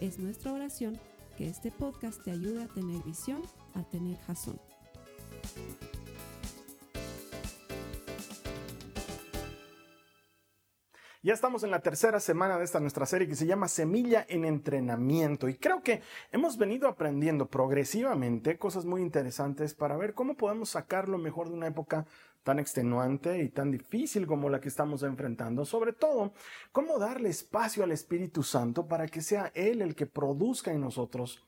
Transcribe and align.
Es 0.00 0.18
nuestra 0.18 0.52
oración 0.52 0.98
que 1.38 1.48
este 1.48 1.70
podcast 1.70 2.22
te 2.22 2.30
ayude 2.30 2.62
a 2.62 2.68
tener 2.68 3.02
visión, 3.02 3.42
a 3.74 3.82
tener 3.84 4.18
jazón. 4.18 4.60
Ya 11.26 11.34
estamos 11.34 11.64
en 11.64 11.72
la 11.72 11.80
tercera 11.80 12.20
semana 12.20 12.56
de 12.56 12.64
esta 12.64 12.78
nuestra 12.78 13.04
serie 13.04 13.26
que 13.26 13.34
se 13.34 13.46
llama 13.46 13.66
Semilla 13.66 14.24
en 14.28 14.44
Entrenamiento 14.44 15.48
y 15.48 15.56
creo 15.56 15.82
que 15.82 16.00
hemos 16.30 16.56
venido 16.56 16.86
aprendiendo 16.86 17.46
progresivamente 17.46 18.58
cosas 18.58 18.84
muy 18.84 19.02
interesantes 19.02 19.74
para 19.74 19.96
ver 19.96 20.14
cómo 20.14 20.36
podemos 20.36 20.68
sacar 20.68 21.08
lo 21.08 21.18
mejor 21.18 21.48
de 21.48 21.54
una 21.54 21.66
época 21.66 22.06
tan 22.44 22.60
extenuante 22.60 23.42
y 23.42 23.48
tan 23.48 23.72
difícil 23.72 24.24
como 24.24 24.48
la 24.48 24.60
que 24.60 24.68
estamos 24.68 25.02
enfrentando. 25.02 25.64
Sobre 25.64 25.92
todo, 25.92 26.32
cómo 26.70 26.96
darle 27.00 27.28
espacio 27.28 27.82
al 27.82 27.90
Espíritu 27.90 28.44
Santo 28.44 28.86
para 28.86 29.08
que 29.08 29.20
sea 29.20 29.50
Él 29.56 29.82
el 29.82 29.96
que 29.96 30.06
produzca 30.06 30.70
en 30.70 30.80
nosotros 30.80 31.44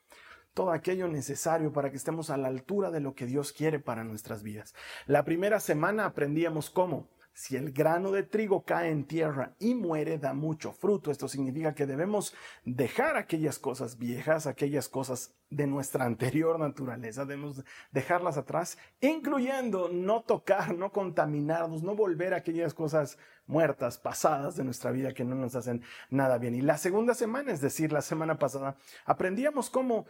todo 0.54 0.72
aquello 0.72 1.06
necesario 1.06 1.72
para 1.72 1.92
que 1.92 1.98
estemos 1.98 2.30
a 2.30 2.36
la 2.36 2.48
altura 2.48 2.90
de 2.90 2.98
lo 2.98 3.14
que 3.14 3.26
Dios 3.26 3.52
quiere 3.52 3.78
para 3.78 4.02
nuestras 4.02 4.42
vidas. 4.42 4.74
La 5.06 5.24
primera 5.24 5.60
semana 5.60 6.04
aprendíamos 6.04 6.68
cómo 6.68 7.06
si 7.38 7.54
el 7.54 7.70
grano 7.70 8.10
de 8.10 8.24
trigo 8.24 8.64
cae 8.64 8.90
en 8.90 9.04
tierra 9.04 9.54
y 9.60 9.76
muere, 9.76 10.18
da 10.18 10.34
mucho 10.34 10.72
fruto. 10.72 11.12
Esto 11.12 11.28
significa 11.28 11.72
que 11.72 11.86
debemos 11.86 12.34
dejar 12.64 13.16
aquellas 13.16 13.60
cosas 13.60 13.96
viejas, 13.96 14.48
aquellas 14.48 14.88
cosas 14.88 15.36
de 15.48 15.68
nuestra 15.68 16.04
anterior 16.06 16.58
naturaleza, 16.58 17.24
debemos 17.24 17.62
dejarlas 17.92 18.36
atrás, 18.38 18.76
incluyendo 19.00 19.88
no 19.88 20.22
tocar, 20.22 20.74
no 20.74 20.90
contaminarnos, 20.90 21.84
no 21.84 21.94
volver 21.94 22.34
a 22.34 22.38
aquellas 22.38 22.74
cosas 22.74 23.18
muertas, 23.46 23.98
pasadas 23.98 24.56
de 24.56 24.64
nuestra 24.64 24.90
vida 24.90 25.14
que 25.14 25.24
no 25.24 25.36
nos 25.36 25.54
hacen 25.54 25.82
nada 26.10 26.38
bien. 26.38 26.56
Y 26.56 26.60
la 26.60 26.76
segunda 26.76 27.14
semana, 27.14 27.52
es 27.52 27.60
decir, 27.60 27.92
la 27.92 28.02
semana 28.02 28.36
pasada, 28.40 28.76
aprendíamos 29.04 29.70
cómo 29.70 30.06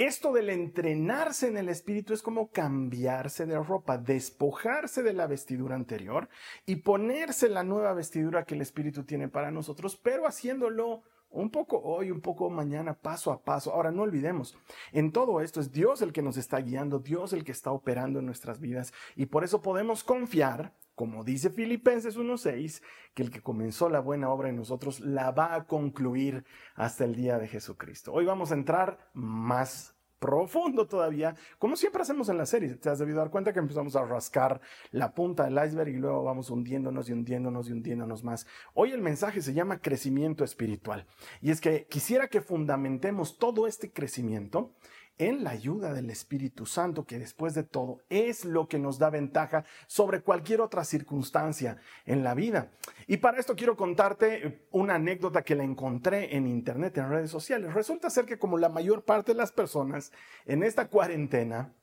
esto 0.00 0.32
del 0.32 0.48
entrenarse 0.48 1.46
en 1.46 1.58
el 1.58 1.68
espíritu 1.68 2.14
es 2.14 2.22
como 2.22 2.50
cambiarse 2.50 3.44
de 3.44 3.62
ropa, 3.62 3.98
despojarse 3.98 5.02
de 5.02 5.12
la 5.12 5.26
vestidura 5.26 5.74
anterior 5.74 6.30
y 6.64 6.76
ponerse 6.76 7.50
la 7.50 7.64
nueva 7.64 7.92
vestidura 7.92 8.44
que 8.44 8.54
el 8.54 8.62
espíritu 8.62 9.04
tiene 9.04 9.28
para 9.28 9.50
nosotros, 9.50 9.98
pero 10.02 10.26
haciéndolo 10.26 11.02
un 11.28 11.50
poco 11.50 11.80
hoy, 11.82 12.10
un 12.10 12.22
poco 12.22 12.48
mañana, 12.48 12.94
paso 12.94 13.30
a 13.30 13.42
paso. 13.42 13.72
Ahora 13.72 13.90
no 13.90 14.02
olvidemos, 14.02 14.56
en 14.92 15.12
todo 15.12 15.42
esto 15.42 15.60
es 15.60 15.70
Dios 15.70 16.00
el 16.00 16.14
que 16.14 16.22
nos 16.22 16.38
está 16.38 16.58
guiando, 16.60 17.00
Dios 17.00 17.34
el 17.34 17.44
que 17.44 17.52
está 17.52 17.70
operando 17.70 18.20
en 18.20 18.26
nuestras 18.26 18.58
vidas 18.58 18.94
y 19.16 19.26
por 19.26 19.44
eso 19.44 19.60
podemos 19.60 20.02
confiar, 20.02 20.72
como 21.00 21.24
dice 21.24 21.48
Filipenses 21.48 22.18
1.6, 22.18 22.82
que 23.14 23.22
el 23.22 23.30
que 23.30 23.40
comenzó 23.40 23.88
la 23.88 24.00
buena 24.00 24.28
obra 24.28 24.50
en 24.50 24.56
nosotros 24.56 25.00
la 25.00 25.30
va 25.30 25.54
a 25.54 25.66
concluir 25.66 26.44
hasta 26.74 27.06
el 27.06 27.14
día 27.14 27.38
de 27.38 27.48
Jesucristo. 27.48 28.12
Hoy 28.12 28.26
vamos 28.26 28.50
a 28.50 28.54
entrar 28.54 29.08
más 29.14 29.94
profundo 30.18 30.86
todavía, 30.86 31.34
como 31.58 31.76
siempre 31.76 32.02
hacemos 32.02 32.28
en 32.28 32.36
la 32.36 32.44
serie. 32.44 32.74
Te 32.74 32.90
has 32.90 32.98
debido 32.98 33.16
dar 33.16 33.30
cuenta 33.30 33.54
que 33.54 33.60
empezamos 33.60 33.96
a 33.96 34.04
rascar 34.04 34.60
la 34.90 35.14
punta 35.14 35.44
del 35.44 35.58
iceberg 35.66 35.88
y 35.88 35.96
luego 35.96 36.22
vamos 36.22 36.50
hundiéndonos 36.50 37.08
y 37.08 37.14
hundiéndonos 37.14 37.70
y 37.70 37.72
hundiéndonos 37.72 38.22
más. 38.22 38.46
Hoy 38.74 38.92
el 38.92 39.00
mensaje 39.00 39.40
se 39.40 39.54
llama 39.54 39.80
crecimiento 39.80 40.44
espiritual. 40.44 41.06
Y 41.40 41.50
es 41.50 41.62
que 41.62 41.86
quisiera 41.86 42.28
que 42.28 42.42
fundamentemos 42.42 43.38
todo 43.38 43.66
este 43.66 43.90
crecimiento 43.90 44.74
en 45.20 45.44
la 45.44 45.50
ayuda 45.50 45.92
del 45.92 46.08
Espíritu 46.08 46.64
Santo, 46.64 47.04
que 47.04 47.18
después 47.18 47.54
de 47.54 47.62
todo 47.62 48.00
es 48.08 48.46
lo 48.46 48.68
que 48.68 48.78
nos 48.78 48.98
da 48.98 49.10
ventaja 49.10 49.64
sobre 49.86 50.22
cualquier 50.22 50.62
otra 50.62 50.82
circunstancia 50.82 51.76
en 52.06 52.24
la 52.24 52.34
vida. 52.34 52.70
Y 53.06 53.18
para 53.18 53.38
esto 53.38 53.54
quiero 53.54 53.76
contarte 53.76 54.66
una 54.70 54.94
anécdota 54.94 55.42
que 55.42 55.54
la 55.54 55.62
encontré 55.62 56.34
en 56.34 56.46
internet, 56.46 56.96
en 56.96 57.10
redes 57.10 57.30
sociales. 57.30 57.74
Resulta 57.74 58.08
ser 58.08 58.24
que 58.24 58.38
como 58.38 58.56
la 58.56 58.70
mayor 58.70 59.04
parte 59.04 59.32
de 59.32 59.38
las 59.38 59.52
personas 59.52 60.10
en 60.46 60.62
esta 60.62 60.88
cuarentena, 60.88 61.74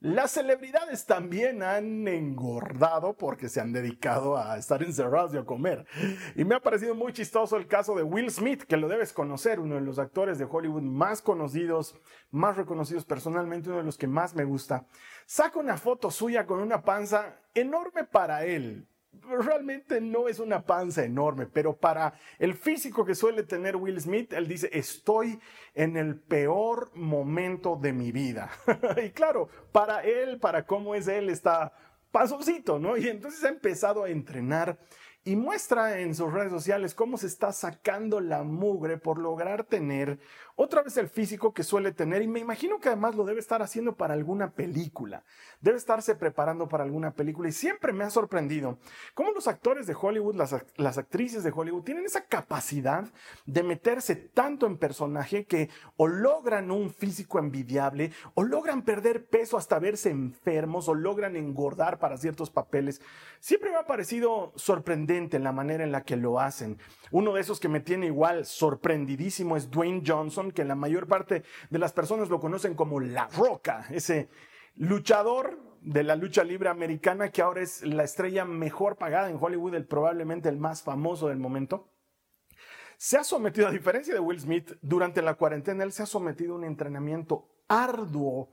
las 0.00 0.32
celebridades 0.32 1.06
también 1.06 1.62
han 1.62 2.06
engordado 2.06 3.16
porque 3.16 3.48
se 3.48 3.60
han 3.60 3.72
dedicado 3.72 4.36
a 4.36 4.58
estar 4.58 4.82
encerrados 4.82 5.32
y 5.32 5.38
a 5.38 5.44
comer. 5.44 5.86
Y 6.34 6.44
me 6.44 6.54
ha 6.54 6.60
parecido 6.60 6.94
muy 6.94 7.14
chistoso 7.14 7.56
el 7.56 7.66
caso 7.66 7.94
de 7.94 8.02
Will 8.02 8.30
Smith, 8.30 8.64
que 8.64 8.76
lo 8.76 8.88
debes 8.88 9.14
conocer, 9.14 9.58
uno 9.58 9.76
de 9.76 9.80
los 9.80 9.98
actores 9.98 10.38
de 10.38 10.44
Hollywood 10.44 10.82
más 10.82 11.22
conocidos, 11.22 11.98
más 12.30 12.58
reconocidos 12.58 13.06
personalmente, 13.06 13.70
uno 13.70 13.78
de 13.78 13.84
los 13.84 13.96
que 13.96 14.06
más 14.06 14.34
me 14.34 14.44
gusta. 14.44 14.86
Saca 15.24 15.58
una 15.58 15.78
foto 15.78 16.10
suya 16.10 16.46
con 16.46 16.60
una 16.60 16.82
panza 16.82 17.40
enorme 17.54 18.04
para 18.04 18.44
él, 18.44 18.86
realmente 19.22 20.00
no 20.00 20.28
es 20.28 20.38
una 20.38 20.64
panza 20.64 21.04
enorme, 21.04 21.46
pero 21.46 21.76
para 21.76 22.14
el 22.38 22.54
físico 22.54 23.04
que 23.04 23.14
suele 23.14 23.42
tener 23.42 23.76
Will 23.76 24.00
Smith, 24.00 24.32
él 24.32 24.48
dice, 24.48 24.70
estoy 24.72 25.38
en 25.74 25.96
el 25.96 26.18
peor 26.18 26.90
momento 26.94 27.76
de 27.76 27.92
mi 27.92 28.12
vida. 28.12 28.50
y 29.04 29.10
claro, 29.10 29.48
para 29.72 30.02
él, 30.02 30.38
para 30.38 30.66
cómo 30.66 30.94
es 30.94 31.08
él, 31.08 31.30
está 31.30 31.72
pasoncito, 32.10 32.78
¿no? 32.78 32.96
Y 32.96 33.08
entonces 33.08 33.42
ha 33.44 33.48
empezado 33.48 34.04
a 34.04 34.10
entrenar 34.10 34.78
y 35.26 35.34
muestra 35.34 36.00
en 36.00 36.14
sus 36.14 36.32
redes 36.32 36.52
sociales 36.52 36.94
cómo 36.94 37.18
se 37.18 37.26
está 37.26 37.52
sacando 37.52 38.20
la 38.20 38.44
mugre 38.44 38.96
por 38.96 39.18
lograr 39.18 39.64
tener 39.64 40.20
otra 40.56 40.82
vez 40.82 40.96
el 40.96 41.08
físico 41.08 41.52
que 41.52 41.62
suele 41.62 41.92
tener 41.92 42.22
y 42.22 42.28
me 42.28 42.40
imagino 42.40 42.80
que 42.80 42.88
además 42.88 43.14
lo 43.14 43.24
debe 43.24 43.40
estar 43.40 43.62
haciendo 43.62 43.94
para 43.94 44.14
alguna 44.14 44.52
película, 44.52 45.22
debe 45.60 45.76
estarse 45.76 46.14
preparando 46.14 46.66
para 46.66 46.82
alguna 46.82 47.12
película 47.12 47.48
y 47.48 47.52
siempre 47.52 47.92
me 47.92 48.04
ha 48.04 48.10
sorprendido 48.10 48.78
cómo 49.14 49.32
los 49.32 49.48
actores 49.48 49.86
de 49.86 49.94
Hollywood, 50.00 50.34
las, 50.34 50.54
las 50.76 50.98
actrices 50.98 51.44
de 51.44 51.52
Hollywood 51.54 51.82
tienen 51.82 52.06
esa 52.06 52.24
capacidad 52.24 53.04
de 53.44 53.62
meterse 53.62 54.16
tanto 54.16 54.66
en 54.66 54.78
personaje 54.78 55.44
que 55.44 55.68
o 55.96 56.08
logran 56.08 56.70
un 56.70 56.90
físico 56.90 57.38
envidiable 57.38 58.12
o 58.34 58.42
logran 58.42 58.82
perder 58.82 59.26
peso 59.26 59.58
hasta 59.58 59.78
verse 59.78 60.10
enfermos 60.10 60.88
o 60.88 60.94
logran 60.94 61.36
engordar 61.36 61.98
para 61.98 62.16
ciertos 62.16 62.50
papeles. 62.50 63.02
Siempre 63.40 63.70
me 63.70 63.76
ha 63.76 63.86
parecido 63.86 64.52
sorprendente 64.56 65.36
en 65.36 65.44
la 65.44 65.52
manera 65.52 65.84
en 65.84 65.92
la 65.92 66.02
que 66.02 66.16
lo 66.16 66.40
hacen. 66.40 66.78
Uno 67.10 67.34
de 67.34 67.40
esos 67.40 67.60
que 67.60 67.68
me 67.68 67.80
tiene 67.80 68.06
igual 68.06 68.46
sorprendidísimo 68.46 69.56
es 69.56 69.70
Dwayne 69.70 70.02
Johnson, 70.04 70.45
que 70.52 70.64
la 70.64 70.74
mayor 70.74 71.06
parte 71.06 71.44
de 71.70 71.78
las 71.78 71.92
personas 71.92 72.28
lo 72.28 72.40
conocen 72.40 72.74
como 72.74 73.00
La 73.00 73.28
Roca, 73.28 73.86
ese 73.90 74.28
luchador 74.74 75.58
de 75.80 76.02
la 76.02 76.16
lucha 76.16 76.42
libre 76.44 76.68
americana 76.68 77.30
que 77.30 77.42
ahora 77.42 77.62
es 77.62 77.82
la 77.82 78.04
estrella 78.04 78.44
mejor 78.44 78.96
pagada 78.96 79.30
en 79.30 79.38
Hollywood, 79.40 79.74
el, 79.74 79.86
probablemente 79.86 80.48
el 80.48 80.58
más 80.58 80.82
famoso 80.82 81.28
del 81.28 81.38
momento. 81.38 81.92
Se 82.98 83.18
ha 83.18 83.24
sometido, 83.24 83.68
a 83.68 83.70
diferencia 83.70 84.14
de 84.14 84.20
Will 84.20 84.40
Smith, 84.40 84.72
durante 84.80 85.22
la 85.22 85.34
cuarentena, 85.34 85.84
él 85.84 85.92
se 85.92 86.02
ha 86.02 86.06
sometido 86.06 86.54
a 86.54 86.56
un 86.56 86.64
entrenamiento 86.64 87.48
arduo, 87.68 88.50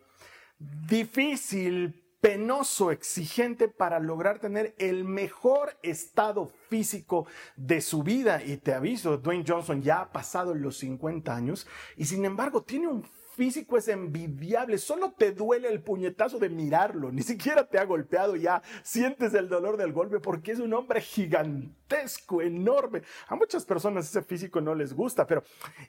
difícil, 0.60 2.03
penoso, 2.24 2.92
exigente 2.92 3.68
para 3.68 4.00
lograr 4.00 4.40
tener 4.40 4.74
el 4.78 5.04
mejor 5.04 5.78
estado 5.84 6.48
físico 6.70 7.28
de 7.58 7.82
su 7.82 8.02
vida. 8.02 8.42
Y 8.42 8.56
te 8.56 8.74
aviso, 8.74 9.18
Dwayne 9.18 9.44
Johnson 9.46 9.82
ya 9.82 10.00
ha 10.00 10.12
pasado 10.14 10.56
los 10.56 10.78
50 10.78 11.36
años 11.36 11.68
y 11.98 12.06
sin 12.06 12.24
embargo 12.24 12.64
tiene 12.64 12.88
un 12.88 13.04
físico 13.36 13.78
es 13.78 13.90
envidiable, 13.90 14.78
solo 14.78 15.12
te 15.18 15.32
duele 15.32 15.68
el 15.68 15.82
puñetazo 15.82 16.40
de 16.40 16.50
mirarlo, 16.50 17.12
ni 17.12 17.24
siquiera 17.24 17.68
te 17.68 17.80
ha 17.80 17.84
golpeado, 17.84 18.36
ya 18.36 18.62
sientes 18.84 19.34
el 19.34 19.50
dolor 19.50 19.76
del 19.76 19.92
golpe 19.92 20.20
porque 20.20 20.52
es 20.52 20.60
un 20.60 20.74
hombre 20.74 21.02
gigantesco, 21.02 22.42
enorme. 22.42 23.02
A 23.28 23.36
muchas 23.36 23.66
personas 23.66 24.08
ese 24.08 24.22
físico 24.22 24.62
no 24.62 24.76
les 24.76 24.94
gusta, 24.94 25.28
pero 25.28 25.44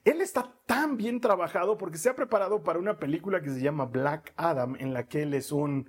él 0.05 0.21
está 0.21 0.51
tan 0.67 0.97
bien 0.97 1.21
trabajado 1.21 1.79
porque 1.79 1.99
se 1.99 2.09
ha 2.09 2.17
preparado 2.17 2.65
para 2.65 2.81
una 2.81 2.99
película 2.99 3.41
que 3.41 3.51
se 3.51 3.61
llama 3.61 3.85
Black 3.85 4.33
Adam, 4.37 4.75
en 4.81 4.95
la 4.95 5.07
que 5.07 5.23
él 5.23 5.35
es 5.35 5.53
un 5.53 5.89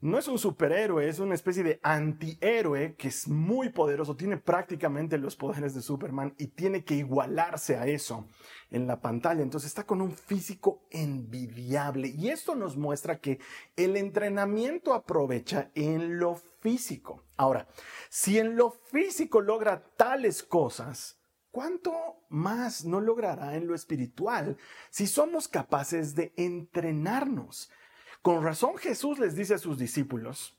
no 0.00 0.18
es 0.18 0.28
un 0.28 0.38
superhéroe, 0.38 1.08
es 1.08 1.18
una 1.20 1.34
especie 1.34 1.62
de 1.62 1.80
antihéroe 1.82 2.94
que 2.96 3.08
es 3.08 3.28
muy 3.28 3.70
poderoso, 3.70 4.14
tiene 4.14 4.36
prácticamente 4.36 5.16
los 5.16 5.36
poderes 5.36 5.74
de 5.74 5.80
Superman 5.80 6.34
y 6.38 6.48
tiene 6.48 6.84
que 6.84 6.96
igualarse 6.96 7.76
a 7.76 7.86
eso 7.86 8.26
en 8.70 8.86
la 8.86 9.00
pantalla. 9.00 9.42
Entonces 9.42 9.68
está 9.68 9.84
con 9.84 10.02
un 10.02 10.12
físico 10.12 10.82
envidiable 10.90 12.08
y 12.08 12.28
esto 12.28 12.54
nos 12.54 12.76
muestra 12.76 13.20
que 13.20 13.38
el 13.74 13.96
entrenamiento 13.96 14.92
aprovecha 14.92 15.70
en 15.74 16.18
lo 16.18 16.36
físico. 16.60 17.22
Ahora, 17.36 17.66
si 18.10 18.38
en 18.38 18.56
lo 18.56 18.70
físico 18.70 19.40
logra 19.40 19.82
tales 19.96 20.42
cosas, 20.42 21.18
¿cuánto 21.50 21.92
más 22.28 22.84
no 22.84 23.00
logrará 23.00 23.56
en 23.56 23.66
lo 23.66 23.74
espiritual 23.74 24.58
si 24.90 25.06
somos 25.06 25.48
capaces 25.48 26.14
de 26.14 26.34
entrenarnos? 26.36 27.70
Con 28.26 28.42
razón 28.42 28.76
Jesús 28.76 29.20
les 29.20 29.36
dice 29.36 29.54
a 29.54 29.58
sus 29.58 29.78
discípulos, 29.78 30.58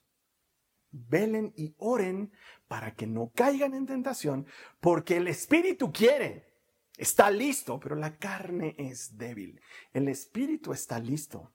velen 0.89 1.51
y 1.57 1.75
oren 1.79 2.31
para 2.69 2.95
que 2.95 3.05
no 3.07 3.33
caigan 3.35 3.73
en 3.73 3.85
tentación, 3.85 4.47
porque 4.79 5.17
el 5.17 5.27
espíritu 5.27 5.91
quiere, 5.91 6.45
está 6.95 7.29
listo, 7.29 7.77
pero 7.77 7.97
la 7.97 8.15
carne 8.15 8.73
es 8.77 9.17
débil. 9.17 9.59
El 9.91 10.07
espíritu 10.07 10.71
está 10.71 10.97
listo, 10.97 11.51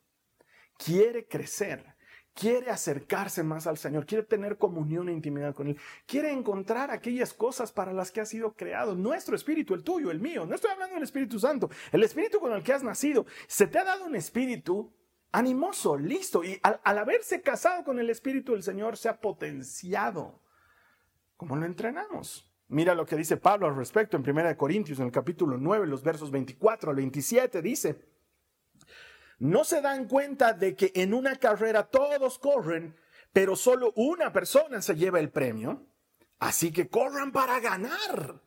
quiere 0.77 1.27
crecer, 1.27 1.95
quiere 2.35 2.69
acercarse 2.69 3.43
más 3.43 3.67
al 3.67 3.79
Señor, 3.79 4.05
quiere 4.05 4.25
tener 4.25 4.59
comunión 4.59 5.09
e 5.09 5.15
intimidad 5.15 5.55
con 5.55 5.69
Él, 5.69 5.79
quiere 6.05 6.31
encontrar 6.31 6.91
aquellas 6.91 7.33
cosas 7.33 7.73
para 7.73 7.95
las 7.95 8.11
que 8.11 8.21
ha 8.21 8.27
sido 8.27 8.53
creado. 8.53 8.95
Nuestro 8.95 9.35
espíritu, 9.35 9.73
el 9.73 9.83
tuyo, 9.83 10.11
el 10.11 10.21
mío, 10.21 10.45
no 10.45 10.57
estoy 10.57 10.73
hablando 10.73 10.97
del 10.97 11.05
Espíritu 11.05 11.39
Santo, 11.39 11.71
el 11.91 12.03
espíritu 12.03 12.39
con 12.39 12.53
el 12.53 12.63
que 12.63 12.75
has 12.75 12.83
nacido. 12.83 13.25
Se 13.47 13.67
te 13.67 13.79
ha 13.79 13.85
dado 13.85 14.05
un 14.05 14.15
espíritu 14.15 14.93
animoso, 15.33 15.97
listo, 15.97 16.45
y 16.45 16.61
al, 16.63 16.81
haberse 16.85 17.41
casado 17.43 17.85
con 17.85 17.99
el 17.99 18.11
espíritu 18.11 18.53
del 18.53 18.63
Señor 18.63 18.97
se 18.97 19.09
ha 19.09 19.21
potenciado. 19.21 20.41
¿Cómo 21.37 21.57
lo 21.57 21.67
entrenamos? 21.67 22.49
Mira 22.69 22.95
lo 22.95 23.05
que 23.05 23.17
dice 23.17 23.37
Pablo 23.37 23.67
al 23.67 23.77
respecto 23.77 24.17
en 24.17 24.29
1 24.29 24.57
Corintios, 24.57 24.99
en 25.01 25.07
el 25.07 25.13
capítulo 25.13 25.59
9, 25.59 25.87
los 25.87 26.03
versos 26.03 26.31
24 26.31 26.91
al 26.91 26.97
27, 26.97 27.61
dice, 27.61 28.07
no 29.39 29.65
se 29.65 29.81
dan 29.81 30.07
cuenta 30.07 30.53
de 30.53 30.77
que 30.77 30.93
en 30.95 31.13
una 31.13 31.37
carrera 31.37 31.89
todos 31.89 32.39
corren, 32.39 32.95
pero 33.33 33.57
solo 33.57 33.93
una 33.97 34.33
persona 34.33 34.81
se 34.81 34.95
lleva 34.95 35.19
el 35.19 35.31
premio. 35.31 35.87
Así 36.39 36.73
que 36.73 36.89
corran 36.89 37.33
para 37.33 37.61
ganar. 37.61 38.41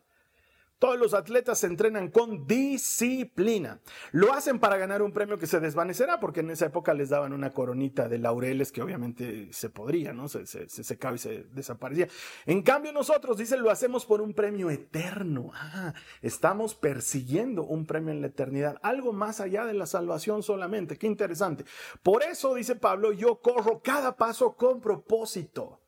Todos 0.78 0.98
los 0.98 1.14
atletas 1.14 1.60
se 1.60 1.68
entrenan 1.68 2.10
con 2.10 2.46
disciplina. 2.46 3.80
Lo 4.12 4.34
hacen 4.34 4.58
para 4.58 4.76
ganar 4.76 5.00
un 5.00 5.12
premio 5.12 5.38
que 5.38 5.46
se 5.46 5.58
desvanecerá, 5.58 6.20
porque 6.20 6.40
en 6.40 6.50
esa 6.50 6.66
época 6.66 6.92
les 6.92 7.08
daban 7.08 7.32
una 7.32 7.54
coronita 7.54 8.08
de 8.08 8.18
laureles 8.18 8.72
que 8.72 8.82
obviamente 8.82 9.48
se 9.52 9.70
podría, 9.70 10.12
¿no? 10.12 10.28
Se, 10.28 10.44
se, 10.46 10.68
secaba 10.68 11.16
y 11.16 11.18
se 11.18 11.44
desaparecía. 11.44 12.08
En 12.44 12.62
cambio 12.62 12.92
nosotros, 12.92 13.38
dicen, 13.38 13.62
lo 13.62 13.70
hacemos 13.70 14.04
por 14.04 14.20
un 14.20 14.34
premio 14.34 14.68
eterno. 14.68 15.50
Ah, 15.54 15.94
estamos 16.20 16.74
persiguiendo 16.74 17.64
un 17.64 17.86
premio 17.86 18.12
en 18.12 18.20
la 18.20 18.26
eternidad, 18.26 18.76
algo 18.82 19.14
más 19.14 19.40
allá 19.40 19.64
de 19.64 19.72
la 19.72 19.86
salvación 19.86 20.42
solamente. 20.42 20.98
Qué 20.98 21.06
interesante. 21.06 21.64
Por 22.02 22.22
eso, 22.22 22.54
dice 22.54 22.76
Pablo, 22.76 23.12
yo 23.12 23.40
corro 23.40 23.80
cada 23.82 24.16
paso 24.16 24.56
con 24.56 24.82
propósito. 24.82 25.80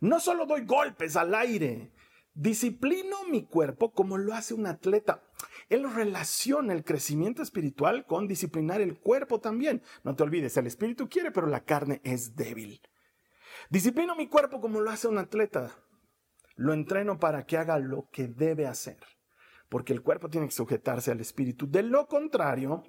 No 0.00 0.20
solo 0.20 0.44
doy 0.44 0.66
golpes 0.66 1.16
al 1.16 1.34
aire, 1.34 1.93
Disciplino 2.34 3.24
mi 3.30 3.46
cuerpo 3.46 3.92
como 3.92 4.18
lo 4.18 4.34
hace 4.34 4.54
un 4.54 4.66
atleta. 4.66 5.22
Él 5.68 5.88
relaciona 5.94 6.72
el 6.72 6.82
crecimiento 6.82 7.42
espiritual 7.42 8.06
con 8.06 8.26
disciplinar 8.26 8.80
el 8.80 8.98
cuerpo 8.98 9.40
también. 9.40 9.82
No 10.02 10.16
te 10.16 10.24
olvides, 10.24 10.56
el 10.56 10.66
espíritu 10.66 11.08
quiere, 11.08 11.30
pero 11.30 11.46
la 11.46 11.64
carne 11.64 12.00
es 12.02 12.34
débil. 12.34 12.80
Disciplino 13.70 14.16
mi 14.16 14.28
cuerpo 14.28 14.60
como 14.60 14.80
lo 14.80 14.90
hace 14.90 15.06
un 15.06 15.18
atleta. 15.18 15.70
Lo 16.56 16.72
entreno 16.72 17.20
para 17.20 17.46
que 17.46 17.56
haga 17.56 17.78
lo 17.78 18.08
que 18.10 18.26
debe 18.26 18.66
hacer, 18.66 18.98
porque 19.68 19.92
el 19.92 20.02
cuerpo 20.02 20.28
tiene 20.28 20.48
que 20.48 20.54
sujetarse 20.54 21.12
al 21.12 21.20
espíritu. 21.20 21.68
De 21.68 21.82
lo 21.82 22.06
contrario, 22.06 22.82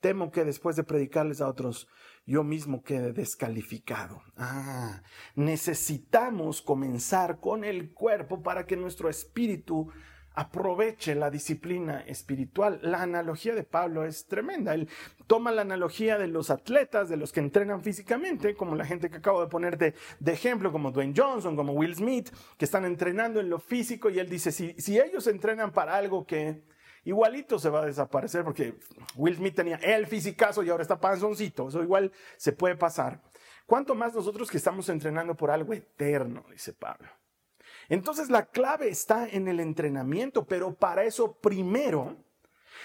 temo 0.00 0.30
que 0.30 0.44
después 0.44 0.76
de 0.76 0.84
predicarles 0.84 1.40
a 1.40 1.48
otros 1.48 1.88
yo 2.26 2.44
mismo 2.44 2.82
quede 2.82 3.12
descalificado. 3.12 4.22
Ah, 4.36 5.02
necesitamos 5.34 6.62
comenzar 6.62 7.40
con 7.40 7.64
el 7.64 7.92
cuerpo 7.92 8.42
para 8.42 8.66
que 8.66 8.76
nuestro 8.76 9.08
espíritu 9.08 9.90
aproveche 10.34 11.14
la 11.14 11.30
disciplina 11.30 12.00
espiritual. 12.06 12.78
La 12.82 13.02
analogía 13.02 13.54
de 13.54 13.64
Pablo 13.64 14.04
es 14.04 14.26
tremenda. 14.26 14.74
Él 14.74 14.88
toma 15.26 15.50
la 15.50 15.62
analogía 15.62 16.18
de 16.18 16.28
los 16.28 16.50
atletas, 16.50 17.08
de 17.08 17.16
los 17.16 17.32
que 17.32 17.40
entrenan 17.40 17.82
físicamente, 17.82 18.54
como 18.54 18.76
la 18.76 18.84
gente 18.84 19.10
que 19.10 19.18
acabo 19.18 19.42
de 19.42 19.48
poner 19.48 19.76
de, 19.76 19.94
ejemplo, 20.26 20.72
como 20.72 20.92
Dwayne 20.92 21.14
Johnson, 21.16 21.56
como 21.56 21.72
Will 21.72 21.94
Smith, 21.94 22.30
que 22.56 22.64
están 22.64 22.84
entrenando 22.84 23.40
en 23.40 23.50
lo 23.50 23.58
físico 23.58 24.08
y 24.08 24.18
él 24.18 24.28
dice, 24.28 24.52
si, 24.52 24.74
si 24.78 24.98
ellos 24.98 25.26
entrenan 25.26 25.72
para 25.72 25.96
algo 25.96 26.26
que 26.26 26.62
igualito 27.04 27.58
se 27.58 27.70
va 27.70 27.82
a 27.82 27.86
desaparecer 27.86 28.44
porque 28.44 28.74
Will 29.16 29.36
Smith 29.36 29.54
tenía 29.54 29.76
el 29.76 30.06
fisicazo 30.06 30.62
y 30.62 30.70
ahora 30.70 30.82
está 30.82 31.00
panzoncito. 31.00 31.68
Eso 31.68 31.82
igual 31.82 32.12
se 32.36 32.52
puede 32.52 32.76
pasar. 32.76 33.20
¿Cuánto 33.66 33.94
más 33.94 34.14
nosotros 34.14 34.50
que 34.50 34.56
estamos 34.56 34.88
entrenando 34.88 35.34
por 35.36 35.50
algo 35.50 35.72
eterno, 35.72 36.44
dice 36.50 36.72
Pablo? 36.72 37.08
Entonces 37.88 38.30
la 38.30 38.46
clave 38.46 38.88
está 38.88 39.28
en 39.28 39.48
el 39.48 39.60
entrenamiento, 39.60 40.46
pero 40.46 40.74
para 40.74 41.04
eso 41.04 41.32
primero 41.32 42.16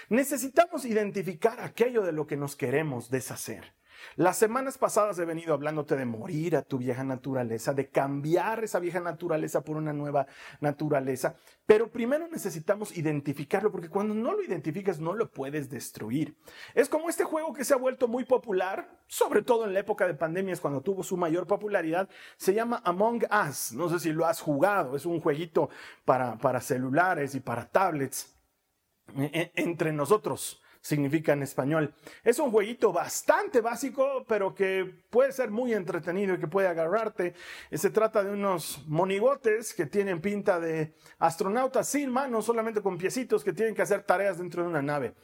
necesitamos 0.08 0.84
identificar 0.84 1.60
aquello 1.60 2.02
de 2.02 2.12
lo 2.12 2.26
que 2.26 2.36
nos 2.36 2.56
queremos 2.56 3.10
deshacer. 3.10 3.75
Las 4.14 4.38
semanas 4.38 4.78
pasadas 4.78 5.18
he 5.18 5.24
venido 5.24 5.52
hablándote 5.52 5.96
de 5.96 6.04
morir 6.04 6.56
a 6.56 6.62
tu 6.62 6.78
vieja 6.78 7.04
naturaleza, 7.04 7.74
de 7.74 7.88
cambiar 7.88 8.62
esa 8.64 8.78
vieja 8.78 9.00
naturaleza 9.00 9.62
por 9.62 9.76
una 9.76 9.92
nueva 9.92 10.26
naturaleza, 10.60 11.34
pero 11.66 11.90
primero 11.90 12.28
necesitamos 12.28 12.96
identificarlo 12.96 13.72
porque 13.72 13.88
cuando 13.88 14.14
no 14.14 14.32
lo 14.32 14.42
identificas 14.42 15.00
no 15.00 15.14
lo 15.14 15.30
puedes 15.30 15.68
destruir. 15.68 16.36
Es 16.74 16.88
como 16.88 17.08
este 17.08 17.24
juego 17.24 17.52
que 17.52 17.64
se 17.64 17.74
ha 17.74 17.78
vuelto 17.78 18.08
muy 18.08 18.24
popular, 18.24 18.88
sobre 19.08 19.42
todo 19.42 19.64
en 19.64 19.74
la 19.74 19.80
época 19.80 20.06
de 20.06 20.14
pandemias 20.14 20.60
cuando 20.60 20.80
tuvo 20.80 21.02
su 21.02 21.16
mayor 21.16 21.46
popularidad, 21.46 22.08
se 22.36 22.54
llama 22.54 22.80
Among 22.84 23.26
Us. 23.48 23.72
No 23.72 23.88
sé 23.88 23.98
si 23.98 24.12
lo 24.12 24.26
has 24.26 24.40
jugado, 24.40 24.96
es 24.96 25.06
un 25.06 25.20
jueguito 25.20 25.68
para, 26.04 26.38
para 26.38 26.60
celulares 26.60 27.34
y 27.34 27.40
para 27.40 27.66
tablets 27.66 28.36
e, 29.16 29.24
e, 29.24 29.52
entre 29.62 29.92
nosotros 29.92 30.62
significa 30.80 31.32
en 31.32 31.42
español. 31.42 31.94
Es 32.24 32.38
un 32.38 32.50
jueguito 32.50 32.92
bastante 32.92 33.60
básico, 33.60 34.24
pero 34.28 34.54
que 34.54 34.84
puede 35.10 35.32
ser 35.32 35.50
muy 35.50 35.72
entretenido 35.72 36.34
y 36.34 36.38
que 36.38 36.48
puede 36.48 36.68
agarrarte. 36.68 37.34
Se 37.72 37.90
trata 37.90 38.22
de 38.22 38.32
unos 38.32 38.84
monigotes 38.86 39.74
que 39.74 39.86
tienen 39.86 40.20
pinta 40.20 40.60
de 40.60 40.94
astronautas 41.18 41.88
sin 41.88 42.10
manos, 42.10 42.44
solamente 42.44 42.82
con 42.82 42.98
piecitos 42.98 43.44
que 43.44 43.52
tienen 43.52 43.74
que 43.74 43.82
hacer 43.82 44.02
tareas 44.02 44.38
dentro 44.38 44.62
de 44.62 44.68
una 44.68 44.82
nave. 44.82 45.14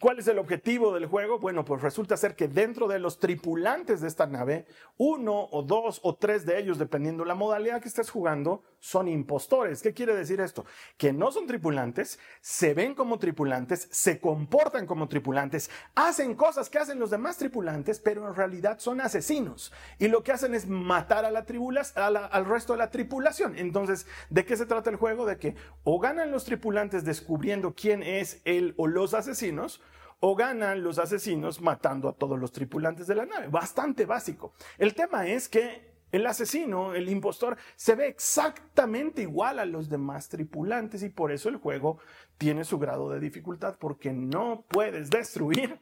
¿Cuál 0.00 0.18
es 0.18 0.28
el 0.28 0.38
objetivo 0.38 0.92
del 0.94 1.06
juego? 1.06 1.38
Bueno, 1.38 1.64
pues 1.64 1.82
resulta 1.82 2.16
ser 2.16 2.34
que 2.34 2.48
dentro 2.48 2.88
de 2.88 2.98
los 2.98 3.18
tripulantes 3.18 4.00
de 4.00 4.08
esta 4.08 4.26
nave, 4.26 4.66
uno 4.96 5.48
o 5.50 5.62
dos 5.62 6.00
o 6.02 6.16
tres 6.16 6.46
de 6.46 6.58
ellos, 6.58 6.78
dependiendo 6.78 7.24
la 7.24 7.34
modalidad 7.34 7.80
que 7.80 7.88
estés 7.88 8.10
jugando, 8.10 8.62
son 8.80 9.06
impostores. 9.06 9.82
¿Qué 9.82 9.92
quiere 9.94 10.16
decir 10.16 10.40
esto? 10.40 10.64
Que 10.96 11.12
no 11.12 11.30
son 11.30 11.46
tripulantes, 11.46 12.18
se 12.40 12.74
ven 12.74 12.94
como 12.94 13.18
tripulantes, 13.18 13.88
se 13.92 14.18
comportan 14.20 14.86
como 14.86 15.08
tripulantes, 15.08 15.70
hacen 15.94 16.34
cosas 16.34 16.68
que 16.70 16.78
hacen 16.78 16.98
los 16.98 17.10
demás 17.10 17.36
tripulantes, 17.36 18.00
pero 18.00 18.26
en 18.26 18.34
realidad 18.34 18.78
son 18.80 19.00
asesinos. 19.00 19.72
Y 19.98 20.08
lo 20.08 20.22
que 20.22 20.32
hacen 20.32 20.54
es 20.54 20.66
matar 20.66 21.24
a 21.24 21.30
la 21.30 21.42
al 21.44 22.46
resto 22.46 22.72
de 22.72 22.78
la 22.78 22.90
tripulación. 22.90 23.56
Entonces, 23.58 24.06
¿de 24.30 24.44
qué 24.44 24.56
se 24.56 24.66
trata 24.66 24.90
el 24.90 24.96
juego? 24.96 25.26
De 25.26 25.38
que 25.38 25.54
o 25.84 26.00
ganan 26.00 26.30
los 26.30 26.44
tripulantes 26.44 27.04
descubriendo 27.04 27.74
quién 27.74 28.02
es 28.02 28.40
él 28.44 28.74
o 28.78 28.86
los 28.86 29.14
asesinos, 29.14 29.81
o 30.24 30.36
ganan 30.36 30.84
los 30.84 31.00
asesinos 31.00 31.60
matando 31.60 32.08
a 32.08 32.12
todos 32.12 32.38
los 32.38 32.52
tripulantes 32.52 33.08
de 33.08 33.16
la 33.16 33.26
nave. 33.26 33.48
Bastante 33.48 34.06
básico. 34.06 34.54
El 34.78 34.94
tema 34.94 35.26
es 35.26 35.48
que 35.48 35.92
el 36.12 36.24
asesino, 36.26 36.94
el 36.94 37.08
impostor, 37.08 37.56
se 37.74 37.96
ve 37.96 38.06
exactamente 38.06 39.22
igual 39.22 39.58
a 39.58 39.64
los 39.64 39.88
demás 39.88 40.28
tripulantes 40.28 41.02
y 41.02 41.08
por 41.08 41.32
eso 41.32 41.48
el 41.48 41.56
juego 41.56 41.98
tiene 42.38 42.62
su 42.64 42.78
grado 42.78 43.10
de 43.10 43.18
dificultad 43.18 43.76
porque 43.80 44.12
no 44.12 44.64
puedes 44.68 45.10
destruir 45.10 45.80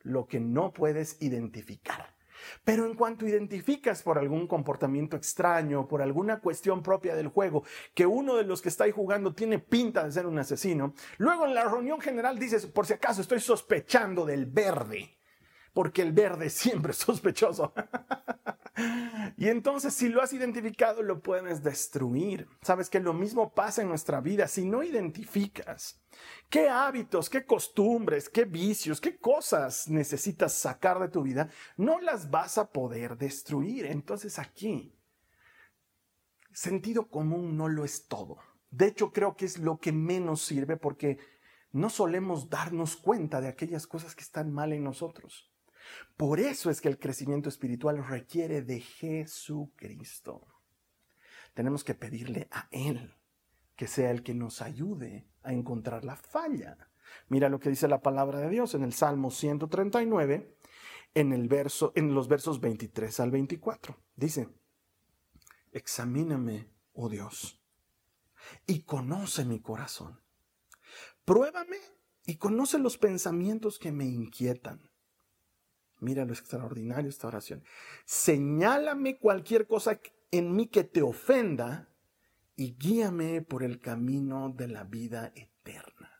lo 0.00 0.26
que 0.26 0.40
no 0.40 0.72
puedes 0.72 1.22
identificar. 1.22 2.15
Pero 2.64 2.86
en 2.86 2.94
cuanto 2.94 3.26
identificas 3.26 4.02
por 4.02 4.18
algún 4.18 4.46
comportamiento 4.46 5.16
extraño, 5.16 5.86
por 5.86 6.02
alguna 6.02 6.40
cuestión 6.40 6.82
propia 6.82 7.14
del 7.14 7.28
juego, 7.28 7.64
que 7.94 8.06
uno 8.06 8.36
de 8.36 8.44
los 8.44 8.62
que 8.62 8.68
está 8.68 8.84
ahí 8.84 8.92
jugando 8.92 9.34
tiene 9.34 9.58
pinta 9.58 10.04
de 10.04 10.12
ser 10.12 10.26
un 10.26 10.38
asesino, 10.38 10.94
luego 11.18 11.46
en 11.46 11.54
la 11.54 11.64
reunión 11.64 12.00
general 12.00 12.38
dices, 12.38 12.66
por 12.66 12.86
si 12.86 12.94
acaso 12.94 13.20
estoy 13.20 13.40
sospechando 13.40 14.24
del 14.24 14.46
verde, 14.46 15.15
porque 15.76 16.00
el 16.00 16.12
verde 16.12 16.48
siempre 16.62 16.92
es 16.92 16.98
sospechoso. 16.98 17.74
Y 19.38 19.48
entonces 19.48 19.94
si 19.94 20.10
lo 20.10 20.20
has 20.20 20.34
identificado, 20.34 21.02
lo 21.02 21.22
puedes 21.22 21.62
destruir. 21.62 22.46
Sabes 22.60 22.90
que 22.90 23.00
lo 23.00 23.14
mismo 23.14 23.54
pasa 23.54 23.80
en 23.80 23.88
nuestra 23.88 24.20
vida. 24.20 24.48
Si 24.48 24.66
no 24.66 24.82
identificas 24.82 25.98
qué 26.50 26.68
hábitos, 26.68 27.30
qué 27.30 27.46
costumbres, 27.46 28.28
qué 28.28 28.44
vicios, 28.44 29.00
qué 29.00 29.16
cosas 29.16 29.88
necesitas 29.88 30.52
sacar 30.52 30.98
de 30.98 31.08
tu 31.08 31.22
vida, 31.22 31.48
no 31.78 32.00
las 32.00 32.30
vas 32.30 32.58
a 32.58 32.70
poder 32.70 33.16
destruir. 33.16 33.86
Entonces 33.86 34.38
aquí, 34.38 34.94
sentido 36.52 37.08
común 37.08 37.56
no 37.56 37.68
lo 37.68 37.86
es 37.86 38.08
todo. 38.08 38.36
De 38.70 38.88
hecho, 38.88 39.10
creo 39.10 39.36
que 39.36 39.46
es 39.46 39.58
lo 39.58 39.78
que 39.78 39.92
menos 39.92 40.42
sirve 40.42 40.76
porque 40.76 41.18
no 41.72 41.88
solemos 41.88 42.50
darnos 42.50 42.94
cuenta 42.96 43.40
de 43.40 43.48
aquellas 43.48 43.86
cosas 43.86 44.14
que 44.14 44.22
están 44.22 44.52
mal 44.52 44.74
en 44.74 44.84
nosotros. 44.84 45.50
Por 46.16 46.40
eso 46.40 46.70
es 46.70 46.80
que 46.80 46.88
el 46.88 46.98
crecimiento 46.98 47.48
espiritual 47.48 48.04
requiere 48.06 48.62
de 48.62 48.80
Jesucristo. 48.80 50.46
Tenemos 51.54 51.84
que 51.84 51.94
pedirle 51.94 52.48
a 52.50 52.68
Él 52.70 53.14
que 53.76 53.86
sea 53.86 54.10
el 54.10 54.22
que 54.22 54.34
nos 54.34 54.62
ayude 54.62 55.28
a 55.42 55.52
encontrar 55.52 56.04
la 56.04 56.16
falla. 56.16 56.88
Mira 57.28 57.48
lo 57.48 57.60
que 57.60 57.70
dice 57.70 57.88
la 57.88 58.00
palabra 58.00 58.40
de 58.40 58.48
Dios 58.48 58.74
en 58.74 58.82
el 58.82 58.92
Salmo 58.92 59.30
139, 59.30 60.56
en, 61.14 61.32
el 61.32 61.48
verso, 61.48 61.92
en 61.94 62.14
los 62.14 62.26
versos 62.28 62.60
23 62.60 63.20
al 63.20 63.30
24. 63.30 63.96
Dice, 64.16 64.48
examíname, 65.72 66.70
oh 66.94 67.08
Dios, 67.08 67.60
y 68.66 68.82
conoce 68.82 69.44
mi 69.44 69.60
corazón. 69.60 70.20
Pruébame 71.24 71.78
y 72.24 72.36
conoce 72.36 72.78
los 72.78 72.98
pensamientos 72.98 73.78
que 73.78 73.92
me 73.92 74.06
inquietan. 74.06 74.90
Mira 76.00 76.24
lo 76.24 76.32
extraordinario 76.32 77.08
esta 77.08 77.28
oración. 77.28 77.62
Señálame 78.04 79.18
cualquier 79.18 79.66
cosa 79.66 80.00
en 80.30 80.54
mí 80.54 80.66
que 80.66 80.84
te 80.84 81.02
ofenda 81.02 81.88
y 82.54 82.76
guíame 82.76 83.42
por 83.42 83.62
el 83.62 83.80
camino 83.80 84.50
de 84.50 84.68
la 84.68 84.84
vida 84.84 85.32
eterna. 85.34 86.16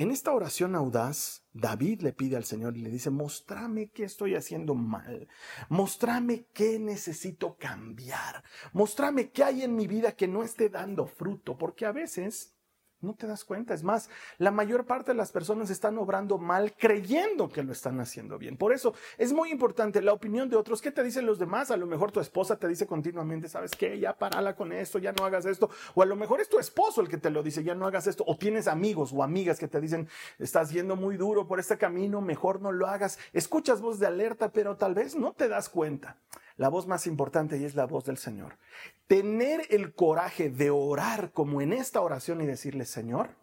En 0.00 0.10
esta 0.10 0.32
oración 0.32 0.74
audaz, 0.74 1.44
David 1.52 2.00
le 2.00 2.14
pide 2.14 2.36
al 2.36 2.44
Señor 2.44 2.74
y 2.74 2.80
le 2.80 2.88
dice, 2.88 3.10
mostrame 3.10 3.90
qué 3.90 4.04
estoy 4.04 4.34
haciendo 4.34 4.74
mal, 4.74 5.28
mostrame 5.68 6.46
qué 6.54 6.78
necesito 6.78 7.58
cambiar, 7.58 8.42
mostrame 8.72 9.30
qué 9.30 9.44
hay 9.44 9.62
en 9.62 9.76
mi 9.76 9.86
vida 9.86 10.12
que 10.12 10.26
no 10.26 10.42
esté 10.42 10.70
dando 10.70 11.06
fruto, 11.06 11.58
porque 11.58 11.84
a 11.84 11.92
veces 11.92 12.54
no 13.02 13.14
te 13.14 13.26
das 13.26 13.44
cuenta. 13.44 13.74
Es 13.74 13.82
más, 13.82 14.10
la 14.38 14.50
mayor 14.50 14.84
parte 14.84 15.12
de 15.12 15.16
las 15.16 15.32
personas 15.32 15.70
están 15.70 15.98
obrando 15.98 16.38
mal 16.38 16.72
creyendo 16.76 17.48
que 17.48 17.62
lo 17.62 17.72
están 17.72 18.00
haciendo 18.00 18.38
bien. 18.38 18.56
Por 18.56 18.72
eso 18.72 18.94
es 19.18 19.32
muy 19.32 19.50
importante 19.50 20.02
la 20.02 20.12
opinión 20.12 20.48
de 20.48 20.56
otros. 20.56 20.82
¿Qué 20.82 20.90
te 20.90 21.02
dicen 21.02 21.26
los 21.26 21.38
demás? 21.38 21.70
A 21.70 21.76
lo 21.76 21.86
mejor 21.86 22.12
tu 22.12 22.20
esposa 22.20 22.56
te 22.56 22.68
dice 22.68 22.86
continuamente, 22.86 23.48
¿sabes 23.48 23.72
qué? 23.72 23.98
Ya 23.98 24.16
parala 24.16 24.54
con 24.54 24.72
esto, 24.72 24.98
ya 24.98 25.12
no 25.12 25.24
hagas 25.24 25.46
esto. 25.46 25.70
O 25.94 26.02
a 26.02 26.06
lo 26.06 26.16
mejor 26.16 26.40
es 26.40 26.48
tu 26.48 26.58
esposo 26.58 27.00
el 27.00 27.08
que 27.08 27.18
te 27.18 27.30
lo 27.30 27.42
dice, 27.42 27.64
ya 27.64 27.74
no 27.74 27.86
hagas 27.86 28.06
esto. 28.06 28.24
O 28.26 28.36
tienes 28.36 28.68
amigos 28.68 29.12
o 29.14 29.22
amigas 29.22 29.58
que 29.58 29.68
te 29.68 29.80
dicen, 29.80 30.08
estás 30.38 30.70
yendo 30.70 30.96
muy 30.96 31.16
duro 31.16 31.46
por 31.46 31.60
este 31.60 31.78
camino, 31.78 32.20
mejor 32.20 32.60
no 32.60 32.72
lo 32.72 32.86
hagas. 32.86 33.18
Escuchas 33.32 33.80
voz 33.80 33.98
de 33.98 34.06
alerta, 34.06 34.52
pero 34.52 34.76
tal 34.76 34.94
vez 34.94 35.16
no 35.16 35.32
te 35.32 35.48
das 35.48 35.68
cuenta 35.68 36.16
la 36.56 36.68
voz 36.68 36.86
más 36.86 37.06
importante 37.06 37.56
y 37.56 37.64
es 37.64 37.74
la 37.74 37.86
voz 37.86 38.04
del 38.04 38.18
Señor. 38.18 38.58
Tener 39.06 39.66
el 39.70 39.94
coraje 39.94 40.50
de 40.50 40.70
orar 40.70 41.32
como 41.32 41.60
en 41.60 41.72
esta 41.72 42.00
oración 42.00 42.40
y 42.40 42.46
decirle, 42.46 42.84
Señor, 42.84 43.36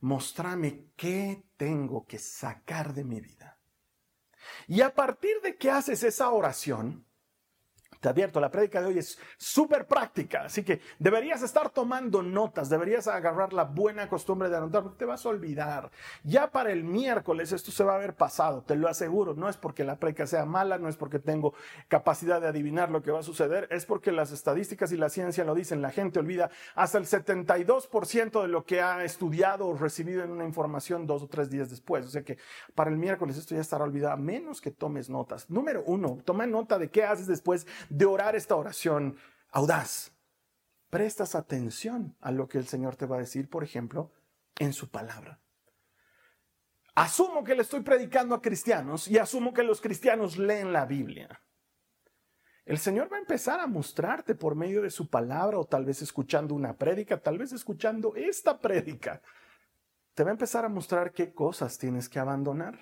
mostrame 0.00 0.86
qué 0.96 1.42
tengo 1.56 2.06
que 2.06 2.18
sacar 2.18 2.94
de 2.94 3.04
mi 3.04 3.20
vida. 3.20 3.58
Y 4.66 4.80
a 4.80 4.94
partir 4.94 5.40
de 5.42 5.56
que 5.56 5.70
haces 5.70 6.02
esa 6.02 6.30
oración, 6.30 7.04
te 8.00 8.08
advierto, 8.08 8.40
la 8.40 8.50
prédica 8.50 8.80
de 8.80 8.86
hoy 8.86 8.98
es 8.98 9.18
súper 9.36 9.86
práctica, 9.86 10.44
así 10.44 10.62
que 10.62 10.80
deberías 10.98 11.42
estar 11.42 11.70
tomando 11.70 12.22
notas, 12.22 12.70
deberías 12.70 13.06
agarrar 13.08 13.52
la 13.52 13.64
buena 13.64 14.08
costumbre 14.08 14.48
de 14.48 14.56
anotar, 14.56 14.82
porque 14.82 14.98
te 14.98 15.04
vas 15.04 15.24
a 15.26 15.28
olvidar. 15.28 15.90
Ya 16.24 16.50
para 16.50 16.72
el 16.72 16.82
miércoles 16.82 17.52
esto 17.52 17.70
se 17.70 17.84
va 17.84 17.92
a 17.92 17.96
haber 17.96 18.14
pasado, 18.14 18.62
te 18.62 18.74
lo 18.74 18.88
aseguro. 18.88 19.34
No 19.34 19.48
es 19.48 19.56
porque 19.56 19.84
la 19.84 19.96
prédica 19.96 20.26
sea 20.26 20.44
mala, 20.46 20.78
no 20.78 20.88
es 20.88 20.96
porque 20.96 21.18
tengo 21.18 21.54
capacidad 21.88 22.40
de 22.40 22.48
adivinar 22.48 22.90
lo 22.90 23.02
que 23.02 23.10
va 23.10 23.20
a 23.20 23.22
suceder, 23.22 23.68
es 23.70 23.84
porque 23.84 24.12
las 24.12 24.32
estadísticas 24.32 24.92
y 24.92 24.96
la 24.96 25.10
ciencia 25.10 25.44
lo 25.44 25.54
dicen. 25.54 25.82
La 25.82 25.90
gente 25.90 26.18
olvida 26.18 26.50
hasta 26.74 26.98
el 26.98 27.04
72% 27.04 28.42
de 28.42 28.48
lo 28.48 28.64
que 28.64 28.80
ha 28.80 29.04
estudiado 29.04 29.66
o 29.66 29.76
recibido 29.76 30.24
en 30.24 30.30
una 30.30 30.44
información 30.44 31.06
dos 31.06 31.22
o 31.22 31.28
tres 31.28 31.50
días 31.50 31.68
después. 31.68 32.06
O 32.06 32.10
sea 32.10 32.22
que 32.22 32.38
para 32.74 32.90
el 32.90 32.96
miércoles 32.96 33.36
esto 33.36 33.54
ya 33.54 33.60
estará 33.60 33.84
olvidado, 33.84 34.14
a 34.14 34.16
menos 34.16 34.60
que 34.60 34.70
tomes 34.70 35.10
notas. 35.10 35.50
Número 35.50 35.82
uno, 35.86 36.18
toma 36.24 36.46
nota 36.46 36.78
de 36.78 36.90
qué 36.90 37.04
haces 37.04 37.26
después 37.26 37.66
de 37.90 38.06
orar 38.06 38.36
esta 38.36 38.56
oración 38.56 39.18
audaz, 39.50 40.12
prestas 40.88 41.34
atención 41.34 42.16
a 42.20 42.30
lo 42.30 42.48
que 42.48 42.56
el 42.56 42.66
Señor 42.66 42.96
te 42.96 43.04
va 43.04 43.16
a 43.16 43.20
decir, 43.20 43.50
por 43.50 43.62
ejemplo, 43.62 44.10
en 44.58 44.72
su 44.72 44.88
palabra. 44.90 45.40
Asumo 46.94 47.44
que 47.44 47.54
le 47.54 47.62
estoy 47.62 47.80
predicando 47.80 48.34
a 48.34 48.42
cristianos 48.42 49.08
y 49.08 49.18
asumo 49.18 49.52
que 49.52 49.62
los 49.62 49.80
cristianos 49.80 50.38
leen 50.38 50.72
la 50.72 50.86
Biblia. 50.86 51.42
El 52.64 52.78
Señor 52.78 53.12
va 53.12 53.16
a 53.16 53.20
empezar 53.20 53.58
a 53.58 53.66
mostrarte 53.66 54.34
por 54.34 54.54
medio 54.54 54.82
de 54.82 54.90
su 54.90 55.08
palabra 55.08 55.58
o 55.58 55.64
tal 55.64 55.84
vez 55.84 56.02
escuchando 56.02 56.54
una 56.54 56.76
prédica, 56.76 57.20
tal 57.20 57.38
vez 57.38 57.52
escuchando 57.52 58.14
esta 58.14 58.58
prédica. 58.60 59.22
Te 60.14 60.22
va 60.22 60.30
a 60.30 60.32
empezar 60.32 60.64
a 60.64 60.68
mostrar 60.68 61.12
qué 61.12 61.32
cosas 61.32 61.78
tienes 61.78 62.08
que 62.08 62.18
abandonar. 62.18 62.78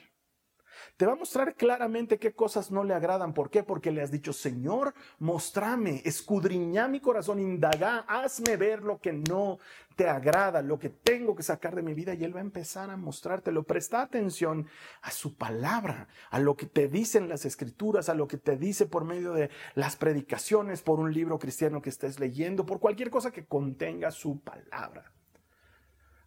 Te 0.97 1.07
va 1.07 1.13
a 1.13 1.17
mostrar 1.17 1.55
claramente 1.55 2.19
qué 2.19 2.33
cosas 2.33 2.71
no 2.71 2.85
le 2.85 2.95
agradan. 2.95 3.35
¿Por 3.35 3.51
qué? 3.51 3.63
Porque 3.63 3.91
le 3.91 4.03
has 4.03 4.11
dicho, 4.11 4.33
Señor, 4.33 4.95
mostrame, 5.19 6.03
escudriña 6.05 6.89
mi 6.89 7.01
corazón, 7.01 7.41
indaga, 7.41 8.05
hazme 8.09 8.57
ver 8.57 8.83
lo 8.83 8.99
que 8.99 9.13
no 9.13 9.59
te 9.97 10.09
agrada, 10.09 10.63
lo 10.63 10.79
que 10.79 10.91
tengo 10.91 11.35
que 11.35 11.43
sacar 11.43 11.75
de 11.75 11.83
mi 11.83 11.93
vida. 11.93 12.15
Y 12.15 12.25
Él 12.25 12.35
va 12.35 12.39
a 12.39 12.43
empezar 12.43 12.91
a 12.91 12.97
mostrártelo. 12.97 13.65
Presta 13.65 14.01
atención 14.01 14.69
a 15.03 15.11
su 15.11 15.35
palabra, 15.35 16.09
a 16.31 16.39
lo 16.39 16.57
que 16.57 16.67
te 16.67 16.89
dicen 16.89 17.29
las 17.29 17.45
escrituras, 17.45 18.09
a 18.09 18.15
lo 18.15 18.29
que 18.29 18.37
te 18.37 18.57
dice 18.57 18.87
por 18.87 19.05
medio 19.05 19.33
de 19.33 19.51
las 19.75 19.97
predicaciones, 19.97 20.83
por 20.83 21.01
un 21.01 21.13
libro 21.13 21.39
cristiano 21.39 21.83
que 21.83 21.91
estés 21.91 22.21
leyendo, 22.21 22.65
por 22.65 22.79
cualquier 22.79 23.11
cosa 23.11 23.33
que 23.33 23.45
contenga 23.45 24.11
su 24.13 24.41
palabra. 24.41 25.13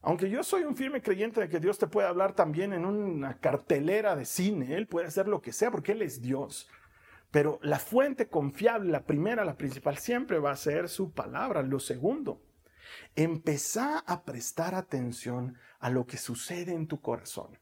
Aunque 0.02 0.30
yo 0.30 0.44
soy 0.44 0.64
un 0.64 0.76
firme 0.76 1.02
creyente 1.02 1.42
de 1.42 1.50
que 1.50 1.60
Dios 1.60 1.78
te 1.78 1.88
puede 1.88 2.08
hablar 2.08 2.34
también 2.34 2.74
en 2.74 2.86
una 2.86 3.38
cartelera 3.38 4.16
de 4.16 4.26
cine, 4.26 4.76
Él 4.76 4.88
puede 4.88 5.08
hacer 5.08 5.28
lo 5.28 5.42
que 5.42 5.54
sea 5.54 5.70
porque 5.70 5.92
Él 5.92 6.02
es 6.02 6.22
Dios. 6.22 6.68
Pero 7.30 7.60
la 7.62 7.80
fuente 7.80 8.28
confiable, 8.28 8.92
la 8.92 9.06
primera, 9.06 9.46
la 9.46 9.58
principal, 9.58 9.98
siempre 9.98 10.40
va 10.40 10.52
a 10.52 10.58
ser 10.58 10.90
su 10.90 11.12
palabra. 11.12 11.62
Lo 11.62 11.80
segundo, 11.80 12.42
empezá 13.16 14.00
a 14.00 14.24
prestar 14.24 14.76
atención 14.76 15.56
a 15.80 15.90
lo 15.90 16.06
que 16.08 16.18
sucede 16.18 16.74
en 16.74 16.88
tu 16.88 17.00
corazón. 17.00 17.60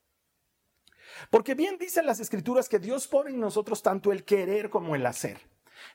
Porque 1.30 1.56
bien 1.56 1.78
dicen 1.78 2.06
las 2.06 2.20
escrituras 2.20 2.70
que 2.70 2.80
Dios 2.80 3.08
pone 3.08 3.32
en 3.32 3.40
nosotros 3.40 3.84
tanto 3.84 4.12
el 4.12 4.24
querer 4.24 4.70
como 4.70 4.96
el 4.96 5.06
hacer. 5.06 5.40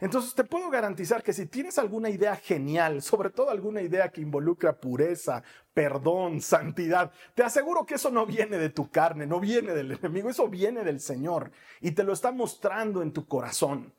Entonces 0.00 0.34
te 0.34 0.44
puedo 0.44 0.70
garantizar 0.70 1.22
que 1.22 1.32
si 1.32 1.46
tienes 1.46 1.78
alguna 1.78 2.10
idea 2.10 2.36
genial, 2.36 3.02
sobre 3.02 3.30
todo 3.30 3.50
alguna 3.50 3.82
idea 3.82 4.10
que 4.10 4.20
involucra 4.20 4.80
pureza, 4.80 5.42
perdón, 5.72 6.40
santidad, 6.40 7.10
te 7.34 7.42
aseguro 7.42 7.84
que 7.86 7.94
eso 7.94 8.10
no 8.10 8.26
viene 8.26 8.58
de 8.58 8.70
tu 8.70 8.90
carne, 8.90 9.26
no 9.26 9.40
viene 9.40 9.74
del 9.74 9.92
enemigo, 9.92 10.30
eso 10.30 10.48
viene 10.48 10.84
del 10.84 11.00
Señor 11.00 11.50
y 11.80 11.92
te 11.92 12.04
lo 12.04 12.12
está 12.12 12.32
mostrando 12.32 13.02
en 13.02 13.12
tu 13.12 13.26
corazón. 13.26 13.92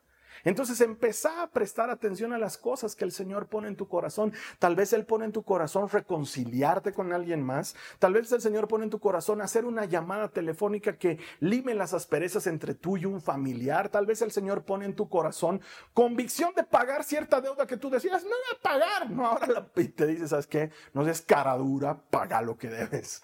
Entonces 0.45 0.79
empezá 0.79 1.41
a 1.41 1.49
prestar 1.49 1.89
atención 1.89 2.31
a 2.31 2.37
las 2.37 2.57
cosas 2.57 2.95
que 2.95 3.03
el 3.03 3.11
Señor 3.11 3.47
pone 3.47 3.67
en 3.67 3.75
tu 3.75 3.87
corazón. 3.87 4.31
Tal 4.59 4.75
vez 4.75 4.93
Él 4.93 5.05
pone 5.05 5.25
en 5.25 5.31
tu 5.31 5.43
corazón 5.43 5.89
reconciliarte 5.89 6.93
con 6.93 7.11
alguien 7.11 7.43
más. 7.43 7.75
Tal 7.99 8.13
vez 8.13 8.31
el 8.31 8.41
Señor 8.41 8.67
pone 8.67 8.85
en 8.85 8.91
tu 8.91 8.99
corazón 8.99 9.41
hacer 9.41 9.65
una 9.65 9.85
llamada 9.85 10.29
telefónica 10.29 10.97
que 10.97 11.19
lime 11.39 11.73
las 11.73 11.93
asperezas 11.93 12.47
entre 12.47 12.75
tú 12.75 12.95
y 12.95 13.05
un 13.05 13.21
familiar. 13.21 13.89
Tal 13.89 14.05
vez 14.05 14.21
el 14.21 14.31
Señor 14.31 14.63
pone 14.63 14.85
en 14.85 14.95
tu 14.95 15.09
corazón 15.09 15.61
convicción 15.93 16.53
de 16.55 16.63
pagar 16.63 17.03
cierta 17.03 17.41
deuda 17.41 17.65
que 17.65 17.77
tú 17.77 17.89
decías, 17.89 18.23
no 18.23 18.29
voy 18.29 18.55
a 18.55 18.61
pagar. 18.61 19.09
No, 19.09 19.25
ahora 19.25 19.47
la, 19.47 19.65
te 19.67 20.05
dices, 20.05 20.29
¿sabes 20.29 20.47
qué? 20.47 20.71
No 20.93 21.03
seas 21.03 21.21
cara 21.21 21.57
dura, 21.57 21.99
paga 22.09 22.41
lo 22.43 22.55
que 22.55 22.69
debes. 22.69 23.23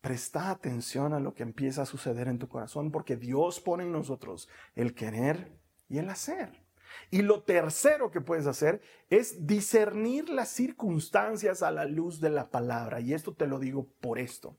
Presta 0.00 0.50
atención 0.50 1.12
a 1.12 1.20
lo 1.20 1.34
que 1.34 1.42
empieza 1.42 1.82
a 1.82 1.86
suceder 1.86 2.28
en 2.28 2.38
tu 2.38 2.48
corazón 2.48 2.90
porque 2.90 3.16
Dios 3.16 3.60
pone 3.60 3.84
en 3.84 3.92
nosotros 3.92 4.48
el 4.74 4.94
querer 4.94 5.65
y 5.88 5.98
el 5.98 6.08
hacer. 6.10 6.64
Y 7.10 7.22
lo 7.22 7.42
tercero 7.42 8.10
que 8.10 8.20
puedes 8.20 8.46
hacer 8.46 8.80
es 9.10 9.46
discernir 9.46 10.28
las 10.28 10.48
circunstancias 10.48 11.62
a 11.62 11.70
la 11.70 11.84
luz 11.84 12.20
de 12.20 12.30
la 12.30 12.50
palabra. 12.50 13.00
Y 13.00 13.14
esto 13.14 13.34
te 13.34 13.46
lo 13.46 13.58
digo 13.58 13.88
por 14.00 14.18
esto. 14.18 14.56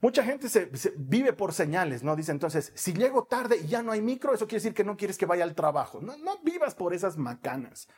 Mucha 0.00 0.22
gente 0.22 0.48
se, 0.48 0.70
vive 0.96 1.32
por 1.32 1.52
señales, 1.52 2.04
¿no? 2.04 2.14
Dice 2.14 2.30
entonces, 2.30 2.72
si 2.76 2.92
llego 2.92 3.24
tarde 3.24 3.58
y 3.58 3.66
ya 3.66 3.82
no 3.82 3.90
hay 3.90 4.00
micro, 4.00 4.32
eso 4.32 4.46
quiere 4.46 4.62
decir 4.62 4.74
que 4.74 4.84
no 4.84 4.96
quieres 4.96 5.18
que 5.18 5.26
vaya 5.26 5.42
al 5.42 5.56
trabajo. 5.56 6.00
No, 6.00 6.16
no 6.18 6.38
vivas 6.42 6.74
por 6.76 6.94
esas 6.94 7.16
macanas. 7.16 7.88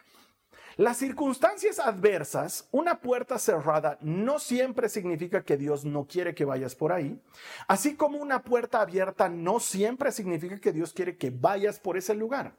Las 0.80 0.96
circunstancias 0.96 1.78
adversas, 1.78 2.66
una 2.70 3.02
puerta 3.02 3.38
cerrada, 3.38 3.98
no 4.00 4.38
siempre 4.38 4.88
significa 4.88 5.44
que 5.44 5.58
Dios 5.58 5.84
no 5.84 6.06
quiere 6.06 6.34
que 6.34 6.46
vayas 6.46 6.74
por 6.74 6.90
ahí, 6.90 7.20
así 7.68 7.96
como 7.96 8.16
una 8.16 8.44
puerta 8.44 8.80
abierta 8.80 9.28
no 9.28 9.60
siempre 9.60 10.10
significa 10.10 10.58
que 10.58 10.72
Dios 10.72 10.94
quiere 10.94 11.18
que 11.18 11.28
vayas 11.28 11.78
por 11.78 11.98
ese 11.98 12.14
lugar. 12.14 12.56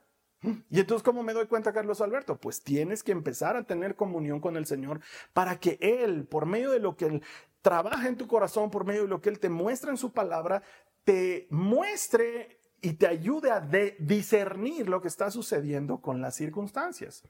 Y 0.70 0.80
entonces, 0.80 1.01
¿cómo 1.01 1.24
me 1.24 1.34
doy 1.34 1.48
cuenta, 1.48 1.74
Carlos 1.74 2.00
Alberto? 2.00 2.38
Pues 2.38 2.62
tienes 2.62 3.01
que 3.01 3.12
empezar 3.12 3.58
a 3.58 3.63
tener 3.63 3.96
comunión 3.96 4.40
con 4.40 4.56
el 4.56 4.68
Señor 4.68 5.01
para 5.34 5.60
que 5.60 5.80
Él, 5.82 6.25
por 6.25 6.46
medio 6.46 6.70
de 6.70 6.80
lo 6.80 6.96
que 6.96 7.06
Él 7.06 7.24
trabaja 7.63 8.08
en 8.08 8.18
tu 8.18 8.28
corazón, 8.28 8.70
por 8.70 8.86
medio 8.86 9.01
de 9.01 9.08
lo 9.08 9.20
que 9.20 9.30
Él 9.30 9.40
te 9.40 9.50
muestra 9.50 9.90
en 9.90 9.98
su 9.98 10.12
palabra, 10.12 10.62
te 11.06 11.48
muestre 11.50 12.60
y 12.82 12.94
te 12.94 13.08
ayude 13.08 13.50
a 13.50 13.62
discernir 13.98 14.90
lo 14.90 15.01
que 15.01 15.08
está 15.08 15.32
sucediendo 15.32 16.01
con 16.01 16.22
las 16.22 16.36
circunstancias. 16.36 17.24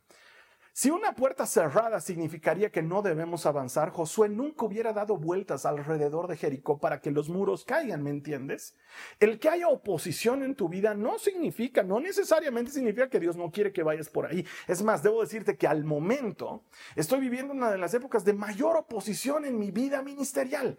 Si 0.74 0.90
una 0.90 1.14
puerta 1.16 1.46
cerrada 1.46 2.00
significaría 2.00 2.72
que 2.72 2.82
no 2.82 3.02
debemos 3.02 3.46
avanzar, 3.46 3.90
Josué 3.90 4.30
nunca 4.30 4.66
hubiera 4.66 4.94
dado 4.94 5.18
vueltas 5.18 5.66
alrededor 5.66 6.30
de 6.30 6.38
Jericó 6.38 6.80
para 6.80 7.02
que 7.02 7.12
los 7.12 7.28
muros 7.28 7.66
caigan, 7.66 8.02
¿me 8.02 8.10
entiendes? 8.10 8.78
El 9.20 9.38
que 9.38 9.50
haya 9.50 9.68
oposición 9.68 10.44
en 10.44 10.56
tu 10.56 10.70
vida 10.70 10.94
no 10.94 11.20
significa, 11.20 11.84
no 11.84 12.00
necesariamente 12.00 12.72
significa 12.72 13.10
que 13.10 13.20
Dios 13.20 13.36
no 13.36 13.52
quiere 13.52 13.74
que 13.74 13.84
vayas 13.84 14.10
por 14.10 14.28
ahí. 14.28 14.46
Es 14.66 14.82
más, 14.82 15.04
debo 15.04 15.22
decirte 15.22 15.58
que 15.58 15.68
al 15.68 15.84
momento 15.84 16.64
estoy 16.96 17.20
viviendo 17.20 17.54
una 17.54 17.70
de 17.70 17.78
las 17.78 17.94
épocas 17.94 18.24
de 18.24 18.32
mayor 18.32 18.78
oposición 18.78 19.44
en 19.44 19.60
mi 19.60 19.72
vida 19.72 20.02
ministerial. 20.02 20.78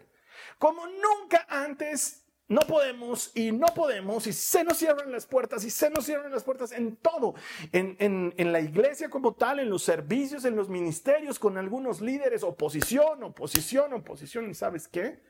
Como 0.57 0.87
nunca 0.87 1.45
antes 1.47 2.22
no 2.47 2.61
podemos 2.61 3.31
y 3.35 3.51
no 3.51 3.67
podemos 3.67 4.27
y 4.27 4.33
se 4.33 4.63
nos 4.63 4.77
cierran 4.77 5.11
las 5.11 5.25
puertas 5.25 5.63
y 5.63 5.69
se 5.69 5.89
nos 5.89 6.05
cierran 6.05 6.31
las 6.31 6.43
puertas 6.43 6.71
en 6.71 6.97
todo, 6.97 7.35
en, 7.71 7.95
en, 8.37 8.51
la 8.51 8.59
iglesia 8.59 9.09
como 9.09 9.33
tal, 9.33 9.59
en 9.59 9.69
los 9.69 9.83
servicios, 9.83 10.45
en 10.45 10.55
los 10.55 10.69
ministerios, 10.69 11.39
con 11.39 11.57
algunos 11.57 12.01
líderes, 12.01 12.43
oposición, 12.43 13.23
oposición, 13.23 13.93
oposición, 13.93 14.49
¿y 14.49 14.53
sabes 14.53 14.87
qué? 14.87 15.21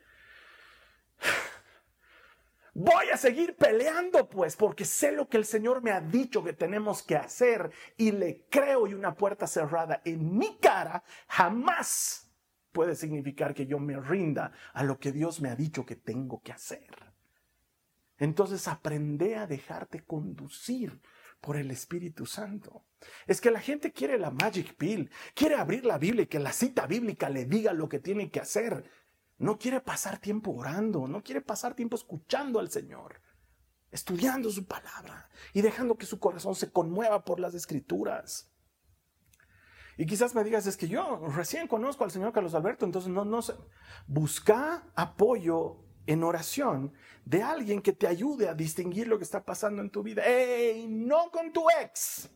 Voy 2.76 3.08
a 3.12 3.16
seguir 3.16 3.54
peleando, 3.54 4.28
pues, 4.28 4.56
porque 4.56 4.84
sé 4.84 5.12
lo 5.12 5.28
que 5.28 5.36
el 5.36 5.44
Señor 5.44 5.80
me 5.80 5.92
ha 5.92 6.00
dicho 6.00 6.42
que 6.42 6.52
tenemos 6.52 7.04
que 7.04 7.14
hacer 7.14 7.70
y 7.96 8.10
le 8.10 8.46
creo 8.50 8.88
y 8.88 8.94
una 8.94 9.14
puerta 9.14 9.46
cerrada 9.46 10.02
en 10.04 10.36
mi 10.36 10.58
cara 10.58 11.04
jamás 11.28 12.23
puede 12.74 12.94
significar 12.96 13.54
que 13.54 13.66
yo 13.66 13.78
me 13.78 13.98
rinda 13.98 14.52
a 14.74 14.84
lo 14.84 14.98
que 14.98 15.12
Dios 15.12 15.40
me 15.40 15.48
ha 15.48 15.56
dicho 15.56 15.86
que 15.86 15.96
tengo 15.96 16.42
que 16.42 16.52
hacer. 16.52 17.14
Entonces 18.18 18.68
aprende 18.68 19.36
a 19.36 19.46
dejarte 19.46 20.04
conducir 20.04 21.00
por 21.40 21.56
el 21.56 21.70
Espíritu 21.70 22.26
Santo. 22.26 22.84
Es 23.26 23.40
que 23.40 23.50
la 23.50 23.60
gente 23.60 23.92
quiere 23.92 24.18
la 24.18 24.30
magic 24.30 24.76
pill, 24.76 25.10
quiere 25.34 25.54
abrir 25.54 25.84
la 25.84 25.98
Biblia 25.98 26.24
y 26.24 26.26
que 26.26 26.38
la 26.38 26.52
cita 26.52 26.86
bíblica 26.86 27.30
le 27.30 27.44
diga 27.44 27.72
lo 27.72 27.88
que 27.88 28.00
tiene 28.00 28.30
que 28.30 28.40
hacer. 28.40 28.90
No 29.38 29.58
quiere 29.58 29.80
pasar 29.80 30.18
tiempo 30.18 30.52
orando, 30.52 31.06
no 31.06 31.22
quiere 31.22 31.40
pasar 31.40 31.74
tiempo 31.74 31.96
escuchando 31.96 32.60
al 32.60 32.70
Señor, 32.70 33.20
estudiando 33.90 34.50
su 34.50 34.66
palabra 34.66 35.28
y 35.52 35.60
dejando 35.60 35.96
que 35.96 36.06
su 36.06 36.18
corazón 36.18 36.54
se 36.54 36.70
conmueva 36.70 37.24
por 37.24 37.40
las 37.40 37.54
escrituras. 37.54 38.53
Y 39.96 40.06
quizás 40.06 40.34
me 40.34 40.44
digas, 40.44 40.66
es 40.66 40.76
que 40.76 40.88
yo 40.88 41.20
recién 41.34 41.68
conozco 41.68 42.04
al 42.04 42.10
señor 42.10 42.32
Carlos 42.32 42.54
Alberto, 42.54 42.84
entonces 42.84 43.10
no, 43.10 43.24
no 43.24 43.42
sé. 43.42 43.54
Busca 44.06 44.84
apoyo 44.94 45.76
en 46.06 46.22
oración 46.22 46.92
de 47.24 47.42
alguien 47.42 47.80
que 47.80 47.92
te 47.92 48.06
ayude 48.06 48.48
a 48.48 48.54
distinguir 48.54 49.08
lo 49.08 49.18
que 49.18 49.24
está 49.24 49.44
pasando 49.44 49.82
en 49.82 49.90
tu 49.90 50.02
vida. 50.02 50.22
¡Ey! 50.26 50.86
No 50.88 51.30
con 51.30 51.52
tu 51.52 51.64
ex. 51.80 52.28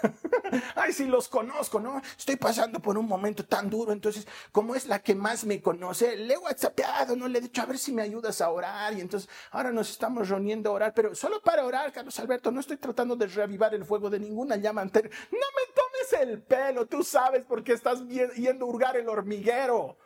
Ay, 0.74 0.92
si 0.92 1.06
los 1.06 1.28
conozco, 1.28 1.80
¿no? 1.80 2.00
Estoy 2.18 2.36
pasando 2.36 2.80
por 2.80 2.98
un 2.98 3.06
momento 3.06 3.44
tan 3.44 3.70
duro, 3.70 3.92
entonces, 3.92 4.26
como 4.50 4.74
es 4.74 4.86
la 4.86 5.00
que 5.00 5.14
más 5.14 5.44
me 5.44 5.60
conoce, 5.60 6.16
le 6.16 6.34
he 6.34 6.38
whatsappeado, 6.38 7.16
no 7.16 7.28
le 7.28 7.38
he 7.38 7.42
dicho 7.42 7.62
a 7.62 7.66
ver 7.66 7.78
si 7.78 7.92
me 7.92 8.02
ayudas 8.02 8.40
a 8.40 8.50
orar, 8.50 8.92
y 8.94 9.00
entonces 9.00 9.28
ahora 9.50 9.70
nos 9.70 9.90
estamos 9.90 10.28
reuniendo 10.28 10.70
a 10.70 10.72
orar, 10.74 10.94
pero 10.94 11.14
solo 11.14 11.40
para 11.42 11.64
orar, 11.64 11.92
Carlos 11.92 12.18
Alberto, 12.18 12.50
no 12.50 12.60
estoy 12.60 12.76
tratando 12.76 13.16
de 13.16 13.26
reavivar 13.26 13.74
el 13.74 13.84
fuego 13.84 14.10
de 14.10 14.18
ninguna 14.18 14.56
llama 14.56 14.82
anterior. 14.82 15.12
No 15.30 15.38
me 15.38 15.72
tomes 15.74 16.28
el 16.28 16.42
pelo, 16.42 16.86
tú 16.86 17.02
sabes 17.02 17.44
por 17.44 17.62
qué 17.62 17.72
estás 17.72 18.06
yendo 18.08 18.66
a 18.66 18.68
hurgar 18.68 18.96
el 18.96 19.08
hormiguero. 19.08 19.96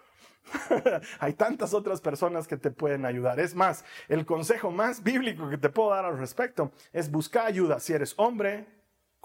Hay 1.18 1.32
tantas 1.34 1.74
otras 1.74 2.00
personas 2.00 2.46
que 2.46 2.56
te 2.56 2.70
pueden 2.70 3.04
ayudar. 3.04 3.40
Es 3.40 3.54
más, 3.54 3.84
el 4.08 4.24
consejo 4.24 4.70
más 4.70 5.02
bíblico 5.02 5.48
que 5.48 5.58
te 5.58 5.68
puedo 5.68 5.90
dar 5.90 6.04
al 6.04 6.18
respecto 6.18 6.72
es 6.92 7.10
buscar 7.10 7.46
ayuda. 7.46 7.80
Si 7.80 7.92
eres 7.92 8.14
hombre, 8.16 8.66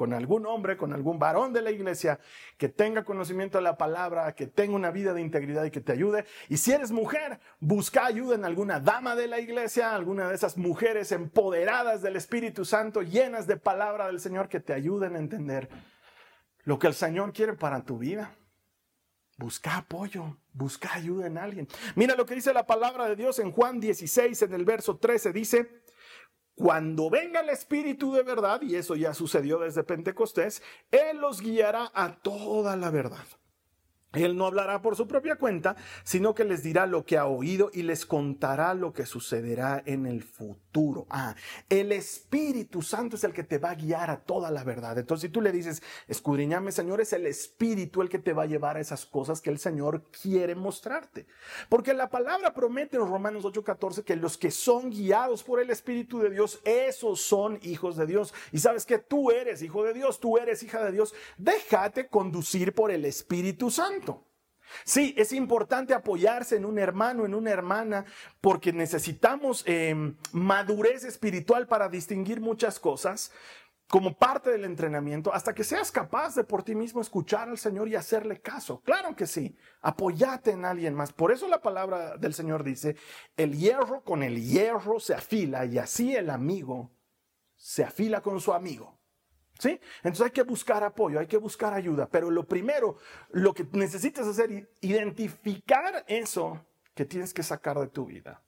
con 0.02 0.14
algún 0.14 0.48
hombre, 0.48 0.78
con 0.78 0.94
algún 0.94 1.20
varón 1.20 1.54
de 1.54 1.62
la 1.62 1.70
iglesia 1.70 2.20
que 2.58 2.70
tenga 2.70 3.04
conocimiento 3.04 3.60
de 3.60 3.64
la 3.64 3.78
palabra, 3.78 4.34
que 4.34 4.48
tenga 4.48 4.74
una 4.74 4.90
vida 4.90 5.14
de 5.14 5.22
integridad 5.22 5.64
y 5.64 5.70
que 5.70 5.80
te 5.80 5.92
ayude. 5.92 6.26
Y 6.50 6.58
si 6.58 6.72
eres 6.72 6.90
mujer, 6.90 7.40
busca 7.60 8.08
ayuda 8.08 8.34
en 8.34 8.44
alguna 8.44 8.80
dama 8.80 9.16
de 9.16 9.28
la 9.28 9.40
iglesia, 9.40 9.94
alguna 9.94 10.28
de 10.28 10.34
esas 10.34 10.58
mujeres 10.58 11.12
empoderadas 11.12 12.02
del 12.02 12.16
Espíritu 12.16 12.66
Santo, 12.66 13.04
llenas 13.04 13.46
de 13.46 13.58
palabra 13.58 14.08
del 14.08 14.20
Señor, 14.20 14.50
que 14.50 14.60
te 14.60 14.74
ayuden 14.74 15.16
a 15.16 15.20
entender 15.20 15.70
lo 16.64 16.80
que 16.80 16.88
el 16.88 16.96
Señor 16.96 17.32
quiere 17.32 17.54
para 17.54 17.86
tu 17.86 18.00
vida. 18.00 18.36
Busca 19.38 19.78
apoyo, 19.78 20.36
busca 20.52 20.96
ayuda 20.96 21.28
en 21.28 21.38
alguien. 21.38 21.68
Mira 21.94 22.16
lo 22.16 22.26
que 22.26 22.34
dice 22.34 22.56
la 22.56 22.66
palabra 22.66 23.08
de 23.08 23.16
Dios 23.16 23.38
en 23.38 23.52
Juan 23.52 23.80
16, 23.80 24.42
en 24.42 24.54
el 24.54 24.66
verso 24.66 24.98
13, 24.98 25.32
dice, 25.32 25.81
cuando 26.56 27.10
venga 27.10 27.40
el 27.40 27.50
Espíritu 27.50 28.14
de 28.14 28.24
verdad, 28.24 28.62
y 28.62 28.76
eso 28.76 28.96
ya 28.96 29.14
sucedió 29.14 29.60
desde 29.60 29.84
Pentecostés, 29.84 30.62
Él 30.92 31.18
los 31.18 31.42
guiará 31.42 31.92
a 31.94 32.18
toda 32.22 32.76
la 32.76 32.90
verdad. 32.92 33.26
Él 34.14 34.36
no 34.36 34.46
hablará 34.46 34.82
por 34.82 34.96
su 34.96 35.08
propia 35.08 35.38
cuenta, 35.38 35.76
sino 36.04 36.36
que 36.36 36.44
les 36.44 36.64
dirá 36.64 36.86
lo 36.86 37.06
que 37.06 37.18
ha 37.18 37.26
oído 37.26 37.72
y 37.74 37.84
les 37.84 38.06
contará 38.06 38.74
lo 38.74 38.92
que 38.92 39.06
sucederá 39.06 39.82
en 39.86 40.06
el 40.06 40.22
futuro. 40.22 40.71
Ah, 41.10 41.36
el 41.70 41.92
Espíritu 41.92 42.82
Santo 42.82 43.16
es 43.16 43.24
el 43.24 43.34
que 43.34 43.44
te 43.44 43.58
va 43.58 43.72
a 43.72 43.76
guiar 43.76 44.10
a 44.10 44.22
toda 44.22 44.50
la 44.52 44.64
verdad. 44.64 44.98
Entonces, 44.98 45.28
si 45.28 45.30
tú 45.30 45.42
le 45.42 45.52
dices, 45.52 45.82
escudriñame, 46.08 46.72
Señor, 46.72 47.02
es 47.02 47.14
el 47.14 47.26
Espíritu 47.26 48.02
el 48.02 48.10
que 48.10 48.20
te 48.20 48.34
va 48.34 48.44
a 48.44 48.48
llevar 48.48 48.78
a 48.78 48.80
esas 48.80 49.06
cosas 49.06 49.42
que 49.42 49.50
el 49.50 49.60
Señor 49.60 50.04
quiere 50.22 50.56
mostrarte. 50.56 51.28
Porque 51.70 51.94
la 51.94 52.10
palabra 52.10 52.54
promete 52.54 52.98
en 52.98 53.08
Romanos 53.08 53.44
8:14 53.44 54.04
que 54.04 54.16
los 54.16 54.38
que 54.38 54.52
son 54.52 54.90
guiados 54.90 55.44
por 55.44 55.60
el 55.60 55.70
Espíritu 55.70 56.20
de 56.20 56.30
Dios, 56.30 56.60
esos 56.64 57.22
son 57.22 57.60
hijos 57.62 57.98
de 57.98 58.06
Dios. 58.06 58.34
Y 58.52 58.60
sabes 58.60 58.86
que 58.86 58.98
tú 58.98 59.32
eres 59.32 59.62
hijo 59.62 59.84
de 59.84 59.94
Dios, 59.94 60.20
tú 60.20 60.38
eres 60.38 60.64
hija 60.64 60.84
de 60.84 60.92
Dios. 60.92 61.14
Déjate 61.38 62.08
conducir 62.08 62.74
por 62.74 62.92
el 62.92 63.06
Espíritu 63.06 63.70
Santo. 63.70 64.31
Sí, 64.84 65.14
es 65.18 65.34
importante 65.34 65.94
apoyarse 65.94 66.56
en 66.56 66.66
un 66.66 66.80
hermano, 66.80 67.26
en 67.26 67.34
una 67.34 67.52
hermana, 67.52 68.06
porque 68.40 68.74
necesitamos 68.74 69.64
em, 69.66 70.16
madurez 70.32 71.04
espiritual 71.04 71.68
para 71.68 71.90
distinguir 71.90 72.42
muchas 72.42 72.80
cosas 72.80 73.32
como 73.92 74.18
parte 74.18 74.50
del 74.50 74.64
entrenamiento, 74.64 75.34
hasta 75.34 75.54
que 75.54 75.66
seas 75.66 75.92
capaz 75.92 76.34
de 76.36 76.46
por 76.46 76.64
ti 76.64 76.76
mismo 76.76 77.02
escuchar 77.02 77.50
al 77.50 77.58
Señor 77.58 77.90
y 77.90 77.96
hacerle 77.96 78.40
caso. 78.40 78.80
Claro 78.82 79.18
que 79.18 79.28
sí, 79.28 79.58
apóyate 79.82 80.52
en 80.52 80.64
alguien 80.64 80.96
más. 80.96 81.12
Por 81.12 81.34
eso 81.34 81.46
la 81.50 81.62
palabra 81.62 82.16
del 82.16 82.34
Señor 82.34 82.64
dice, 82.64 82.96
el 83.36 83.58
hierro 83.58 84.02
con 84.06 84.24
el 84.24 84.42
hierro 84.42 85.02
se 85.02 85.14
afila 85.14 85.66
y 85.66 85.78
así 85.78 86.16
el 86.16 86.30
amigo 86.30 86.94
se 87.58 87.84
afila 87.84 88.22
con 88.22 88.40
su 88.40 88.54
amigo. 88.54 89.01
¿Sí? 89.62 89.80
Entonces 89.98 90.26
hay 90.26 90.32
que 90.32 90.42
buscar 90.42 90.84
apoyo, 90.84 91.20
hay 91.20 91.28
que 91.28 91.38
buscar 91.38 91.72
ayuda, 91.72 92.10
pero 92.10 92.32
lo 92.32 92.48
primero, 92.48 92.98
lo 93.30 93.54
que 93.54 93.64
necesitas 93.74 94.26
hacer 94.26 94.52
es 94.52 94.68
identificar 94.82 96.04
eso 96.08 96.66
que 96.96 97.06
tienes 97.06 97.32
que 97.32 97.44
sacar 97.44 97.78
de 97.78 97.88
tu 97.88 98.08
vida. 98.08 98.42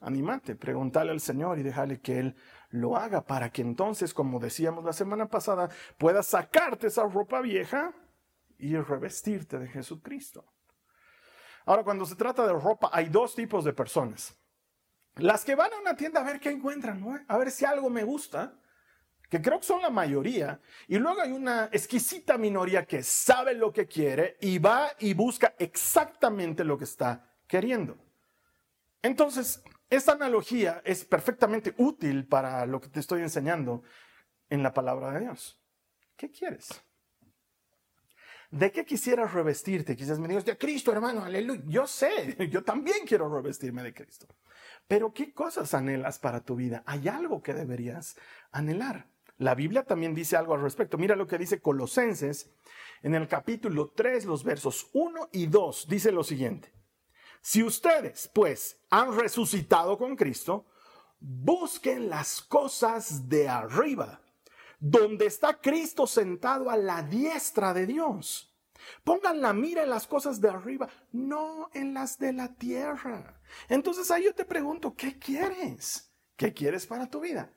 Anímate, 0.00 0.56
pregúntale 0.56 1.12
al 1.12 1.20
Señor 1.20 1.60
y 1.60 1.62
déjale 1.62 2.00
que 2.00 2.18
Él 2.18 2.34
lo 2.70 2.96
haga 2.96 3.24
para 3.24 3.50
que 3.50 3.62
entonces, 3.62 4.12
como 4.12 4.40
decíamos 4.40 4.82
la 4.84 4.92
semana 4.92 5.26
pasada, 5.26 5.68
puedas 5.96 6.26
sacarte 6.26 6.88
esa 6.88 7.04
ropa 7.04 7.40
vieja 7.40 7.94
y 8.58 8.76
revestirte 8.78 9.60
de 9.60 9.68
Jesucristo. 9.68 10.44
Ahora, 11.66 11.84
cuando 11.84 12.04
se 12.04 12.16
trata 12.16 12.44
de 12.48 12.52
ropa, 12.52 12.90
hay 12.92 13.10
dos 13.10 13.36
tipos 13.36 13.64
de 13.64 13.72
personas. 13.72 14.36
Las 15.14 15.44
que 15.44 15.54
van 15.54 15.72
a 15.72 15.78
una 15.78 15.94
tienda 15.94 16.20
a 16.20 16.24
ver 16.24 16.40
qué 16.40 16.50
encuentran, 16.50 17.24
a 17.28 17.38
ver 17.38 17.52
si 17.52 17.64
algo 17.64 17.88
me 17.90 18.02
gusta 18.02 18.56
que 19.30 19.40
creo 19.40 19.60
que 19.60 19.66
son 19.66 19.80
la 19.80 19.90
mayoría, 19.90 20.60
y 20.88 20.98
luego 20.98 21.20
hay 21.20 21.30
una 21.30 21.70
exquisita 21.72 22.36
minoría 22.36 22.84
que 22.84 23.02
sabe 23.04 23.54
lo 23.54 23.72
que 23.72 23.86
quiere 23.86 24.36
y 24.40 24.58
va 24.58 24.90
y 24.98 25.14
busca 25.14 25.54
exactamente 25.56 26.64
lo 26.64 26.76
que 26.76 26.84
está 26.84 27.32
queriendo. 27.46 27.96
Entonces, 29.00 29.62
esta 29.88 30.12
analogía 30.12 30.82
es 30.84 31.04
perfectamente 31.04 31.74
útil 31.78 32.26
para 32.26 32.66
lo 32.66 32.80
que 32.80 32.88
te 32.88 33.00
estoy 33.00 33.22
enseñando 33.22 33.84
en 34.48 34.64
la 34.64 34.74
palabra 34.74 35.12
de 35.12 35.20
Dios. 35.20 35.58
¿Qué 36.16 36.30
quieres? 36.30 36.82
¿De 38.50 38.72
qué 38.72 38.84
quisieras 38.84 39.32
revestirte? 39.32 39.94
Quizás 39.94 40.18
me 40.18 40.26
digas, 40.26 40.44
de 40.44 40.58
Cristo, 40.58 40.90
hermano, 40.90 41.24
aleluya. 41.24 41.62
Yo 41.66 41.86
sé, 41.86 42.36
yo 42.50 42.64
también 42.64 43.06
quiero 43.06 43.32
revestirme 43.32 43.84
de 43.84 43.94
Cristo. 43.94 44.26
Pero 44.88 45.14
¿qué 45.14 45.32
cosas 45.32 45.72
anhelas 45.72 46.18
para 46.18 46.40
tu 46.40 46.56
vida? 46.56 46.82
Hay 46.84 47.06
algo 47.06 47.42
que 47.42 47.54
deberías 47.54 48.16
anhelar. 48.50 49.06
La 49.40 49.54
Biblia 49.54 49.84
también 49.84 50.14
dice 50.14 50.36
algo 50.36 50.52
al 50.52 50.60
respecto. 50.60 50.98
Mira 50.98 51.16
lo 51.16 51.26
que 51.26 51.38
dice 51.38 51.62
Colosenses 51.62 52.50
en 53.02 53.14
el 53.14 53.26
capítulo 53.26 53.90
3, 53.96 54.26
los 54.26 54.44
versos 54.44 54.90
1 54.92 55.30
y 55.32 55.46
2. 55.46 55.88
Dice 55.88 56.12
lo 56.12 56.22
siguiente. 56.22 56.70
Si 57.40 57.62
ustedes, 57.62 58.30
pues, 58.34 58.82
han 58.90 59.18
resucitado 59.18 59.96
con 59.96 60.14
Cristo, 60.14 60.66
busquen 61.20 62.10
las 62.10 62.42
cosas 62.42 63.30
de 63.30 63.48
arriba, 63.48 64.20
donde 64.78 65.24
está 65.24 65.58
Cristo 65.58 66.06
sentado 66.06 66.68
a 66.68 66.76
la 66.76 67.02
diestra 67.02 67.72
de 67.72 67.86
Dios. 67.86 68.54
Pongan 69.04 69.40
la 69.40 69.54
mira 69.54 69.84
en 69.84 69.90
las 69.90 70.06
cosas 70.06 70.38
de 70.42 70.50
arriba, 70.50 70.86
no 71.12 71.70
en 71.72 71.94
las 71.94 72.18
de 72.18 72.34
la 72.34 72.54
tierra. 72.56 73.40
Entonces 73.70 74.10
ahí 74.10 74.24
yo 74.24 74.34
te 74.34 74.44
pregunto, 74.44 74.94
¿qué 74.94 75.18
quieres? 75.18 76.12
¿Qué 76.36 76.52
quieres 76.52 76.86
para 76.86 77.08
tu 77.08 77.20
vida? 77.20 77.50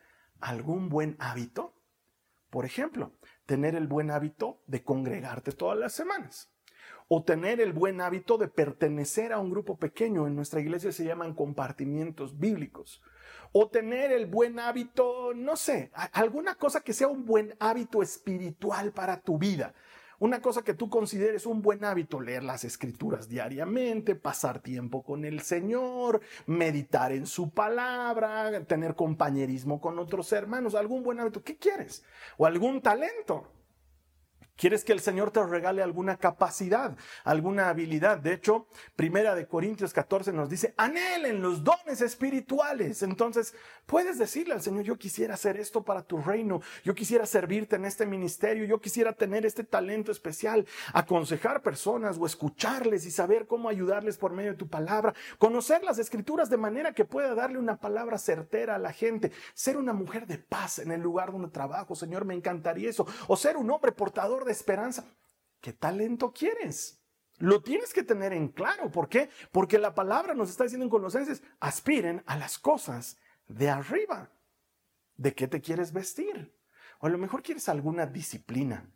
Algún 0.43 0.89
buen 0.89 1.15
hábito? 1.19 1.73
Por 2.49 2.65
ejemplo, 2.65 3.13
tener 3.45 3.75
el 3.75 3.87
buen 3.87 4.11
hábito 4.11 4.61
de 4.67 4.83
congregarte 4.83 5.51
todas 5.51 5.77
las 5.77 5.93
semanas 5.93 6.53
o 7.07 7.23
tener 7.23 7.61
el 7.61 7.73
buen 7.73 8.01
hábito 8.01 8.37
de 8.37 8.47
pertenecer 8.47 9.33
a 9.33 9.39
un 9.39 9.51
grupo 9.51 9.77
pequeño. 9.77 10.27
En 10.27 10.35
nuestra 10.35 10.59
iglesia 10.59 10.91
se 10.91 11.05
llaman 11.05 11.33
compartimientos 11.33 12.39
bíblicos. 12.39 13.01
O 13.51 13.69
tener 13.69 14.11
el 14.11 14.25
buen 14.25 14.59
hábito, 14.59 15.33
no 15.35 15.55
sé, 15.55 15.91
alguna 16.11 16.55
cosa 16.55 16.81
que 16.81 16.93
sea 16.93 17.07
un 17.07 17.25
buen 17.25 17.55
hábito 17.59 18.01
espiritual 18.01 18.93
para 18.93 19.21
tu 19.21 19.37
vida. 19.37 19.73
Una 20.23 20.41
cosa 20.41 20.61
que 20.61 20.73
tú 20.73 20.89
consideres 20.89 21.45
un 21.45 21.61
buen 21.61 21.83
hábito, 21.83 22.21
leer 22.21 22.43
las 22.43 22.63
escrituras 22.63 23.27
diariamente, 23.27 24.15
pasar 24.15 24.61
tiempo 24.61 25.03
con 25.03 25.25
el 25.25 25.41
Señor, 25.41 26.21
meditar 26.45 27.11
en 27.11 27.27
su 27.27 27.49
palabra, 27.49 28.63
tener 28.63 28.95
compañerismo 28.95 29.81
con 29.81 29.99
otros 29.99 30.31
hermanos, 30.31 30.75
algún 30.75 31.03
buen 31.03 31.19
hábito. 31.19 31.43
¿Qué 31.43 31.57
quieres? 31.57 32.05
O 32.37 32.45
algún 32.45 32.79
talento. 32.79 33.51
¿Quieres 34.55 34.83
que 34.83 34.93
el 34.93 34.99
Señor 34.99 35.31
te 35.31 35.43
regale 35.43 35.81
alguna 35.81 36.17
capacidad, 36.17 36.95
alguna 37.23 37.69
habilidad? 37.69 38.19
De 38.19 38.33
hecho, 38.33 38.67
Primera 38.95 39.33
de 39.33 39.47
Corintios 39.47 39.93
14 39.93 40.31
nos 40.31 40.47
dice, 40.47 40.75
anhelen 40.77 41.41
los 41.41 41.63
dones 41.63 42.01
espirituales. 42.01 43.01
Entonces, 43.01 43.55
puedes 43.87 44.19
decirle 44.19 44.53
al 44.53 44.61
Señor, 44.61 44.83
yo 44.83 44.97
quisiera 44.97 45.33
hacer 45.33 45.57
esto 45.57 45.83
para 45.83 46.03
tu 46.03 46.17
reino, 46.17 46.61
yo 46.83 46.93
quisiera 46.93 47.25
servirte 47.25 47.77
en 47.77 47.85
este 47.85 48.05
ministerio, 48.05 48.65
yo 48.65 48.79
quisiera 48.79 49.13
tener 49.13 49.43
este 49.43 49.63
talento 49.63 50.11
especial, 50.11 50.67
aconsejar 50.93 51.63
personas 51.63 52.17
o 52.19 52.25
escucharles 52.27 53.05
y 53.05 53.11
saber 53.11 53.47
cómo 53.47 53.69
ayudarles 53.69 54.17
por 54.17 54.33
medio 54.33 54.51
de 54.51 54.57
tu 54.57 54.67
palabra, 54.67 55.15
conocer 55.39 55.83
las 55.83 55.97
escrituras 55.97 56.51
de 56.51 56.57
manera 56.57 56.93
que 56.93 57.05
pueda 57.05 57.33
darle 57.33 57.57
una 57.57 57.77
palabra 57.77 58.19
certera 58.19 58.75
a 58.75 58.79
la 58.79 58.93
gente, 58.93 59.31
ser 59.55 59.77
una 59.77 59.93
mujer 59.93 60.27
de 60.27 60.37
paz 60.37 60.77
en 60.77 60.91
el 60.91 61.01
lugar 61.01 61.31
donde 61.31 61.49
trabajo, 61.49 61.95
Señor, 61.95 62.25
me 62.25 62.35
encantaría 62.35 62.89
eso, 62.89 63.07
o 63.27 63.35
ser 63.35 63.57
un 63.57 63.71
hombre 63.71 63.91
portador 63.91 64.42
de 64.43 64.51
esperanza. 64.51 65.05
¿Qué 65.61 65.73
talento 65.73 66.33
quieres? 66.33 67.03
Lo 67.37 67.61
tienes 67.61 67.93
que 67.93 68.03
tener 68.03 68.33
en 68.33 68.49
claro. 68.49 68.91
¿Por 68.91 69.09
qué? 69.09 69.29
Porque 69.51 69.77
la 69.77 69.95
palabra 69.95 70.33
nos 70.33 70.49
está 70.49 70.63
diciendo 70.63 70.85
en 70.85 70.89
Colosenses, 70.89 71.41
aspiren 71.59 72.23
a 72.25 72.37
las 72.37 72.59
cosas 72.59 73.17
de 73.47 73.69
arriba. 73.69 74.31
¿De 75.15 75.33
qué 75.33 75.47
te 75.47 75.61
quieres 75.61 75.93
vestir? 75.93 76.57
O 76.99 77.07
a 77.07 77.09
lo 77.09 77.17
mejor 77.17 77.43
quieres 77.43 77.69
alguna 77.69 78.05
disciplina, 78.05 78.89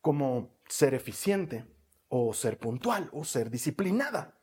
como 0.00 0.58
ser 0.68 0.94
eficiente, 0.94 1.66
o 2.08 2.32
ser 2.34 2.58
puntual, 2.58 3.08
o 3.12 3.24
ser 3.24 3.50
disciplinada, 3.50 4.38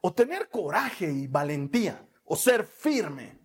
o 0.00 0.12
tener 0.12 0.48
coraje 0.48 1.10
y 1.10 1.26
valentía, 1.26 2.06
o 2.24 2.36
ser 2.36 2.64
firme. 2.64 3.38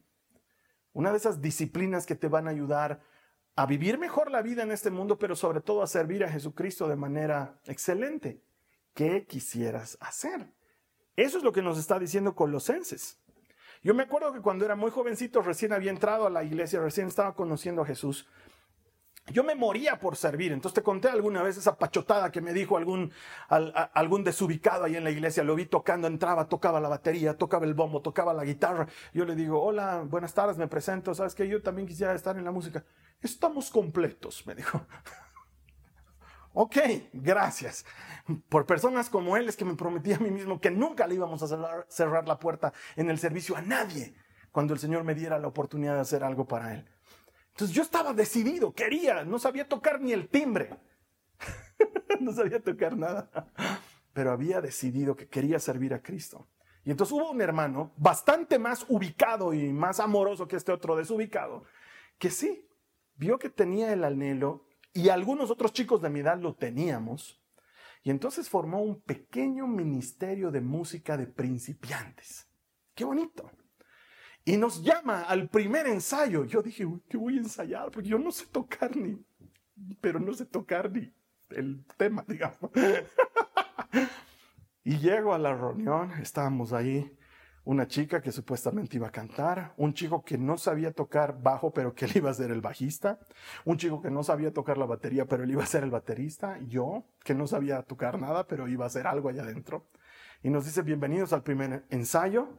Una 0.93 1.12
de 1.12 1.17
esas 1.17 1.41
disciplinas 1.41 2.05
que 2.05 2.15
te 2.15 2.27
van 2.27 2.47
a 2.47 2.51
ayudar 2.51 3.01
a 3.55 3.65
vivir 3.65 3.97
mejor 3.97 4.31
la 4.31 4.41
vida 4.41 4.63
en 4.63 4.71
este 4.71 4.91
mundo, 4.91 5.17
pero 5.17 5.35
sobre 5.35 5.61
todo 5.61 5.81
a 5.81 5.87
servir 5.87 6.23
a 6.23 6.29
Jesucristo 6.29 6.87
de 6.87 6.95
manera 6.95 7.59
excelente. 7.65 8.41
¿Qué 8.93 9.25
quisieras 9.25 9.97
hacer? 10.01 10.53
Eso 11.15 11.37
es 11.37 11.43
lo 11.43 11.51
que 11.51 11.61
nos 11.61 11.77
está 11.77 11.97
diciendo 11.97 12.35
Colosenses. 12.35 13.19
Yo 13.81 13.93
me 13.93 14.03
acuerdo 14.03 14.33
que 14.33 14.41
cuando 14.41 14.65
era 14.65 14.75
muy 14.75 14.91
jovencito, 14.91 15.41
recién 15.41 15.71
había 15.71 15.91
entrado 15.91 16.25
a 16.25 16.29
la 16.29 16.43
iglesia, 16.43 16.79
recién 16.81 17.07
estaba 17.07 17.35
conociendo 17.35 17.83
a 17.83 17.85
Jesús. 17.85 18.27
Yo 19.27 19.43
me 19.43 19.55
moría 19.55 19.99
por 19.99 20.15
servir. 20.15 20.51
Entonces 20.51 20.75
te 20.75 20.83
conté 20.83 21.07
alguna 21.07 21.41
vez 21.41 21.57
esa 21.57 21.77
pachotada 21.77 22.31
que 22.31 22.41
me 22.41 22.53
dijo 22.53 22.77
algún, 22.77 23.11
algún 23.49 24.23
desubicado 24.23 24.83
ahí 24.83 24.95
en 24.95 25.03
la 25.03 25.11
iglesia. 25.11 25.43
Lo 25.43 25.55
vi 25.55 25.65
tocando, 25.65 26.07
entraba, 26.07 26.47
tocaba 26.47 26.79
la 26.79 26.89
batería, 26.89 27.35
tocaba 27.35 27.65
el 27.65 27.73
bombo, 27.73 28.01
tocaba 28.01 28.33
la 28.33 28.43
guitarra. 28.43 28.87
Yo 29.13 29.25
le 29.25 29.35
digo, 29.35 29.63
hola, 29.63 30.03
buenas 30.05 30.33
tardes, 30.33 30.57
me 30.57 30.67
presento. 30.67 31.15
¿Sabes 31.15 31.33
que 31.33 31.47
Yo 31.47 31.61
también 31.61 31.87
quisiera 31.87 32.13
estar 32.13 32.37
en 32.37 32.43
la 32.43 32.51
música. 32.51 32.83
Estamos 33.21 33.69
completos, 33.69 34.45
me 34.45 34.56
dijo. 34.56 34.86
ok, 36.54 36.78
gracias. 37.13 37.86
Por 38.49 38.65
personas 38.65 39.10
como 39.10 39.38
él 39.38 39.49
es 39.49 39.56
que 39.56 39.65
me 39.65 39.75
prometí 39.75 40.13
a 40.13 40.19
mí 40.19 40.32
mismo 40.32 40.60
que 40.60 40.71
nunca 40.71 41.08
le 41.08 41.15
íbamos 41.15 41.41
a 41.43 41.47
cerrar, 41.47 41.86
cerrar 41.89 42.28
la 42.28 42.39
puerta 42.39 42.73
en 42.95 43.10
el 43.10 43.19
servicio 43.19 43.56
a 43.56 43.62
nadie 43.62 44.15
cuando 44.51 44.73
el 44.73 44.80
Señor 44.80 45.04
me 45.04 45.15
diera 45.15 45.38
la 45.38 45.47
oportunidad 45.47 45.95
de 45.95 46.01
hacer 46.01 46.23
algo 46.23 46.47
para 46.47 46.73
él. 46.73 46.89
Entonces 47.49 47.75
yo 47.75 47.84
estaba 47.84 48.13
decidido, 48.13 48.73
quería, 48.73 49.23
no 49.23 49.39
sabía 49.39 49.67
tocar 49.67 50.01
ni 50.01 50.12
el 50.12 50.28
timbre. 50.28 50.78
no 52.19 52.34
sabía 52.34 52.62
tocar 52.62 52.97
nada. 52.97 53.30
Pero 54.13 54.32
había 54.32 54.62
decidido 54.62 55.15
que 55.15 55.28
quería 55.28 55.60
servir 55.60 55.93
a 55.93 56.01
Cristo. 56.01 56.47
Y 56.86 56.91
entonces 56.91 57.13
hubo 57.13 57.32
un 57.32 57.41
hermano 57.41 57.91
bastante 57.97 58.60
más 58.60 58.86
ubicado 58.89 59.54
y 59.54 59.73
más 59.73 59.99
amoroso 59.99 60.47
que 60.47 60.56
este 60.56 60.71
otro 60.71 60.95
desubicado, 60.95 61.63
que 62.19 62.30
sí, 62.30 62.64
vio 63.15 63.38
que 63.39 63.49
tenía 63.49 63.93
el 63.93 64.04
anhelo 64.04 64.65
y 64.93 65.10
algunos 65.10 65.51
otros 65.51 65.73
chicos 65.73 66.01
de 66.01 66.10
mi 66.10 66.21
edad 66.21 66.39
lo 66.39 66.56
teníamos. 66.56 67.41
Y 68.04 68.12
entonces 68.12 68.49
formó 68.49 68.82
un 68.82 69.01
pequeño 69.01 69.67
ministerio 69.67 70.51
de 70.51 70.62
música 70.62 71.17
de 71.17 71.28
principiantes. 71.28 72.47
Qué 72.93 73.04
bonito. 73.04 73.51
Y 74.45 74.58
nos 74.58 74.84
llama 74.84 75.23
al 75.23 75.49
primer 75.49 75.88
ensayo. 75.88 76.45
Yo 76.45 76.62
dije, 76.62 76.88
¿qué 77.10 77.17
voy 77.17 77.38
a 77.38 77.41
ensayar? 77.41 77.89
Porque 77.89 78.10
yo 78.10 78.19
no 78.19 78.32
sé 78.32 78.45
tocar 78.45 78.95
ni, 78.95 79.19
pero 80.01 80.19
no 80.19 80.34
sé 80.34 80.45
tocar 80.45 80.91
ni 80.91 81.12
el 81.49 81.84
tema, 81.97 82.23
digamos. 82.28 82.71
y 84.84 84.97
llego 84.99 85.34
a 85.34 85.39
la 85.39 85.56
reunión, 85.56 86.12
estábamos 86.21 86.73
ahí 86.73 87.12
una 87.65 87.88
chica 87.88 88.21
que 88.21 88.32
supuestamente 88.32 88.95
iba 88.95 89.08
a 89.08 89.12
cantar, 89.12 89.73
un 89.78 89.93
chico 89.93 90.23
que 90.23 90.38
no 90.38 90.58
sabía 90.58 90.91
tocar 90.91 91.41
bajo, 91.41 91.73
pero 91.73 91.93
que 91.93 92.06
él 92.06 92.12
iba 92.15 92.30
a 92.30 92.34
ser 92.34 92.51
el 92.51 92.62
bajista, 92.62 93.19
un 93.65 93.78
chico 93.78 94.01
que 94.01 94.12
no 94.12 94.23
sabía 94.23 94.54
tocar 94.54 94.78
la 94.78 94.86
batería, 94.86 95.25
pero 95.25 95.43
él 95.43 95.51
iba 95.51 95.63
a 95.63 95.67
ser 95.67 95.84
el 95.84 95.89
baterista, 95.89 96.60
yo, 96.67 97.06
que 97.23 97.34
no 97.34 97.47
sabía 97.47 97.82
tocar 97.82 98.19
nada, 98.19 98.47
pero 98.47 98.67
iba 98.67 98.86
a 98.86 98.88
hacer 98.88 99.08
algo 99.08 99.30
allá 99.30 99.41
adentro. 99.41 99.88
Y 100.43 100.51
nos 100.51 100.65
dice, 100.65 100.84
bienvenidos 100.84 101.34
al 101.34 101.41
primer 101.41 101.86
ensayo. 101.89 102.49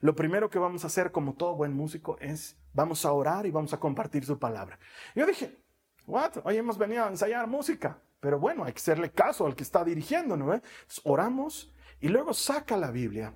Lo 0.00 0.14
primero 0.14 0.48
que 0.48 0.60
vamos 0.60 0.84
a 0.84 0.86
hacer, 0.86 1.10
como 1.10 1.34
todo 1.34 1.56
buen 1.56 1.72
músico, 1.72 2.16
es 2.20 2.56
vamos 2.72 3.04
a 3.04 3.12
orar 3.12 3.46
y 3.46 3.50
vamos 3.50 3.72
a 3.72 3.80
compartir 3.80 4.24
su 4.24 4.38
palabra. 4.38 4.78
Yo 5.16 5.26
dije, 5.26 5.58
what? 6.06 6.32
Hoy 6.44 6.58
hemos 6.58 6.78
venido 6.78 7.04
a 7.04 7.08
ensayar 7.08 7.48
música, 7.48 8.00
pero 8.20 8.38
bueno, 8.38 8.64
hay 8.64 8.72
que 8.72 8.78
hacerle 8.78 9.10
caso 9.10 9.46
al 9.46 9.56
que 9.56 9.64
está 9.64 9.84
dirigiendo, 9.84 10.36
¿no? 10.36 10.60
Oramos 11.02 11.74
y 12.00 12.08
luego 12.08 12.32
saca 12.34 12.76
la 12.76 12.92
Biblia 12.92 13.34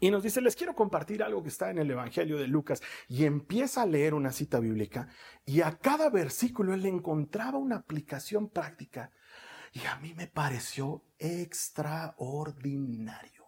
y 0.00 0.10
nos 0.10 0.22
dice, 0.22 0.42
les 0.42 0.56
quiero 0.56 0.74
compartir 0.74 1.22
algo 1.22 1.42
que 1.42 1.48
está 1.48 1.70
en 1.70 1.78
el 1.78 1.90
Evangelio 1.90 2.36
de 2.36 2.48
Lucas. 2.48 2.82
Y 3.08 3.24
empieza 3.24 3.80
a 3.82 3.86
leer 3.86 4.12
una 4.14 4.32
cita 4.32 4.60
bíblica 4.60 5.08
y 5.44 5.62
a 5.62 5.78
cada 5.78 6.10
versículo 6.10 6.74
él 6.74 6.84
encontraba 6.86 7.58
una 7.58 7.76
aplicación 7.76 8.50
práctica. 8.50 9.10
Y 9.72 9.86
a 9.86 9.96
mí 9.96 10.14
me 10.14 10.26
pareció 10.26 11.04
extraordinario. 11.18 13.46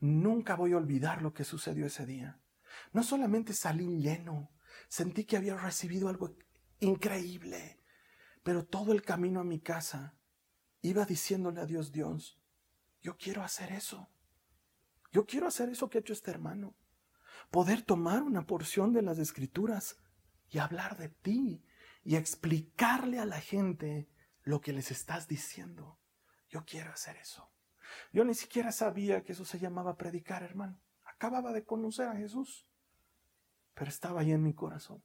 Nunca 0.00 0.56
voy 0.56 0.72
a 0.72 0.78
olvidar 0.78 1.22
lo 1.22 1.32
que 1.32 1.44
sucedió 1.44 1.86
ese 1.86 2.06
día. 2.06 2.40
No 2.92 3.02
solamente 3.02 3.54
salí 3.54 4.00
lleno, 4.00 4.50
sentí 4.88 5.24
que 5.24 5.36
había 5.36 5.56
recibido 5.56 6.08
algo 6.08 6.36
increíble, 6.80 7.80
pero 8.42 8.64
todo 8.64 8.92
el 8.92 9.02
camino 9.02 9.40
a 9.40 9.44
mi 9.44 9.60
casa 9.60 10.16
iba 10.82 11.06
diciéndole 11.06 11.60
a 11.60 11.66
Dios, 11.66 11.92
Dios, 11.92 12.40
yo 13.00 13.16
quiero 13.16 13.42
hacer 13.42 13.72
eso. 13.72 14.10
Yo 15.14 15.26
quiero 15.26 15.46
hacer 15.46 15.68
eso 15.68 15.88
que 15.88 15.98
ha 15.98 16.00
hecho 16.00 16.12
este 16.12 16.32
hermano. 16.32 16.74
Poder 17.52 17.82
tomar 17.82 18.24
una 18.24 18.48
porción 18.48 18.92
de 18.92 19.00
las 19.00 19.20
escrituras 19.20 19.96
y 20.50 20.58
hablar 20.58 20.96
de 20.98 21.08
ti 21.08 21.62
y 22.02 22.16
explicarle 22.16 23.20
a 23.20 23.24
la 23.24 23.40
gente 23.40 24.08
lo 24.42 24.60
que 24.60 24.72
les 24.72 24.90
estás 24.90 25.28
diciendo. 25.28 26.00
Yo 26.48 26.64
quiero 26.64 26.90
hacer 26.90 27.16
eso. 27.16 27.48
Yo 28.12 28.24
ni 28.24 28.34
siquiera 28.34 28.72
sabía 28.72 29.22
que 29.22 29.32
eso 29.32 29.44
se 29.44 29.60
llamaba 29.60 29.96
predicar, 29.96 30.42
hermano. 30.42 30.80
Acababa 31.04 31.52
de 31.52 31.62
conocer 31.62 32.08
a 32.08 32.16
Jesús, 32.16 32.66
pero 33.74 33.90
estaba 33.90 34.22
ahí 34.22 34.32
en 34.32 34.42
mi 34.42 34.52
corazón. 34.52 35.00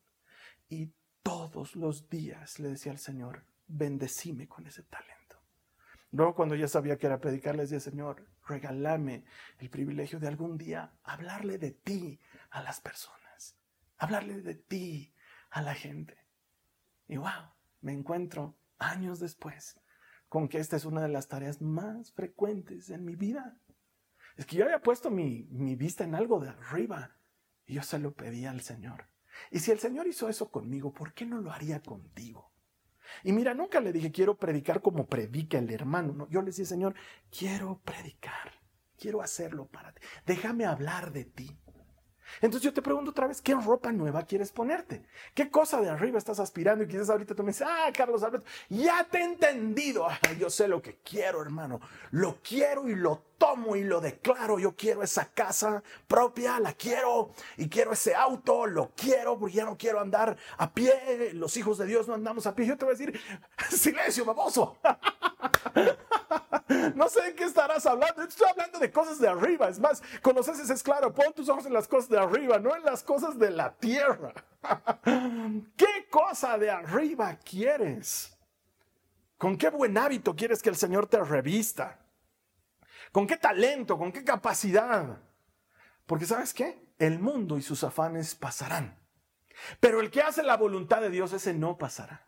Y 0.70 0.92
todos 1.22 1.76
los 1.76 2.10
días 2.10 2.58
le 2.58 2.70
decía 2.70 2.92
al 2.92 2.98
Señor, 2.98 3.46
bendecime 3.68 4.48
con 4.48 4.66
ese 4.66 4.82
talento. 4.82 5.20
Luego 6.12 6.34
cuando 6.34 6.56
ya 6.56 6.68
sabía 6.68 6.98
que 6.98 7.06
era 7.06 7.22
predicar, 7.22 7.56
le 7.56 7.62
decía, 7.62 7.80
Señor, 7.80 8.26
regálame 8.50 9.24
el 9.60 9.70
privilegio 9.70 10.20
de 10.20 10.28
algún 10.28 10.58
día 10.58 10.92
hablarle 11.04 11.58
de 11.58 11.72
ti 11.72 12.20
a 12.50 12.62
las 12.62 12.82
personas, 12.82 13.56
hablarle 13.98 14.42
de 14.42 14.56
ti 14.56 15.14
a 15.52 15.62
la 15.62 15.76
gente. 15.76 16.18
Y 17.08 17.18
wow, 17.18 17.54
me 17.82 17.94
encuentro 17.94 18.58
años 18.78 19.20
después 19.20 19.80
con 20.28 20.48
que 20.48 20.60
esta 20.60 20.76
es 20.76 20.86
una 20.86 21.02
de 21.02 21.10
las 21.10 21.28
tareas 21.28 21.62
más 21.62 22.12
frecuentes 22.12 22.90
en 22.90 23.04
mi 23.04 23.16
vida. 23.16 23.60
Es 24.36 24.46
que 24.46 24.58
yo 24.58 24.66
había 24.66 24.82
puesto 24.82 25.10
mi, 25.10 25.48
mi 25.50 25.76
vista 25.76 26.04
en 26.04 26.16
algo 26.16 26.40
de 26.40 26.50
arriba 26.50 27.18
y 27.66 27.76
yo 27.76 27.84
se 27.84 28.00
lo 28.00 28.14
pedía 28.14 28.52
al 28.52 28.62
Señor. 28.62 29.10
Y 29.52 29.60
si 29.60 29.72
el 29.72 29.80
Señor 29.80 30.08
hizo 30.08 30.30
eso 30.30 30.52
conmigo, 30.52 30.94
¿por 30.94 31.14
qué 31.14 31.26
no 31.26 31.40
lo 31.42 31.52
haría 31.52 31.82
contigo? 31.82 32.52
Y 33.24 33.32
mira, 33.32 33.54
nunca 33.54 33.80
le 33.80 33.92
dije, 33.92 34.12
quiero 34.12 34.38
predicar 34.38 34.82
como 34.82 35.08
predica 35.08 35.58
el 35.58 35.72
hermano. 35.72 36.14
No, 36.14 36.30
yo 36.30 36.42
le 36.42 36.48
decía, 36.48 36.66
Señor, 36.66 36.96
quiero 37.32 37.80
predicar, 37.84 38.54
quiero 38.98 39.22
hacerlo 39.22 39.68
para 39.68 39.94
ti. 39.94 40.02
Déjame 40.26 40.66
hablar 40.66 41.12
de 41.12 41.26
ti. 41.26 41.58
Entonces 42.42 42.62
yo 42.64 42.74
te 42.74 42.82
pregunto 42.82 43.12
otra 43.12 43.28
vez, 43.28 43.42
¿qué 43.42 43.56
ropa 43.56 43.92
nueva 43.92 44.24
quieres 44.24 44.52
ponerte? 44.52 45.04
¿Qué 45.34 45.50
cosa 45.50 45.82
de 45.82 45.90
arriba 45.90 46.18
estás 46.18 46.40
aspirando? 46.40 46.84
Y 46.84 46.88
quizás 46.88 47.10
ahorita 47.10 47.36
tú 47.36 47.44
me 47.44 47.50
dices, 47.50 47.68
ah, 47.70 47.92
Carlos 47.94 48.24
Alberto, 48.24 48.46
ya 48.70 49.04
te 49.04 49.20
he 49.20 49.24
entendido. 49.24 50.08
yo 50.40 50.50
sé 50.50 50.68
lo 50.68 50.82
que 50.82 50.98
quiero, 51.04 51.42
hermano. 51.42 51.80
Lo 52.12 52.38
quiero 52.42 52.88
y 52.88 52.96
lo 52.96 53.24
tomo 53.38 53.76
y 53.76 53.84
lo 53.84 54.02
declaro. 54.02 54.60
Yo 54.60 54.76
quiero 54.76 55.04
esa 55.04 55.26
casa 55.26 55.84
propia, 56.08 56.60
la 56.60 56.74
quiero. 56.74 57.32
Y 57.58 57.70
quiero 57.70 57.94
ese 57.94 58.16
auto, 58.16 58.66
lo 58.68 58.92
quiero, 58.96 59.40
porque 59.40 59.56
ya 59.56 59.66
no 59.66 59.78
quiero 59.78 60.00
andar 60.00 60.38
a 60.58 60.74
pie. 60.74 61.32
Los 61.34 61.58
hijos 61.58 61.78
de 61.78 61.86
Dios 61.86 62.08
no 62.08 62.14
andamos 62.14 62.46
a 62.46 62.56
pie. 62.56 62.68
Yo 62.68 62.78
te 62.78 62.86
voy 62.86 62.96
a 62.96 62.98
decir, 62.98 63.20
silencio, 63.70 64.26
baboso. 64.26 64.78
No 67.10 67.22
sé 67.22 67.28
de 67.28 67.34
qué 67.34 67.46
estarás 67.46 67.88
hablando. 67.88 68.22
Estoy 68.22 68.48
hablando 68.50 68.78
de 68.78 68.92
cosas 68.92 69.20
de 69.20 69.28
arriba. 69.28 69.68
Es 69.68 69.80
más, 69.80 70.04
conoces 70.22 70.70
es 70.70 70.84
claro. 70.84 71.12
Pon 71.12 71.34
tus 71.34 71.50
ojos 71.50 71.66
en 71.66 71.74
las 71.74 71.88
cosas 71.88 72.08
de 72.08 72.20
arriba, 72.20 72.60
no 72.60 72.76
en 72.76 72.84
las 72.84 73.02
cosas 73.02 73.40
de 73.40 73.50
la 73.50 73.74
tierra. 73.76 74.32
¿Qué 75.76 76.08
cosa 76.12 76.60
de 76.60 76.70
arriba 76.70 77.36
quieres? 77.44 78.38
¿Con 79.40 79.58
qué 79.58 79.72
buen 79.72 79.98
hábito 79.98 80.36
quieres 80.36 80.62
que 80.62 80.70
el 80.70 80.76
Señor 80.76 81.08
te 81.08 81.20
revista? 81.24 81.98
¿Con 83.12 83.26
qué 83.26 83.38
talento? 83.38 83.98
¿Con 83.98 84.12
qué 84.12 84.24
capacidad? 84.24 85.18
Porque 86.06 86.28
sabes 86.28 86.54
qué? 86.54 86.94
El 87.00 87.18
mundo 87.18 87.58
y 87.58 87.64
sus 87.64 87.84
afanes 87.84 88.36
pasarán. 88.36 89.00
Pero 89.80 90.00
el 90.00 90.12
que 90.12 90.22
hace 90.22 90.44
la 90.44 90.58
voluntad 90.58 91.02
de 91.02 91.10
Dios, 91.10 91.34
ese 91.34 91.56
no 91.56 91.76
pasará. 91.76 92.28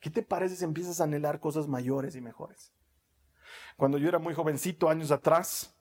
¿Qué 0.00 0.10
te 0.10 0.24
parece 0.24 0.56
si 0.56 0.64
empiezas 0.64 1.00
a 1.00 1.04
anhelar 1.04 1.38
cosas 1.38 1.68
mayores 1.68 2.16
y 2.16 2.20
mejores? 2.20 2.72
Cuando 3.82 3.98
yo 3.98 4.08
era 4.08 4.20
muy 4.20 4.32
jovencito, 4.32 4.88
años 4.88 5.10
atrás, 5.10 5.74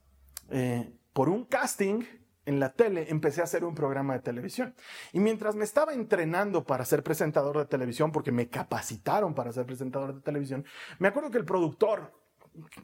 eh, 0.50 0.92
por 1.14 1.30
un 1.30 1.46
casting 1.46 2.02
en 2.48 2.60
la 2.60 2.74
tele, 2.74 3.06
empecé 3.12 3.42
a 3.42 3.44
hacer 3.44 3.64
un 3.64 3.76
programa 3.76 4.14
de 4.14 4.22
televisión. 4.22 4.74
Y 5.14 5.20
mientras 5.20 5.54
me 5.54 5.64
estaba 5.64 5.94
entrenando 5.94 6.64
para 6.64 6.84
ser 6.84 7.04
presentador 7.04 7.60
de 7.60 7.66
televisión, 7.66 8.12
porque 8.12 8.32
me 8.32 8.50
capacitaron 8.50 9.36
para 9.36 9.52
ser 9.52 9.68
presentador 9.68 10.16
de 10.16 10.22
televisión, 10.22 10.66
me 10.98 11.10
acuerdo 11.10 11.30
que 11.30 11.38
el 11.38 11.46
productor, 11.46 12.12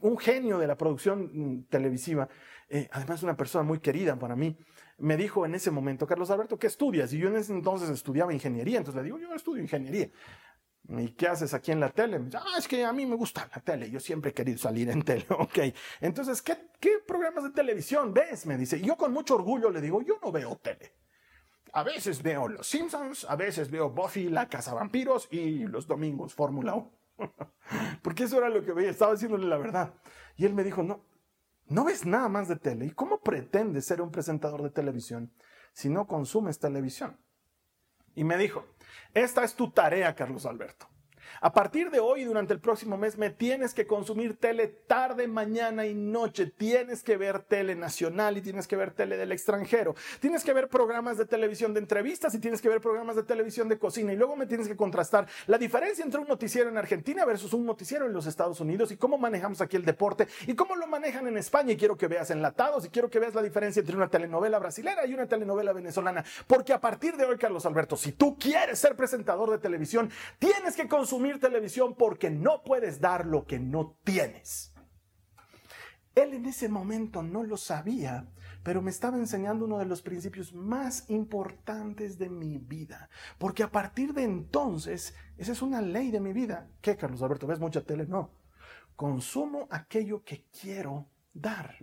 un 0.02 0.20
genio 0.20 0.60
de 0.60 0.68
la 0.68 0.78
producción 0.78 1.32
mm, 1.34 1.64
televisiva, 1.64 2.30
eh, 2.70 2.88
además 2.92 3.24
una 3.24 3.36
persona 3.36 3.64
muy 3.64 3.80
querida 3.80 4.20
para 4.20 4.36
mí, 4.36 4.56
me 5.00 5.18
dijo 5.18 5.48
en 5.48 5.56
ese 5.56 5.72
momento, 5.72 6.06
Carlos 6.06 6.30
Alberto, 6.30 6.60
¿qué 6.60 6.68
estudias? 6.68 7.12
Y 7.14 7.18
yo 7.18 7.28
en 7.30 7.38
ese 7.38 7.54
entonces 7.54 7.90
estudiaba 7.90 8.36
ingeniería, 8.36 8.78
entonces 8.78 9.02
le 9.02 9.06
digo, 9.06 9.18
yo 9.18 9.34
estudio 9.34 9.64
ingeniería. 9.64 10.12
¿Y 10.90 11.10
qué 11.10 11.28
haces 11.28 11.54
aquí 11.54 11.72
en 11.72 11.82
la 11.82 11.90
tele? 11.90 12.22
ah, 12.34 12.58
es 12.58 12.68
que 12.68 12.86
a 12.86 12.94
mí 12.94 13.06
me 13.06 13.16
gusta 13.16 13.50
la 13.54 13.62
tele, 13.62 13.90
yo 13.90 14.00
siempre 14.00 14.32
he 14.32 14.34
querido 14.34 14.58
salir 14.58 14.90
en 14.90 15.04
tele, 15.04 15.26
ok. 15.30 15.60
Entonces, 16.00 16.42
¿qué, 16.42 16.58
¿qué 16.80 17.00
programas 17.06 17.44
de 17.44 17.50
televisión 17.50 18.14
ves? 18.14 18.46
Me 18.46 18.58
dice. 18.58 18.78
Y 18.78 18.84
yo 18.84 18.96
con 18.96 19.12
mucho 19.12 19.36
orgullo 19.36 19.70
le 19.70 19.82
digo, 19.82 20.02
yo 20.02 20.18
no 20.22 20.32
veo 20.32 20.56
tele. 20.58 20.94
A 21.74 21.84
veces 21.84 22.24
veo 22.24 22.48
Los 22.48 22.68
Simpsons, 22.68 23.26
a 23.30 23.36
veces 23.36 23.70
veo 23.70 23.90
Buffy, 23.90 24.30
la 24.30 24.48
Casa 24.48 24.74
Vampiros 24.74 25.28
y 25.30 25.68
los 25.68 25.88
domingos 25.88 26.34
Fórmula 26.34 26.76
1. 26.76 26.92
Porque 28.02 28.24
eso 28.24 28.38
era 28.38 28.50
lo 28.50 28.64
que 28.64 28.72
veía, 28.72 28.90
estaba 28.90 29.12
diciéndole 29.14 29.46
la 29.46 29.58
verdad. 29.58 29.94
Y 30.38 30.46
él 30.46 30.54
me 30.54 30.64
dijo, 30.64 30.84
no, 30.84 31.06
no 31.68 31.84
ves 31.84 32.06
nada 32.06 32.30
más 32.30 32.48
de 32.48 32.56
tele. 32.56 32.86
¿Y 32.86 32.92
cómo 32.92 33.20
pretendes 33.20 33.86
ser 33.86 34.02
un 34.02 34.12
presentador 34.12 34.64
de 34.64 34.70
televisión 34.70 35.34
si 35.74 35.90
no 35.90 36.08
consumes 36.08 36.60
televisión? 36.60 37.20
Y 38.18 38.24
me 38.24 38.36
dijo, 38.36 38.66
esta 39.14 39.44
es 39.44 39.54
tu 39.54 39.70
tarea, 39.70 40.16
Carlos 40.16 40.48
Alberto. 40.48 40.90
A 41.42 41.54
partir 41.54 41.92
de 41.92 42.00
hoy, 42.00 42.24
durante 42.24 42.54
el 42.54 42.60
próximo 42.60 42.98
mes, 42.98 43.18
me 43.18 43.30
tienes 43.30 43.74
que 43.74 43.88
consumir 43.88 44.38
tele 44.38 44.68
tarde, 44.68 45.28
mañana 45.28 45.86
y 45.86 45.94
noche. 45.94 46.48
Tienes 46.48 47.04
que 47.04 47.18
ver 47.18 47.42
tele 47.44 47.76
nacional 47.76 48.38
y 48.38 48.42
tienes 48.42 48.68
que 48.68 48.76
ver 48.76 48.92
tele 48.92 49.18
del 49.18 49.32
extranjero. 49.32 49.96
Tienes 50.20 50.44
que 50.44 50.54
ver 50.54 50.68
programas 50.68 51.18
de 51.18 51.26
televisión 51.26 51.74
de 51.74 51.80
entrevistas 51.80 52.34
y 52.34 52.40
tienes 52.40 52.62
que 52.62 52.70
ver 52.70 52.82
programas 52.82 53.16
de 53.16 53.24
televisión 53.24 53.70
de 53.70 53.78
cocina. 53.78 54.14
Y 54.14 54.16
luego 54.16 54.36
me 54.36 54.46
tienes 54.46 54.68
que 54.68 54.76
contrastar 54.76 55.28
la 55.48 55.58
diferencia 55.58 56.04
entre 56.04 56.20
un 56.20 56.28
noticiero 56.28 56.70
en 56.70 56.78
Argentina 56.78 57.26
versus 57.26 57.54
un 57.54 57.66
noticiero 57.66 58.06
en 58.06 58.14
los 58.14 58.26
Estados 58.26 58.60
Unidos 58.60 58.92
y 58.92 58.98
cómo 58.98 59.18
manejamos 59.18 59.62
aquí 59.62 59.76
el 59.76 59.86
deporte 59.86 60.28
y 60.46 60.56
cómo 60.56 60.76
lo 60.76 60.88
manejan 60.88 61.28
en 61.28 61.38
España. 61.38 61.74
Y 61.74 61.78
quiero 61.78 61.98
que 61.98 62.08
veas 62.08 62.30
enlatados 62.32 62.86
y 62.86 62.90
quiero 62.90 63.10
que 63.10 63.20
veas 63.20 63.36
la 63.36 63.42
diferencia 63.42 63.80
entre 63.80 63.96
una 63.96 64.08
telenovela 64.08 64.60
brasilera 64.60 65.06
y 65.06 65.14
una 65.14 65.28
telenovela 65.28 65.74
venezolana. 65.74 66.24
Porque 66.48 66.74
a 66.74 66.80
partir 66.80 67.18
de 67.18 67.26
hoy, 67.26 67.38
Carlos 67.38 67.66
Alberto, 67.66 67.96
si 67.98 68.12
tú 68.12 68.38
quieres 68.38 68.80
ser 68.80 68.96
presentador 68.96 69.52
de 69.52 69.58
televisión, 69.58 70.10
tienes 70.40 70.76
que 70.76 70.88
consumir 70.88 71.17
televisión 71.40 71.96
porque 71.96 72.30
no 72.30 72.64
puedes 72.64 73.00
dar 73.00 73.26
lo 73.26 73.46
que 73.46 73.60
no 73.60 73.98
tienes. 74.04 74.74
Él 76.16 76.34
en 76.34 76.46
ese 76.48 76.68
momento 76.68 77.22
no 77.22 77.44
lo 77.44 77.58
sabía, 77.58 78.28
pero 78.64 78.82
me 78.82 78.90
estaba 78.90 79.18
enseñando 79.18 79.66
uno 79.66 79.78
de 79.78 79.86
los 79.86 80.02
principios 80.02 80.54
más 80.54 81.10
importantes 81.10 82.18
de 82.18 82.30
mi 82.30 82.58
vida. 82.58 83.10
Porque 83.38 83.62
a 83.62 83.72
partir 83.72 84.14
de 84.14 84.24
entonces, 84.24 85.14
esa 85.38 85.52
es 85.52 85.62
una 85.62 85.82
ley 85.82 86.10
de 86.10 86.20
mi 86.20 86.34
vida. 86.34 86.72
¿Qué, 86.82 86.98
Carlos 86.98 87.22
Alberto? 87.22 87.46
¿Ves 87.46 87.60
mucha 87.60 87.84
tele? 87.84 88.08
No. 88.08 88.32
Consumo 88.96 89.68
aquello 89.70 90.24
que 90.24 90.48
quiero 90.50 91.08
dar. 91.34 91.76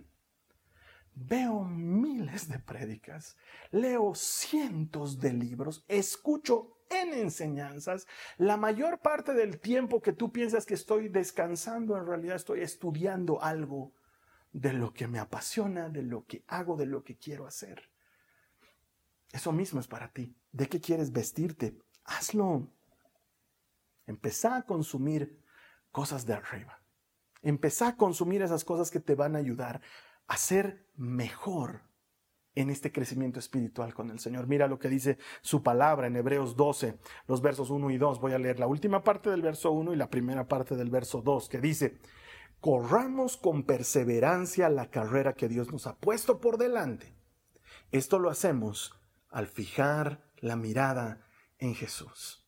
Veo 1.13 1.63
miles 1.63 2.49
de 2.49 2.59
prédicas, 2.59 3.37
leo 3.71 4.13
cientos 4.15 5.17
de 5.21 5.31
libros, 5.31 5.85
escucho 5.87 6.74
en 7.01 7.13
enseñanzas, 7.13 8.07
la 8.37 8.57
mayor 8.57 8.99
parte 8.99 9.33
del 9.33 9.59
tiempo 9.59 10.01
que 10.01 10.13
tú 10.13 10.31
piensas 10.31 10.65
que 10.65 10.73
estoy 10.73 11.09
descansando, 11.09 11.97
en 11.97 12.05
realidad 12.05 12.35
estoy 12.35 12.61
estudiando 12.61 13.41
algo 13.41 13.93
de 14.51 14.73
lo 14.73 14.93
que 14.93 15.07
me 15.07 15.19
apasiona, 15.19 15.89
de 15.89 16.03
lo 16.03 16.25
que 16.25 16.43
hago, 16.47 16.77
de 16.77 16.85
lo 16.85 17.03
que 17.03 17.17
quiero 17.17 17.45
hacer. 17.45 17.89
Eso 19.31 19.51
mismo 19.51 19.79
es 19.79 19.87
para 19.87 20.11
ti. 20.13 20.33
¿De 20.51 20.67
qué 20.67 20.79
quieres 20.79 21.11
vestirte? 21.11 21.77
Hazlo. 22.05 22.71
Empezá 24.07 24.55
a 24.55 24.65
consumir 24.65 25.41
cosas 25.91 26.25
de 26.25 26.33
arriba. 26.33 26.81
Empezá 27.41 27.89
a 27.89 27.97
consumir 27.97 28.41
esas 28.41 28.63
cosas 28.63 28.89
que 28.89 28.99
te 28.99 29.15
van 29.15 29.35
a 29.35 29.39
ayudar 29.39 29.81
a 30.27 30.37
ser 30.37 30.87
mejor 30.95 31.81
en 32.55 32.69
este 32.69 32.91
crecimiento 32.91 33.39
espiritual 33.39 33.93
con 33.93 34.09
el 34.09 34.19
Señor. 34.19 34.47
Mira 34.47 34.67
lo 34.67 34.79
que 34.79 34.89
dice 34.89 35.17
su 35.41 35.61
palabra 35.61 36.07
en 36.07 36.15
Hebreos 36.15 36.55
12, 36.55 36.97
los 37.27 37.41
versos 37.41 37.69
1 37.69 37.91
y 37.91 37.97
2. 37.97 38.19
Voy 38.19 38.33
a 38.33 38.39
leer 38.39 38.59
la 38.59 38.67
última 38.67 39.03
parte 39.03 39.29
del 39.29 39.41
verso 39.41 39.71
1 39.71 39.93
y 39.93 39.97
la 39.97 40.09
primera 40.09 40.47
parte 40.47 40.75
del 40.75 40.89
verso 40.89 41.21
2, 41.21 41.49
que 41.49 41.59
dice, 41.59 41.99
corramos 42.61 43.37
con 43.37 43.63
perseverancia 43.63 44.69
la 44.69 44.89
carrera 44.89 45.33
que 45.33 45.49
Dios 45.49 45.71
nos 45.71 45.85
ha 45.87 45.97
puesto 45.97 46.39
por 46.39 46.57
delante. 46.57 47.15
Esto 47.91 48.19
lo 48.19 48.29
hacemos 48.29 48.93
al 49.29 49.47
fijar 49.47 50.31
la 50.37 50.55
mirada 50.55 51.27
en 51.59 51.75
Jesús. 51.75 52.44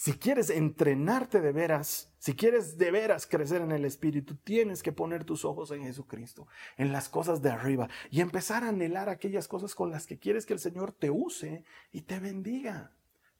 Si 0.00 0.14
quieres 0.14 0.48
entrenarte 0.48 1.42
de 1.42 1.52
veras, 1.52 2.10
si 2.18 2.32
quieres 2.32 2.78
de 2.78 2.90
veras 2.90 3.26
crecer 3.26 3.60
en 3.60 3.70
el 3.70 3.84
Espíritu, 3.84 4.34
tienes 4.34 4.82
que 4.82 4.92
poner 4.92 5.24
tus 5.24 5.44
ojos 5.44 5.72
en 5.72 5.82
Jesucristo, 5.82 6.46
en 6.78 6.90
las 6.90 7.10
cosas 7.10 7.42
de 7.42 7.50
arriba 7.50 7.86
y 8.10 8.22
empezar 8.22 8.64
a 8.64 8.68
anhelar 8.68 9.10
aquellas 9.10 9.46
cosas 9.46 9.74
con 9.74 9.90
las 9.90 10.06
que 10.06 10.18
quieres 10.18 10.46
que 10.46 10.54
el 10.54 10.58
Señor 10.58 10.92
te 10.92 11.10
use 11.10 11.64
y 11.92 12.00
te 12.00 12.18
bendiga, 12.18 12.92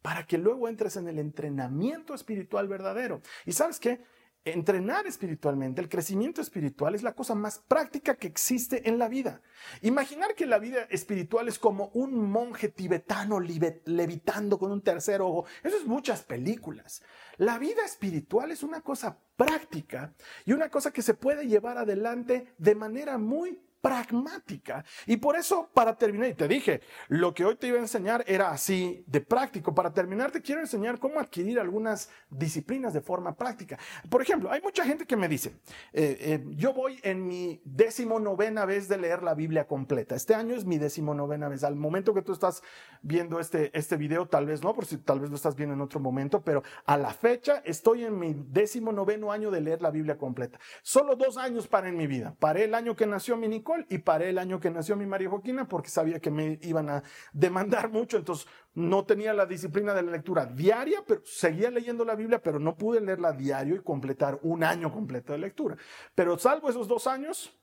para 0.02 0.26
que 0.26 0.36
luego 0.36 0.68
entres 0.68 0.96
en 0.96 1.08
el 1.08 1.18
entrenamiento 1.18 2.12
espiritual 2.12 2.68
verdadero. 2.68 3.22
Y 3.46 3.52
sabes 3.52 3.80
qué? 3.80 4.04
Entrenar 4.44 5.06
espiritualmente, 5.06 5.82
el 5.82 5.88
crecimiento 5.88 6.40
espiritual 6.40 6.94
es 6.94 7.02
la 7.02 7.14
cosa 7.14 7.34
más 7.34 7.58
práctica 7.58 8.16
que 8.16 8.26
existe 8.26 8.88
en 8.88 8.98
la 8.98 9.08
vida. 9.08 9.42
Imaginar 9.82 10.34
que 10.34 10.46
la 10.46 10.58
vida 10.58 10.82
espiritual 10.90 11.48
es 11.48 11.58
como 11.58 11.90
un 11.92 12.30
monje 12.30 12.68
tibetano 12.68 13.38
levitando 13.40 14.58
con 14.58 14.72
un 14.72 14.80
tercer 14.80 15.20
ojo, 15.20 15.44
eso 15.62 15.76
es 15.76 15.84
muchas 15.84 16.22
películas. 16.22 17.02
La 17.36 17.58
vida 17.58 17.84
espiritual 17.84 18.50
es 18.50 18.62
una 18.62 18.80
cosa 18.80 19.18
práctica 19.36 20.14
y 20.44 20.52
una 20.52 20.70
cosa 20.70 20.92
que 20.92 21.02
se 21.02 21.14
puede 21.14 21.46
llevar 21.46 21.78
adelante 21.78 22.54
de 22.58 22.74
manera 22.74 23.18
muy 23.18 23.60
pragmática. 23.80 24.84
Y 25.06 25.16
por 25.16 25.36
eso, 25.36 25.70
para 25.72 25.96
terminar, 25.96 26.28
y 26.28 26.34
te 26.34 26.48
dije, 26.48 26.80
lo 27.08 27.32
que 27.34 27.44
hoy 27.44 27.56
te 27.56 27.66
iba 27.68 27.78
a 27.78 27.80
enseñar 27.80 28.24
era 28.26 28.50
así 28.50 29.04
de 29.06 29.20
práctico. 29.20 29.74
Para 29.74 29.92
terminar, 29.92 30.30
te 30.30 30.42
quiero 30.42 30.60
enseñar 30.60 30.98
cómo 30.98 31.18
adquirir 31.18 31.58
algunas 31.58 32.10
disciplinas 32.28 32.92
de 32.92 33.00
forma 33.00 33.34
práctica. 33.34 33.78
Por 34.08 34.22
ejemplo, 34.22 34.50
hay 34.50 34.60
mucha 34.60 34.84
gente 34.84 35.06
que 35.06 35.16
me 35.16 35.28
dice, 35.28 35.54
eh, 35.92 36.16
eh, 36.20 36.44
yo 36.56 36.74
voy 36.74 37.00
en 37.02 37.26
mi 37.26 37.60
décimo 37.64 38.20
novena 38.20 38.64
vez 38.64 38.88
de 38.88 38.98
leer 38.98 39.22
la 39.22 39.34
Biblia 39.34 39.66
completa. 39.66 40.14
Este 40.14 40.34
año 40.34 40.54
es 40.54 40.64
mi 40.64 40.78
décimo 40.78 41.14
novena 41.14 41.48
vez. 41.48 41.64
Al 41.64 41.76
momento 41.76 42.12
que 42.12 42.22
tú 42.22 42.32
estás 42.32 42.62
viendo 43.02 43.40
este, 43.40 43.76
este 43.76 43.96
video, 43.96 44.26
tal 44.26 44.46
vez 44.46 44.62
no, 44.62 44.74
por 44.74 44.84
si 44.84 44.98
tal 44.98 45.20
vez 45.20 45.30
lo 45.30 45.36
estás 45.36 45.56
viendo 45.56 45.74
en 45.74 45.80
otro 45.80 46.00
momento, 46.00 46.42
pero 46.42 46.62
a 46.84 46.96
la 46.96 47.12
fecha 47.14 47.62
estoy 47.64 48.04
en 48.04 48.18
mi 48.18 48.34
décimo 48.34 48.92
noveno 48.92 49.32
año 49.32 49.50
de 49.50 49.60
leer 49.60 49.80
la 49.80 49.90
Biblia 49.90 50.18
completa. 50.18 50.58
Solo 50.82 51.16
dos 51.16 51.38
años 51.38 51.66
para 51.66 51.88
en 51.88 51.96
mi 51.96 52.06
vida. 52.06 52.34
Paré 52.38 52.64
el 52.64 52.74
año 52.74 52.94
que 52.94 53.06
nació 53.06 53.36
mi 53.36 53.48
Nico 53.48 53.69
y 53.88 53.98
paré 53.98 54.30
el 54.30 54.38
año 54.38 54.60
que 54.60 54.70
nació 54.70 54.96
mi 54.96 55.06
María 55.06 55.30
Joaquina 55.30 55.68
porque 55.68 55.88
sabía 55.88 56.20
que 56.20 56.30
me 56.30 56.58
iban 56.62 56.88
a 56.90 57.02
demandar 57.32 57.90
mucho, 57.90 58.16
entonces 58.16 58.46
no 58.74 59.04
tenía 59.04 59.32
la 59.34 59.46
disciplina 59.46 59.94
de 59.94 60.02
la 60.02 60.12
lectura 60.12 60.46
diaria, 60.46 61.02
pero 61.06 61.22
seguía 61.24 61.70
leyendo 61.70 62.04
la 62.04 62.14
Biblia, 62.14 62.42
pero 62.42 62.58
no 62.58 62.76
pude 62.76 63.00
leerla 63.00 63.32
diario 63.32 63.76
y 63.76 63.82
completar 63.82 64.38
un 64.42 64.64
año 64.64 64.92
completo 64.92 65.32
de 65.32 65.38
lectura. 65.38 65.76
Pero 66.14 66.38
salvo 66.38 66.70
esos 66.70 66.88
dos 66.88 67.06
años, 67.06 67.59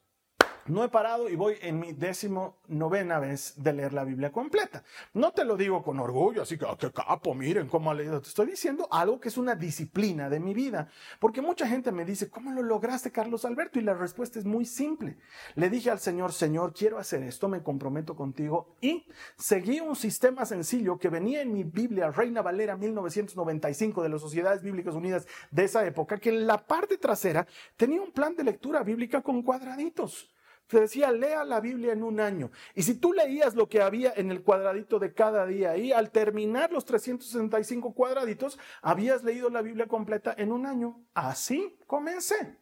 no 0.67 0.83
he 0.83 0.89
parado 0.89 1.29
y 1.29 1.35
voy 1.35 1.55
en 1.61 1.79
mi 1.79 1.93
décimo 1.93 2.57
novena 2.67 3.19
vez 3.19 3.53
de 3.57 3.73
leer 3.73 3.93
la 3.93 4.03
Biblia 4.03 4.31
completa. 4.31 4.83
No 5.13 5.31
te 5.31 5.45
lo 5.45 5.55
digo 5.55 5.83
con 5.83 5.99
orgullo, 5.99 6.41
así 6.41 6.57
que, 6.57 6.65
ah, 6.65 6.75
qué 6.77 6.91
capo, 6.91 7.33
miren 7.33 7.67
cómo 7.67 7.91
ha 7.91 7.93
leído. 7.93 8.21
Te 8.21 8.29
estoy 8.29 8.47
diciendo 8.47 8.87
algo 8.91 9.19
que 9.19 9.29
es 9.29 9.37
una 9.37 9.55
disciplina 9.55 10.29
de 10.29 10.39
mi 10.39 10.53
vida. 10.53 10.89
Porque 11.19 11.41
mucha 11.41 11.67
gente 11.67 11.91
me 11.91 12.05
dice, 12.05 12.29
¿cómo 12.29 12.51
lo 12.51 12.61
lograste, 12.61 13.11
Carlos 13.11 13.45
Alberto? 13.45 13.79
Y 13.79 13.83
la 13.83 13.93
respuesta 13.93 14.39
es 14.39 14.45
muy 14.45 14.65
simple. 14.65 15.17
Le 15.55 15.69
dije 15.69 15.89
al 15.89 15.99
Señor, 15.99 16.33
Señor, 16.33 16.73
quiero 16.73 16.97
hacer 16.97 17.23
esto, 17.23 17.47
me 17.47 17.63
comprometo 17.63 18.15
contigo. 18.15 18.75
Y 18.81 19.05
seguí 19.37 19.79
un 19.79 19.95
sistema 19.95 20.45
sencillo 20.45 20.97
que 20.97 21.09
venía 21.09 21.41
en 21.41 21.53
mi 21.53 21.63
Biblia, 21.63 22.11
Reina 22.11 22.41
Valera 22.41 22.75
1995 22.75 24.03
de 24.03 24.09
las 24.09 24.21
Sociedades 24.21 24.61
Bíblicas 24.61 24.95
Unidas 24.95 25.27
de 25.51 25.63
esa 25.63 25.85
época, 25.85 26.17
que 26.17 26.29
en 26.29 26.47
la 26.47 26.65
parte 26.65 26.97
trasera 26.97 27.47
tenía 27.75 28.01
un 28.01 28.11
plan 28.11 28.35
de 28.35 28.43
lectura 28.43 28.83
bíblica 28.83 29.21
con 29.21 29.41
cuadraditos. 29.41 30.29
Se 30.69 30.81
decía, 30.81 31.11
lea 31.11 31.45
la 31.45 31.61
Biblia 31.61 31.93
en 31.93 32.03
un 32.03 32.19
año. 32.19 32.51
Y 32.75 32.83
si 32.83 32.95
tú 32.95 33.13
leías 33.13 33.55
lo 33.55 33.69
que 33.69 33.81
había 33.81 34.13
en 34.15 34.31
el 34.31 34.43
cuadradito 34.43 34.99
de 34.99 35.13
cada 35.13 35.45
día 35.45 35.77
y 35.77 35.93
al 35.93 36.11
terminar 36.11 36.71
los 36.71 36.85
365 36.85 37.93
cuadraditos, 37.93 38.59
habías 38.81 39.23
leído 39.23 39.49
la 39.49 39.61
Biblia 39.61 39.87
completa 39.87 40.35
en 40.37 40.51
un 40.51 40.65
año. 40.65 41.05
Así 41.13 41.77
comencé. 41.87 42.57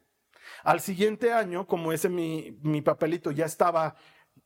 Al 0.63 0.79
siguiente 0.79 1.33
año, 1.33 1.65
como 1.65 1.91
ese 1.91 2.09
mi, 2.09 2.59
mi 2.61 2.81
papelito 2.81 3.31
ya 3.31 3.45
estaba 3.45 3.95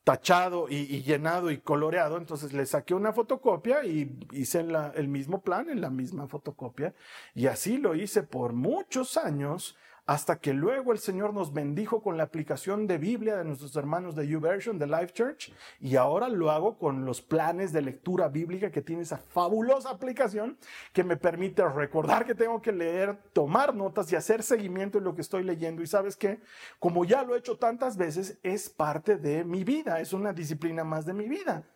tachado 0.04 0.68
y, 0.70 1.04
llenado 1.04 1.52
y 1.52 1.60
coloreado, 1.60 2.18
entonces 2.18 2.54
le 2.54 2.66
saqué 2.66 2.94
una 2.94 3.14
fotocopia 3.14 3.84
y 3.84 4.18
hice 4.32 4.66
el 4.96 5.08
mismo 5.08 5.42
plan 5.42 5.70
en 5.70 5.82
la 5.82 5.90
misma 5.90 6.28
fotocopia. 6.28 6.96
Y 7.36 7.48
así 7.48 7.78
lo 7.78 7.96
hice 7.96 8.24
por 8.24 8.54
muchos 8.54 9.18
años 9.18 9.78
hasta 10.10 10.40
que 10.40 10.56
luego 10.56 10.92
el 10.92 10.98
Señor 10.98 11.36
nos 11.36 11.54
bendijo 11.54 12.02
con 12.02 12.18
la 12.18 12.24
aplicación 12.24 12.88
de 12.88 12.98
Biblia 12.98 13.38
de 13.38 13.46
nuestros 13.46 13.76
hermanos 13.76 14.16
de 14.16 14.28
YouVersion, 14.28 14.80
de 14.80 14.88
Life 14.88 15.14
Church, 15.14 15.54
y 15.80 15.98
ahora 15.98 16.28
lo 16.30 16.50
hago 16.50 16.80
con 16.80 17.06
los 17.06 17.22
planes 17.22 17.72
de 17.72 17.84
lectura 17.84 18.28
bíblica 18.28 18.72
que 18.72 18.82
tiene 18.82 19.04
esa 19.04 19.20
fabulosa 19.20 19.92
aplicación 19.92 20.58
que 20.94 21.04
me 21.04 21.16
permite 21.16 21.64
recordar 21.64 22.26
que 22.26 22.34
tengo 22.34 22.60
que 22.60 22.72
leer, 22.72 23.20
tomar 23.34 23.76
notas 23.76 24.12
y 24.12 24.16
hacer 24.16 24.42
seguimiento 24.42 24.98
en 24.98 25.04
lo 25.04 25.14
que 25.14 25.22
estoy 25.22 25.44
leyendo. 25.44 25.84
Y 25.84 25.86
sabes 25.86 26.16
que, 26.16 26.40
como 26.80 27.06
ya 27.06 27.22
lo 27.22 27.36
he 27.36 27.38
hecho 27.38 27.60
tantas 27.60 27.96
veces, 27.96 28.40
es 28.42 28.68
parte 28.68 29.16
de 29.16 29.44
mi 29.44 29.64
vida, 29.64 30.00
es 30.00 30.12
una 30.12 30.34
disciplina 30.34 30.84
más 30.84 31.06
de 31.06 31.14
mi 31.14 31.30
vida, 31.30 31.70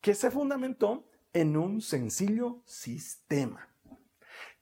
que 0.00 0.14
se 0.14 0.30
fundamentó 0.30 1.02
en 1.32 1.56
un 1.56 1.80
sencillo 1.80 2.62
sistema. 2.64 3.69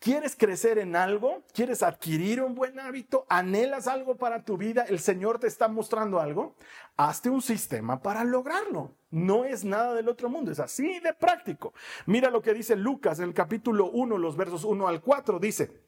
¿Quieres 0.01 0.37
crecer 0.37 0.79
en 0.79 0.95
algo? 0.95 1.43
¿Quieres 1.53 1.83
adquirir 1.83 2.41
un 2.41 2.55
buen 2.55 2.79
hábito? 2.79 3.27
¿Anhelas 3.29 3.89
algo 3.89 4.17
para 4.17 4.45
tu 4.45 4.57
vida? 4.57 4.85
¿El 4.89 5.01
Señor 5.01 5.41
te 5.41 5.49
está 5.49 5.67
mostrando 5.67 6.21
algo? 6.21 6.55
Hazte 6.97 7.31
un 7.31 7.43
sistema 7.43 8.01
para 8.01 8.23
lograrlo. 8.23 8.95
No 9.11 9.45
es 9.45 9.65
nada 9.65 9.95
del 9.95 10.09
otro 10.09 10.29
mundo, 10.29 10.53
es 10.53 10.61
así 10.61 11.01
de 11.01 11.15
práctico. 11.15 11.75
Mira 12.07 12.31
lo 12.31 12.43
que 12.43 12.55
dice 12.55 12.77
Lucas 12.77 13.19
en 13.19 13.25
el 13.25 13.35
capítulo 13.35 13.91
1, 13.91 14.19
los 14.19 14.37
versos 14.37 14.63
1 14.63 14.87
al 14.87 15.01
4. 15.01 15.41
Dice, 15.41 15.83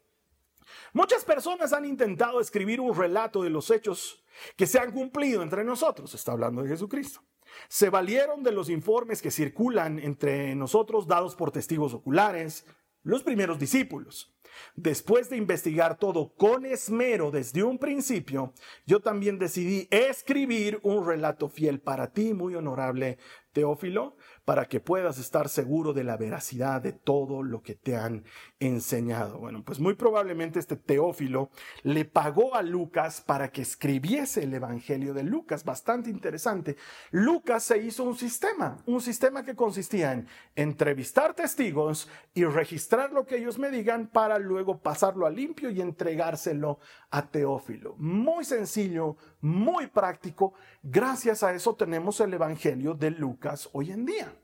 muchas 0.93 1.25
personas 1.25 1.73
han 1.73 1.85
intentado 1.85 2.41
escribir 2.41 2.81
un 2.81 2.97
relato 2.97 3.45
de 3.45 3.51
los 3.51 3.71
hechos 3.71 4.25
que 4.57 4.67
se 4.67 4.81
han 4.81 4.91
cumplido 4.91 5.41
entre 5.41 5.63
nosotros. 5.63 6.15
Está 6.15 6.33
hablando 6.33 6.63
de 6.63 6.71
Jesucristo. 6.71 7.23
Se 7.69 7.91
valieron 7.91 8.43
de 8.43 8.51
los 8.51 8.71
informes 8.71 9.23
que 9.23 9.31
circulan 9.31 10.01
entre 10.01 10.57
nosotros 10.57 11.07
dados 11.07 11.37
por 11.37 11.53
testigos 11.53 11.95
oculares 11.95 12.65
los 13.03 13.23
primeros 13.23 13.59
discípulos. 13.59 14.35
Después 14.75 15.31
de 15.31 15.37
investigar 15.37 15.99
todo 15.99 16.35
con 16.35 16.67
esmero 16.67 17.31
desde 17.31 17.63
un 17.63 17.79
principio, 17.79 18.53
yo 18.87 19.01
también 19.01 19.39
decidí 19.39 19.89
escribir 19.91 20.81
un 20.83 21.07
relato 21.07 21.49
fiel 21.49 21.81
para 21.81 22.13
ti, 22.13 22.35
muy 22.35 22.55
honorable 22.55 23.19
Teófilo, 23.53 24.17
para 24.51 24.67
que 24.67 24.81
puedas 24.81 25.17
estar 25.19 25.49
seguro 25.49 25.93
de 25.93 26.03
la 26.03 26.17
veracidad 26.17 26.83
de 26.83 26.91
todo 26.91 27.45
lo 27.45 27.63
que 27.63 27.77
te 27.77 27.95
han 27.95 28.25
enseñado. 28.59 29.39
Bueno, 29.39 29.63
pues 29.65 29.79
muy 29.79 29.95
probablemente 29.95 30.59
este 30.59 30.75
Teófilo 30.75 31.51
le 31.85 32.05
pagó 32.05 32.57
a 32.57 32.63
Lucas 32.63 33.21
para 33.21 33.53
que 33.53 33.63
escribiese 33.63 34.43
el 34.43 34.53
Evangelio 34.53 35.15
de 35.15 35.23
Lucas, 35.23 35.65
bastante 35.65 36.11
interesante. 36.11 36.75
Lucas 37.13 37.63
se 37.63 37.79
hizo 37.79 38.03
un 38.03 38.17
sistema, 38.17 38.79
un 38.87 39.01
sistema 39.01 39.45
que 39.45 39.55
consistía 39.55 40.15
en 40.15 40.27
entrevistar 40.57 41.33
testigos 41.33 42.09
y 42.35 42.43
registrar 42.45 43.13
lo 43.13 43.27
que 43.27 43.37
ellos 43.37 43.57
me 43.57 43.71
digan 43.71 44.09
para 44.09 44.41
luego 44.41 44.79
pasarlo 44.79 45.27
a 45.27 45.31
limpio 45.31 45.71
y 45.71 45.81
entregárselo 45.81 46.81
a 47.13 47.31
Teófilo. 47.31 47.95
Muy 47.99 48.45
sencillo, 48.45 49.17
muy 49.41 49.87
práctico. 49.87 50.55
Gracias 50.83 51.45
a 51.45 51.55
eso 51.55 51.77
tenemos 51.77 52.19
el 52.19 52.35
Evangelio 52.35 52.95
de 52.95 53.13
Lucas 53.13 53.69
hoy 53.73 53.93
en 53.93 54.07
día. 54.07 54.40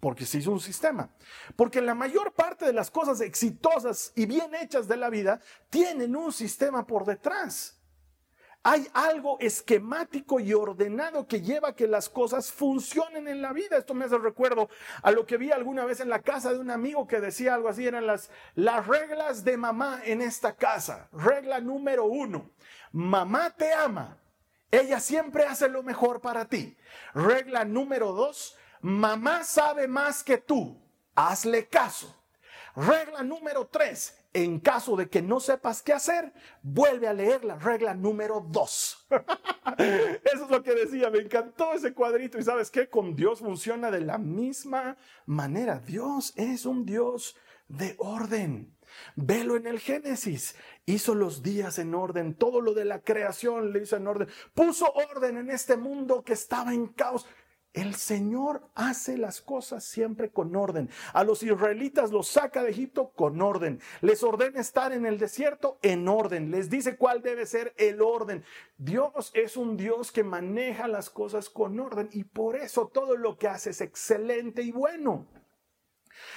Porque 0.00 0.26
se 0.26 0.38
hizo 0.38 0.52
un 0.52 0.60
sistema. 0.60 1.10
Porque 1.56 1.80
la 1.80 1.94
mayor 1.94 2.32
parte 2.32 2.64
de 2.66 2.72
las 2.72 2.90
cosas 2.90 3.20
exitosas 3.20 4.12
y 4.14 4.26
bien 4.26 4.54
hechas 4.54 4.86
de 4.88 4.96
la 4.96 5.10
vida 5.10 5.40
tienen 5.70 6.14
un 6.14 6.32
sistema 6.32 6.86
por 6.86 7.04
detrás. 7.04 7.76
Hay 8.68 8.88
algo 8.94 9.38
esquemático 9.38 10.40
y 10.40 10.52
ordenado 10.52 11.28
que 11.28 11.40
lleva 11.40 11.68
a 11.68 11.76
que 11.76 11.86
las 11.86 12.08
cosas 12.08 12.50
funcionen 12.50 13.28
en 13.28 13.40
la 13.40 13.52
vida. 13.52 13.76
Esto 13.76 13.94
me 13.94 14.06
hace 14.06 14.18
recuerdo 14.18 14.68
a 15.02 15.12
lo 15.12 15.24
que 15.24 15.36
vi 15.36 15.52
alguna 15.52 15.84
vez 15.84 16.00
en 16.00 16.08
la 16.08 16.20
casa 16.20 16.52
de 16.52 16.58
un 16.58 16.72
amigo 16.72 17.06
que 17.06 17.20
decía 17.20 17.54
algo 17.54 17.68
así, 17.68 17.86
eran 17.86 18.08
las, 18.08 18.28
las 18.56 18.84
reglas 18.88 19.44
de 19.44 19.56
mamá 19.56 20.00
en 20.04 20.20
esta 20.20 20.56
casa. 20.56 21.08
Regla 21.12 21.60
número 21.60 22.06
uno, 22.06 22.50
mamá 22.90 23.50
te 23.50 23.72
ama, 23.72 24.18
ella 24.72 24.98
siempre 24.98 25.44
hace 25.44 25.68
lo 25.68 25.84
mejor 25.84 26.20
para 26.20 26.46
ti. 26.46 26.76
Regla 27.14 27.64
número 27.64 28.12
dos, 28.12 28.56
mamá 28.80 29.44
sabe 29.44 29.88
más 29.88 30.22
que 30.22 30.38
tú, 30.38 30.80
hazle 31.14 31.66
caso. 31.66 32.14
Regla 32.76 33.22
número 33.22 33.66
tres, 33.68 34.18
en 34.34 34.60
caso 34.60 34.96
de 34.96 35.08
que 35.08 35.22
no 35.22 35.40
sepas 35.40 35.80
qué 35.80 35.94
hacer, 35.94 36.30
vuelve 36.60 37.08
a 37.08 37.14
leer 37.14 37.42
la 37.42 37.56
regla 37.56 37.94
número 37.94 38.44
dos. 38.46 39.06
Eso 39.78 40.44
es 40.44 40.50
lo 40.50 40.62
que 40.62 40.74
decía, 40.74 41.08
me 41.08 41.20
encantó 41.20 41.72
ese 41.72 41.94
cuadrito 41.94 42.38
y 42.38 42.42
sabes 42.42 42.70
qué, 42.70 42.90
con 42.90 43.16
Dios 43.16 43.38
funciona 43.38 43.90
de 43.90 44.00
la 44.00 44.18
misma 44.18 44.98
manera. 45.24 45.78
Dios 45.78 46.34
es 46.36 46.66
un 46.66 46.84
Dios 46.84 47.36
de 47.68 47.94
orden. 47.98 48.76
Velo 49.14 49.56
en 49.56 49.66
el 49.66 49.80
Génesis. 49.80 50.54
Hizo 50.84 51.14
los 51.14 51.42
días 51.42 51.78
en 51.78 51.94
orden, 51.94 52.34
todo 52.34 52.60
lo 52.60 52.74
de 52.74 52.84
la 52.84 53.00
creación 53.00 53.72
le 53.72 53.82
hizo 53.82 53.96
en 53.96 54.06
orden. 54.06 54.28
Puso 54.54 54.92
orden 54.92 55.38
en 55.38 55.50
este 55.50 55.76
mundo 55.76 56.22
que 56.22 56.34
estaba 56.34 56.74
en 56.74 56.88
caos. 56.88 57.26
El 57.76 57.94
Señor 57.94 58.62
hace 58.74 59.18
las 59.18 59.42
cosas 59.42 59.84
siempre 59.84 60.30
con 60.30 60.56
orden. 60.56 60.88
A 61.12 61.24
los 61.24 61.42
israelitas 61.42 62.10
los 62.10 62.26
saca 62.26 62.62
de 62.62 62.70
Egipto 62.70 63.10
con 63.10 63.42
orden. 63.42 63.80
Les 64.00 64.22
ordena 64.22 64.62
estar 64.62 64.94
en 64.94 65.04
el 65.04 65.18
desierto 65.18 65.78
en 65.82 66.08
orden. 66.08 66.50
Les 66.50 66.70
dice 66.70 66.96
cuál 66.96 67.20
debe 67.20 67.44
ser 67.44 67.74
el 67.76 68.00
orden. 68.00 68.42
Dios 68.78 69.30
es 69.34 69.58
un 69.58 69.76
Dios 69.76 70.10
que 70.10 70.24
maneja 70.24 70.88
las 70.88 71.10
cosas 71.10 71.50
con 71.50 71.78
orden 71.78 72.08
y 72.12 72.24
por 72.24 72.56
eso 72.56 72.88
todo 72.88 73.14
lo 73.14 73.36
que 73.36 73.48
hace 73.48 73.68
es 73.70 73.82
excelente 73.82 74.62
y 74.62 74.72
bueno. 74.72 75.26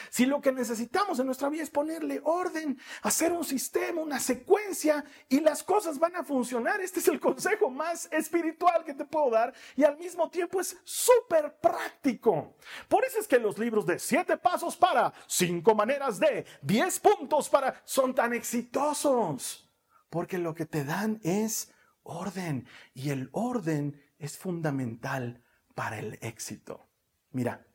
Si 0.10 0.26
lo 0.26 0.42
que 0.42 0.52
necesitamos 0.52 1.20
en 1.20 1.26
nuestra 1.26 1.50
vida 1.50 1.64
es 1.64 1.70
ponerle 1.70 2.22
orden, 2.24 2.80
hacer 3.02 3.32
un 3.32 3.44
sistema, 3.44 4.02
una 4.02 4.20
secuencia 4.20 5.04
y 5.28 5.40
las 5.42 5.64
cosas 5.64 6.00
van 6.00 6.16
a 6.16 6.24
funcionar, 6.24 6.82
este 6.82 7.00
es 7.00 7.08
el 7.08 7.20
consejo 7.20 7.70
más 7.70 8.08
espiritual 8.12 8.84
que 8.84 8.94
te 8.94 9.06
puedo 9.06 9.32
dar 9.32 9.54
y 9.76 9.84
al 9.84 9.98
mismo 9.98 10.30
tiempo 10.30 10.60
es 10.60 10.78
súper 10.84 11.58
práctico. 11.60 12.56
Por 12.88 13.06
eso 13.06 13.20
es 13.20 13.28
que 13.28 13.40
los 13.40 13.58
libros 13.58 13.86
de 13.86 14.00
siete 14.00 14.38
pasos 14.38 14.76
para, 14.76 15.14
cinco 15.28 15.76
maneras 15.76 16.20
de, 16.20 16.46
diez 16.62 17.00
puntos 17.00 17.50
para, 17.50 17.82
son 17.86 18.14
tan 18.14 18.34
exitosos. 18.34 19.70
Porque 20.10 20.40
lo 20.40 20.56
que 20.56 20.66
te 20.66 20.84
dan 20.84 21.20
es 21.24 21.72
orden 22.04 22.68
y 22.94 23.12
el 23.12 23.30
orden 23.32 24.02
es 24.18 24.38
fundamental 24.38 25.44
para 25.76 26.00
el 26.00 26.18
éxito. 26.22 26.90
Mira, 27.32 27.66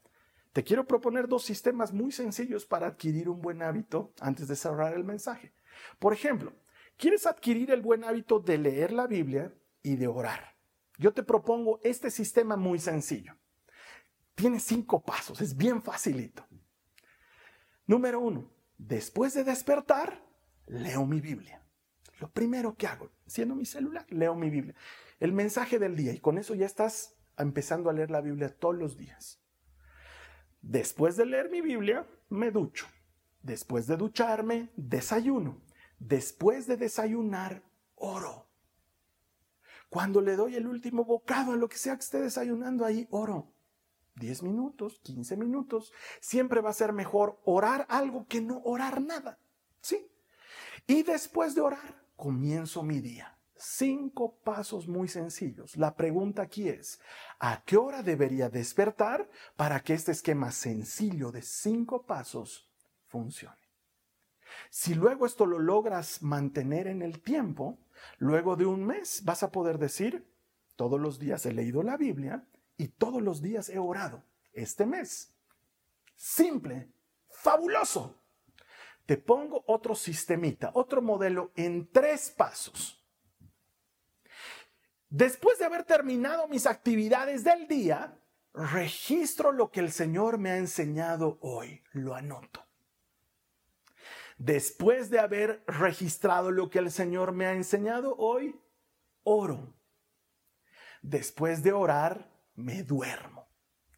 te 0.54 0.62
quiero 0.62 0.86
proponer 0.86 1.26
dos 1.26 1.42
sistemas 1.42 1.92
muy 1.92 2.12
sencillos 2.12 2.64
para 2.64 2.86
adquirir 2.86 3.28
un 3.28 3.42
buen 3.42 3.60
hábito 3.60 4.14
antes 4.20 4.46
de 4.46 4.54
cerrar 4.54 4.94
el 4.94 5.02
mensaje. 5.02 5.52
Por 5.98 6.12
ejemplo, 6.12 6.52
¿quieres 6.96 7.26
adquirir 7.26 7.72
el 7.72 7.82
buen 7.82 8.04
hábito 8.04 8.38
de 8.38 8.58
leer 8.58 8.92
la 8.92 9.08
Biblia 9.08 9.52
y 9.82 9.96
de 9.96 10.06
orar? 10.06 10.54
Yo 10.96 11.12
te 11.12 11.24
propongo 11.24 11.80
este 11.82 12.08
sistema 12.08 12.54
muy 12.54 12.78
sencillo. 12.78 13.36
Tiene 14.36 14.60
cinco 14.60 15.02
pasos, 15.02 15.40
es 15.40 15.56
bien 15.56 15.82
facilito. 15.82 16.46
Número 17.88 18.20
uno, 18.20 18.48
después 18.78 19.34
de 19.34 19.42
despertar, 19.42 20.24
leo 20.68 21.04
mi 21.04 21.20
Biblia. 21.20 21.66
Lo 22.20 22.30
primero 22.30 22.76
que 22.76 22.86
hago, 22.86 23.10
siendo 23.26 23.56
mi 23.56 23.66
celular, 23.66 24.06
leo 24.08 24.36
mi 24.36 24.50
Biblia. 24.50 24.76
El 25.18 25.32
mensaje 25.32 25.80
del 25.80 25.96
día 25.96 26.12
y 26.12 26.20
con 26.20 26.38
eso 26.38 26.54
ya 26.54 26.66
estás 26.66 27.16
empezando 27.36 27.90
a 27.90 27.92
leer 27.92 28.12
la 28.12 28.20
Biblia 28.20 28.56
todos 28.56 28.76
los 28.76 28.96
días. 28.96 29.43
Después 30.66 31.16
de 31.16 31.26
leer 31.26 31.50
mi 31.50 31.60
Biblia, 31.60 32.06
me 32.30 32.50
ducho. 32.50 32.86
Después 33.42 33.86
de 33.86 33.98
ducharme, 33.98 34.70
desayuno. 34.76 35.60
Después 35.98 36.66
de 36.66 36.78
desayunar, 36.78 37.62
oro. 37.96 38.48
Cuando 39.90 40.22
le 40.22 40.36
doy 40.36 40.56
el 40.56 40.66
último 40.66 41.04
bocado 41.04 41.52
a 41.52 41.56
lo 41.56 41.68
que 41.68 41.76
sea 41.76 41.94
que 41.96 42.00
esté 42.00 42.18
desayunando 42.18 42.86
ahí, 42.86 43.06
oro. 43.10 43.52
10 44.16 44.42
minutos, 44.42 45.00
15 45.02 45.36
minutos. 45.36 45.92
Siempre 46.20 46.62
va 46.62 46.70
a 46.70 46.74
ser 46.74 46.94
mejor 46.94 47.40
orar 47.44 47.84
algo 47.90 48.26
que 48.26 48.40
no 48.40 48.62
orar 48.64 49.02
nada. 49.02 49.38
¿Sí? 49.82 50.10
Y 50.86 51.02
después 51.02 51.54
de 51.54 51.60
orar, 51.60 52.02
comienzo 52.16 52.82
mi 52.82 53.00
día. 53.00 53.36
Cinco 53.56 54.36
pasos 54.42 54.88
muy 54.88 55.08
sencillos. 55.08 55.76
La 55.76 55.94
pregunta 55.94 56.42
aquí 56.42 56.68
es, 56.68 57.00
¿a 57.38 57.62
qué 57.64 57.76
hora 57.76 58.02
debería 58.02 58.48
despertar 58.48 59.30
para 59.56 59.80
que 59.80 59.94
este 59.94 60.12
esquema 60.12 60.50
sencillo 60.50 61.30
de 61.30 61.42
cinco 61.42 62.04
pasos 62.04 62.68
funcione? 63.06 63.56
Si 64.70 64.94
luego 64.94 65.26
esto 65.26 65.46
lo 65.46 65.58
logras 65.58 66.22
mantener 66.22 66.88
en 66.88 67.02
el 67.02 67.20
tiempo, 67.20 67.78
luego 68.18 68.56
de 68.56 68.66
un 68.66 68.84
mes 68.84 69.22
vas 69.24 69.42
a 69.42 69.50
poder 69.52 69.78
decir, 69.78 70.28
todos 70.76 71.00
los 71.00 71.18
días 71.18 71.46
he 71.46 71.52
leído 71.52 71.82
la 71.82 71.96
Biblia 71.96 72.44
y 72.76 72.88
todos 72.88 73.22
los 73.22 73.40
días 73.40 73.68
he 73.68 73.78
orado 73.78 74.24
este 74.52 74.86
mes. 74.86 75.32
Simple, 76.16 76.90
fabuloso. 77.28 78.16
Te 79.06 79.16
pongo 79.16 79.64
otro 79.66 79.94
sistemita, 79.94 80.70
otro 80.74 81.02
modelo 81.02 81.52
en 81.54 81.88
tres 81.90 82.30
pasos. 82.30 83.03
Después 85.14 85.60
de 85.60 85.64
haber 85.64 85.84
terminado 85.84 86.48
mis 86.48 86.66
actividades 86.66 87.44
del 87.44 87.68
día, 87.68 88.18
registro 88.52 89.52
lo 89.52 89.70
que 89.70 89.78
el 89.78 89.92
Señor 89.92 90.38
me 90.38 90.50
ha 90.50 90.56
enseñado 90.56 91.38
hoy, 91.40 91.84
lo 91.92 92.16
anoto. 92.16 92.66
Después 94.38 95.10
de 95.10 95.20
haber 95.20 95.62
registrado 95.68 96.50
lo 96.50 96.68
que 96.68 96.80
el 96.80 96.90
Señor 96.90 97.30
me 97.30 97.46
ha 97.46 97.52
enseñado 97.52 98.16
hoy, 98.16 98.60
oro. 99.22 99.76
Después 101.00 101.62
de 101.62 101.70
orar, 101.70 102.28
me 102.56 102.82
duermo. 102.82 103.46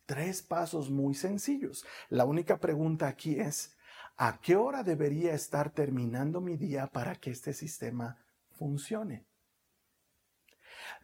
Tres 0.04 0.42
pasos 0.42 0.90
muy 0.90 1.14
sencillos. 1.14 1.86
La 2.10 2.26
única 2.26 2.60
pregunta 2.60 3.08
aquí 3.08 3.40
es, 3.40 3.74
¿a 4.18 4.38
qué 4.42 4.54
hora 4.54 4.82
debería 4.82 5.32
estar 5.32 5.70
terminando 5.70 6.42
mi 6.42 6.58
día 6.58 6.88
para 6.88 7.14
que 7.14 7.30
este 7.30 7.54
sistema 7.54 8.22
funcione? 8.50 9.24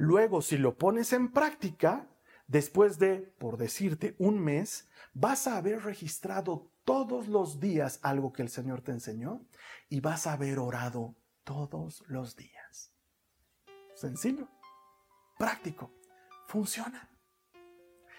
Luego, 0.03 0.43
si 0.43 0.59
lo 0.59 0.77
pones 0.79 1.13
en 1.13 1.31
práctica, 1.31 2.09
después 2.49 2.99
de, 2.99 3.19
por 3.39 3.57
decirte, 3.57 4.17
un 4.19 4.41
mes, 4.41 4.89
vas 5.15 5.47
a 5.47 5.57
haber 5.57 5.85
registrado 5.85 6.73
todos 6.85 7.29
los 7.29 7.61
días 7.61 8.01
algo 8.03 8.33
que 8.33 8.43
el 8.43 8.49
Señor 8.49 8.81
te 8.81 8.91
enseñó 8.91 9.47
y 9.89 10.01
vas 10.01 10.27
a 10.27 10.33
haber 10.33 10.59
orado 10.59 11.15
todos 11.45 12.03
los 12.09 12.35
días. 12.35 12.93
Sencillo, 13.95 14.49
práctico, 15.39 15.93
funciona. 16.49 17.09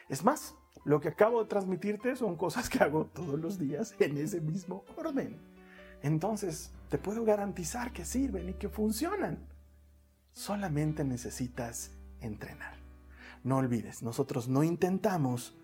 Es 0.08 0.24
más, 0.24 0.56
lo 0.86 1.02
que 1.02 1.10
acabo 1.10 1.44
de 1.44 1.50
transmitirte 1.50 2.16
son 2.16 2.38
cosas 2.38 2.70
que 2.70 2.82
hago 2.82 3.08
todos 3.08 3.38
los 3.38 3.60
días 3.60 3.94
en 4.00 4.18
ese 4.20 4.40
mismo 4.40 4.86
orden. 4.96 5.38
Entonces, 6.02 6.72
te 6.88 6.98
puedo 6.98 7.26
garantizar 7.26 7.92
que 7.92 8.06
sirven 8.06 8.48
y 8.48 8.54
que 8.54 8.70
funcionan. 8.70 9.53
Solamente 10.34 11.04
necesitas 11.04 11.92
entrenar. 12.20 12.76
No 13.44 13.58
olvides, 13.58 14.04
nosotros 14.04 14.48
no 14.48 14.64
intentamos, 14.64 15.56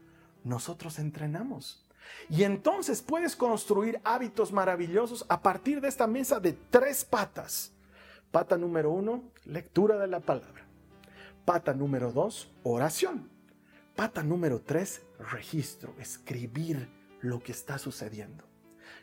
nosotros 0.44 1.00
entrenamos. 1.00 1.86
Y 2.30 2.44
entonces 2.44 3.02
puedes 3.02 3.36
construir 3.36 4.00
hábitos 4.04 4.52
maravillosos 4.52 5.26
a 5.30 5.42
partir 5.42 5.82
de 5.82 5.88
esta 5.88 6.08
mesa 6.08 6.40
de 6.40 6.54
tres 6.54 7.04
patas. 7.04 7.72
Pata 8.32 8.58
número 8.58 8.92
uno, 8.92 9.24
lectura 9.46 9.98
de 9.98 10.08
la 10.08 10.20
palabra. 10.20 10.66
Pata 11.46 11.74
número 11.74 12.12
dos, 12.12 12.52
oración. 12.64 13.30
Pata 13.96 14.24
número 14.24 14.62
tres, 14.62 15.02
registro, 15.20 15.94
escribir 16.00 16.90
lo 17.22 17.42
que 17.42 17.52
está 17.52 17.78
sucediendo. 17.78 18.44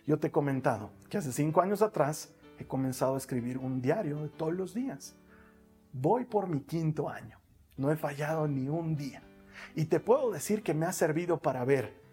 Yo 0.07 0.19
te 0.19 0.29
he 0.29 0.31
comentado 0.31 0.91
que 1.11 1.19
hace 1.19 1.33
cinco 1.33 1.61
años 1.61 1.83
atrás 1.83 2.31
he 2.59 2.65
comenzado 2.65 3.15
a 3.15 3.19
escribir 3.19 3.59
un 3.59 3.83
diario 3.83 4.23
de 4.23 4.29
todos 4.29 4.55
los 4.55 4.75
días. 4.75 5.15
Voy 5.99 6.25
por 6.25 6.47
mi 6.47 6.61
quinto 6.61 7.09
año. 7.09 7.41
No 7.77 7.91
he 7.91 7.97
fallado 7.97 8.47
ni 8.47 8.69
un 8.69 8.97
día. 8.97 9.23
Y 9.75 9.87
te 9.87 9.99
puedo 9.99 10.31
decir 10.31 10.63
que 10.63 10.75
me 10.75 10.87
ha 10.87 10.93
servido 10.93 11.39
para 11.39 11.65
ver 11.65 12.07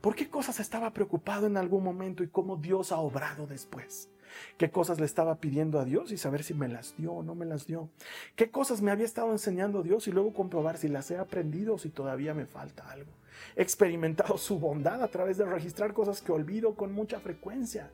¿Por 0.00 0.14
qué 0.14 0.30
cosas 0.30 0.60
estaba 0.60 0.92
preocupado 0.92 1.48
en 1.48 1.56
algún 1.56 1.82
momento 1.82 2.22
y 2.22 2.28
cómo 2.28 2.56
Dios 2.56 2.92
ha 2.92 2.98
obrado 2.98 3.48
después? 3.48 4.08
¿Qué 4.56 4.70
cosas 4.70 5.00
le 5.00 5.06
estaba 5.06 5.40
pidiendo 5.40 5.80
a 5.80 5.84
Dios 5.84 6.12
y 6.12 6.18
saber 6.18 6.44
si 6.44 6.54
me 6.54 6.68
las 6.68 6.96
dio 6.96 7.14
o 7.14 7.22
no 7.24 7.34
me 7.34 7.46
las 7.46 7.66
dio? 7.66 7.90
¿Qué 8.36 8.50
cosas 8.50 8.80
me 8.80 8.92
había 8.92 9.06
estado 9.06 9.32
enseñando 9.32 9.82
Dios 9.82 10.06
y 10.06 10.12
luego 10.12 10.32
comprobar 10.32 10.78
si 10.78 10.86
las 10.86 11.10
he 11.10 11.18
aprendido 11.18 11.74
o 11.74 11.78
si 11.78 11.90
todavía 11.90 12.32
me 12.32 12.46
falta 12.46 12.88
algo? 12.88 13.10
He 13.56 13.62
experimentado 13.62 14.38
su 14.38 14.60
bondad 14.60 15.02
a 15.02 15.08
través 15.08 15.36
de 15.36 15.46
registrar 15.46 15.92
cosas 15.92 16.22
que 16.22 16.30
olvido 16.30 16.76
con 16.76 16.92
mucha 16.92 17.18
frecuencia. 17.18 17.90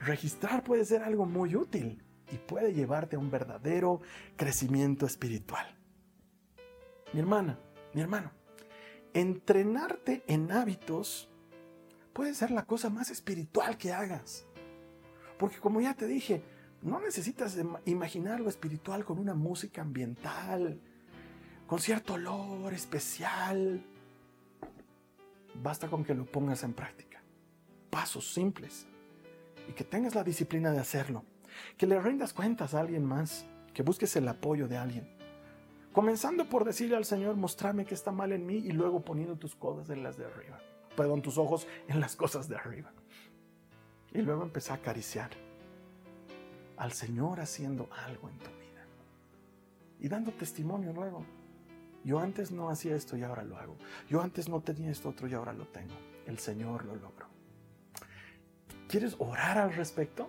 Registrar 0.00 0.62
puede 0.62 0.84
ser 0.84 1.02
algo 1.02 1.24
muy 1.24 1.56
útil 1.56 2.02
y 2.30 2.36
puede 2.36 2.72
llevarte 2.72 3.16
a 3.16 3.18
un 3.18 3.30
verdadero 3.30 4.00
crecimiento 4.36 5.06
espiritual. 5.06 5.66
Mi 7.12 7.20
hermana, 7.20 7.58
mi 7.92 8.00
hermano, 8.00 8.32
entrenarte 9.12 10.24
en 10.26 10.50
hábitos 10.50 11.30
puede 12.12 12.34
ser 12.34 12.50
la 12.50 12.64
cosa 12.64 12.90
más 12.90 13.10
espiritual 13.10 13.76
que 13.76 13.92
hagas. 13.92 14.46
Porque 15.38 15.58
como 15.58 15.80
ya 15.80 15.94
te 15.94 16.06
dije, 16.06 16.42
no 16.82 17.00
necesitas 17.00 17.56
imaginar 17.86 18.40
lo 18.40 18.48
espiritual 18.48 19.04
con 19.04 19.18
una 19.18 19.34
música 19.34 19.82
ambiental, 19.82 20.80
con 21.66 21.78
cierto 21.78 22.14
olor 22.14 22.74
especial. 22.74 23.84
Basta 25.62 25.88
con 25.88 26.04
que 26.04 26.14
lo 26.14 26.26
pongas 26.26 26.62
en 26.62 26.72
práctica. 26.72 27.22
Pasos 27.90 28.32
simples. 28.32 28.86
Y 29.68 29.72
que 29.72 29.84
tengas 29.84 30.14
la 30.14 30.24
disciplina 30.24 30.72
de 30.72 30.80
hacerlo. 30.80 31.24
Que 31.76 31.86
le 31.86 32.00
rindas 32.00 32.32
cuentas 32.32 32.74
a 32.74 32.80
alguien 32.80 33.04
más. 33.04 33.46
Que 33.72 33.82
busques 33.82 34.14
el 34.16 34.28
apoyo 34.28 34.68
de 34.68 34.76
alguien. 34.76 35.08
Comenzando 35.92 36.48
por 36.48 36.64
decirle 36.64 36.96
al 36.96 37.04
Señor, 37.04 37.36
mostrame 37.36 37.84
que 37.84 37.94
está 37.94 38.10
mal 38.10 38.32
en 38.32 38.44
mí 38.46 38.56
y 38.56 38.72
luego 38.72 39.04
poniendo 39.04 39.36
tus 39.36 39.54
cosas 39.54 39.90
en 39.90 40.02
las 40.02 40.16
de 40.16 40.24
arriba. 40.24 40.58
Perdón, 40.96 41.22
tus 41.22 41.38
ojos 41.38 41.66
en 41.88 42.00
las 42.00 42.16
cosas 42.16 42.48
de 42.48 42.56
arriba. 42.56 42.92
Y 44.12 44.22
luego 44.22 44.42
empecé 44.42 44.72
a 44.72 44.76
acariciar 44.76 45.30
al 46.76 46.92
Señor 46.92 47.40
haciendo 47.40 47.88
algo 48.06 48.28
en 48.28 48.38
tu 48.38 48.50
vida. 48.50 48.86
Y 50.00 50.08
dando 50.08 50.32
testimonio 50.32 50.92
luego. 50.92 51.24
Yo 52.04 52.18
antes 52.18 52.50
no 52.50 52.68
hacía 52.68 52.94
esto 52.96 53.16
y 53.16 53.22
ahora 53.22 53.44
lo 53.44 53.56
hago. 53.56 53.76
Yo 54.08 54.20
antes 54.20 54.48
no 54.48 54.60
tenía 54.60 54.90
esto 54.90 55.08
otro 55.08 55.26
y 55.26 55.34
ahora 55.34 55.52
lo 55.52 55.66
tengo. 55.66 55.94
El 56.26 56.38
Señor 56.38 56.84
lo 56.84 56.96
logró. 56.96 57.26
¿Quieres 58.88 59.16
orar 59.18 59.58
al 59.58 59.74
respecto? 59.74 60.28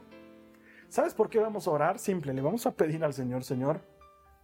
¿Sabes 0.96 1.14
por 1.14 1.30
qué 1.30 1.40
vamos 1.40 1.68
a 1.68 1.72
orar? 1.72 2.00
Simple, 2.00 2.34
le 2.34 2.42
vamos 2.42 2.66
a 2.66 2.74
pedir 2.74 3.04
al 3.04 3.14
Señor, 3.14 3.44
Señor, 3.44 3.82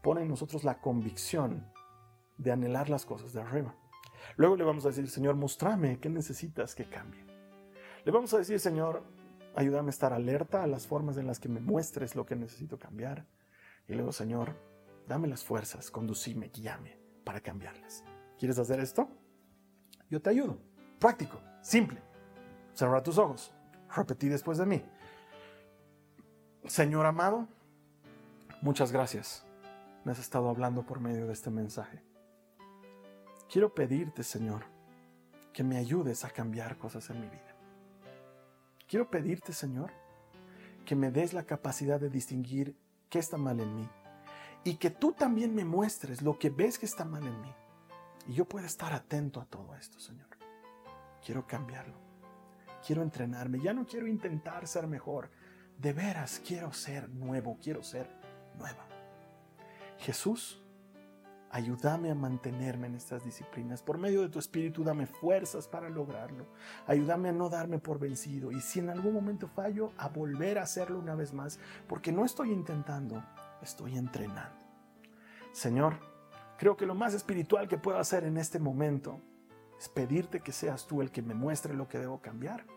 pone 0.01 0.23
en 0.23 0.27
nosotros 0.27 0.65
la 0.65 0.81
convicción 0.81 1.65
de 2.37 2.51
anhelar 2.51 2.89
las 2.89 3.05
cosas 3.05 3.31
de 3.31 3.39
arriba. 3.39 3.73
Luego 4.35 4.57
le 4.57 4.65
vamos 4.65 4.83
a 4.83 4.89
decir, 4.89 5.09
Señor, 5.09 5.35
mostrame 5.35 6.01
qué 6.01 6.09
necesitas 6.09 6.75
que 6.75 6.89
cambie. 6.89 7.23
Le 8.03 8.11
vamos 8.11 8.33
a 8.33 8.37
decir, 8.37 8.59
Señor, 8.59 9.01
ayúdame 9.55 9.87
a 9.87 9.89
estar 9.91 10.11
alerta 10.11 10.61
a 10.61 10.67
las 10.67 10.87
formas 10.87 11.15
en 11.15 11.25
las 11.25 11.39
que 11.39 11.47
me 11.47 11.61
muestres 11.61 12.17
lo 12.17 12.25
que 12.25 12.35
necesito 12.35 12.77
cambiar. 12.77 13.25
Y 13.87 13.93
luego, 13.93 14.11
Señor, 14.11 14.57
dame 15.07 15.29
las 15.29 15.45
fuerzas, 15.45 15.89
conducime, 15.89 16.51
guíame 16.53 16.99
para 17.23 17.39
cambiarlas. 17.39 18.03
¿Quieres 18.37 18.59
hacer 18.59 18.81
esto? 18.81 19.07
Yo 20.09 20.21
te 20.21 20.31
ayudo. 20.31 20.57
Práctico, 20.99 21.39
simple. 21.61 22.01
Cerra 22.73 23.01
tus 23.01 23.17
ojos. 23.17 23.53
Repetí 23.95 24.27
después 24.27 24.57
de 24.57 24.65
mí. 24.65 24.83
Señor 26.65 27.05
amado, 27.05 27.47
muchas 28.61 28.91
gracias 28.91 29.45
me 30.03 30.11
has 30.11 30.19
estado 30.19 30.49
hablando 30.49 30.83
por 30.83 30.99
medio 30.99 31.27
de 31.27 31.33
este 31.33 31.49
mensaje. 31.49 32.01
Quiero 33.51 33.73
pedirte, 33.73 34.23
Señor, 34.23 34.63
que 35.53 35.63
me 35.63 35.77
ayudes 35.77 36.25
a 36.25 36.29
cambiar 36.29 36.77
cosas 36.77 37.09
en 37.09 37.21
mi 37.21 37.27
vida. 37.27 37.55
Quiero 38.87 39.09
pedirte, 39.09 39.53
Señor, 39.53 39.91
que 40.85 40.95
me 40.95 41.11
des 41.11 41.33
la 41.33 41.43
capacidad 41.43 41.99
de 41.99 42.09
distinguir 42.09 42.75
qué 43.09 43.19
está 43.19 43.37
mal 43.37 43.59
en 43.59 43.75
mí 43.75 43.89
y 44.63 44.75
que 44.75 44.89
tú 44.89 45.11
también 45.11 45.53
me 45.53 45.65
muestres 45.65 46.21
lo 46.21 46.39
que 46.39 46.49
ves 46.49 46.79
que 46.79 46.85
está 46.85 47.05
mal 47.05 47.25
en 47.25 47.41
mí. 47.41 47.53
Y 48.27 48.33
yo 48.33 48.45
pueda 48.45 48.67
estar 48.67 48.93
atento 48.93 49.41
a 49.41 49.45
todo 49.45 49.75
esto, 49.75 49.99
Señor. 49.99 50.27
Quiero 51.23 51.45
cambiarlo. 51.45 51.97
Quiero 52.85 53.01
entrenarme. 53.01 53.59
Ya 53.59 53.73
no 53.73 53.85
quiero 53.85 54.07
intentar 54.07 54.67
ser 54.67 54.87
mejor. 54.87 55.29
De 55.81 55.93
veras 55.93 56.39
quiero 56.45 56.71
ser 56.73 57.09
nuevo. 57.09 57.57
Quiero 57.59 57.81
ser 57.81 58.07
nueva. 58.55 58.85
Jesús, 59.97 60.61
ayúdame 61.49 62.11
a 62.11 62.15
mantenerme 62.15 62.85
en 62.85 62.93
estas 62.93 63.25
disciplinas. 63.25 63.81
Por 63.81 63.97
medio 63.97 64.21
de 64.21 64.29
tu 64.29 64.37
Espíritu, 64.37 64.83
dame 64.83 65.07
fuerzas 65.07 65.67
para 65.67 65.89
lograrlo. 65.89 66.45
Ayúdame 66.85 67.29
a 67.29 67.31
no 67.31 67.49
darme 67.49 67.79
por 67.79 67.97
vencido. 67.97 68.51
Y 68.51 68.61
si 68.61 68.77
en 68.77 68.91
algún 68.91 69.15
momento 69.15 69.47
fallo, 69.47 69.91
a 69.97 70.07
volver 70.07 70.59
a 70.59 70.63
hacerlo 70.63 70.99
una 70.99 71.15
vez 71.15 71.33
más. 71.33 71.59
Porque 71.87 72.11
no 72.11 72.25
estoy 72.25 72.51
intentando, 72.51 73.23
estoy 73.63 73.97
entrenando. 73.97 74.63
Señor, 75.51 75.95
creo 76.59 76.77
que 76.77 76.85
lo 76.85 76.93
más 76.93 77.15
espiritual 77.15 77.67
que 77.67 77.79
puedo 77.79 77.97
hacer 77.97 78.23
en 78.23 78.37
este 78.37 78.59
momento 78.59 79.19
es 79.79 79.89
pedirte 79.89 80.41
que 80.41 80.51
seas 80.51 80.85
tú 80.85 81.01
el 81.01 81.09
que 81.09 81.23
me 81.23 81.33
muestre 81.33 81.73
lo 81.73 81.87
que 81.87 81.97
debo 81.97 82.21
cambiar 82.21 82.67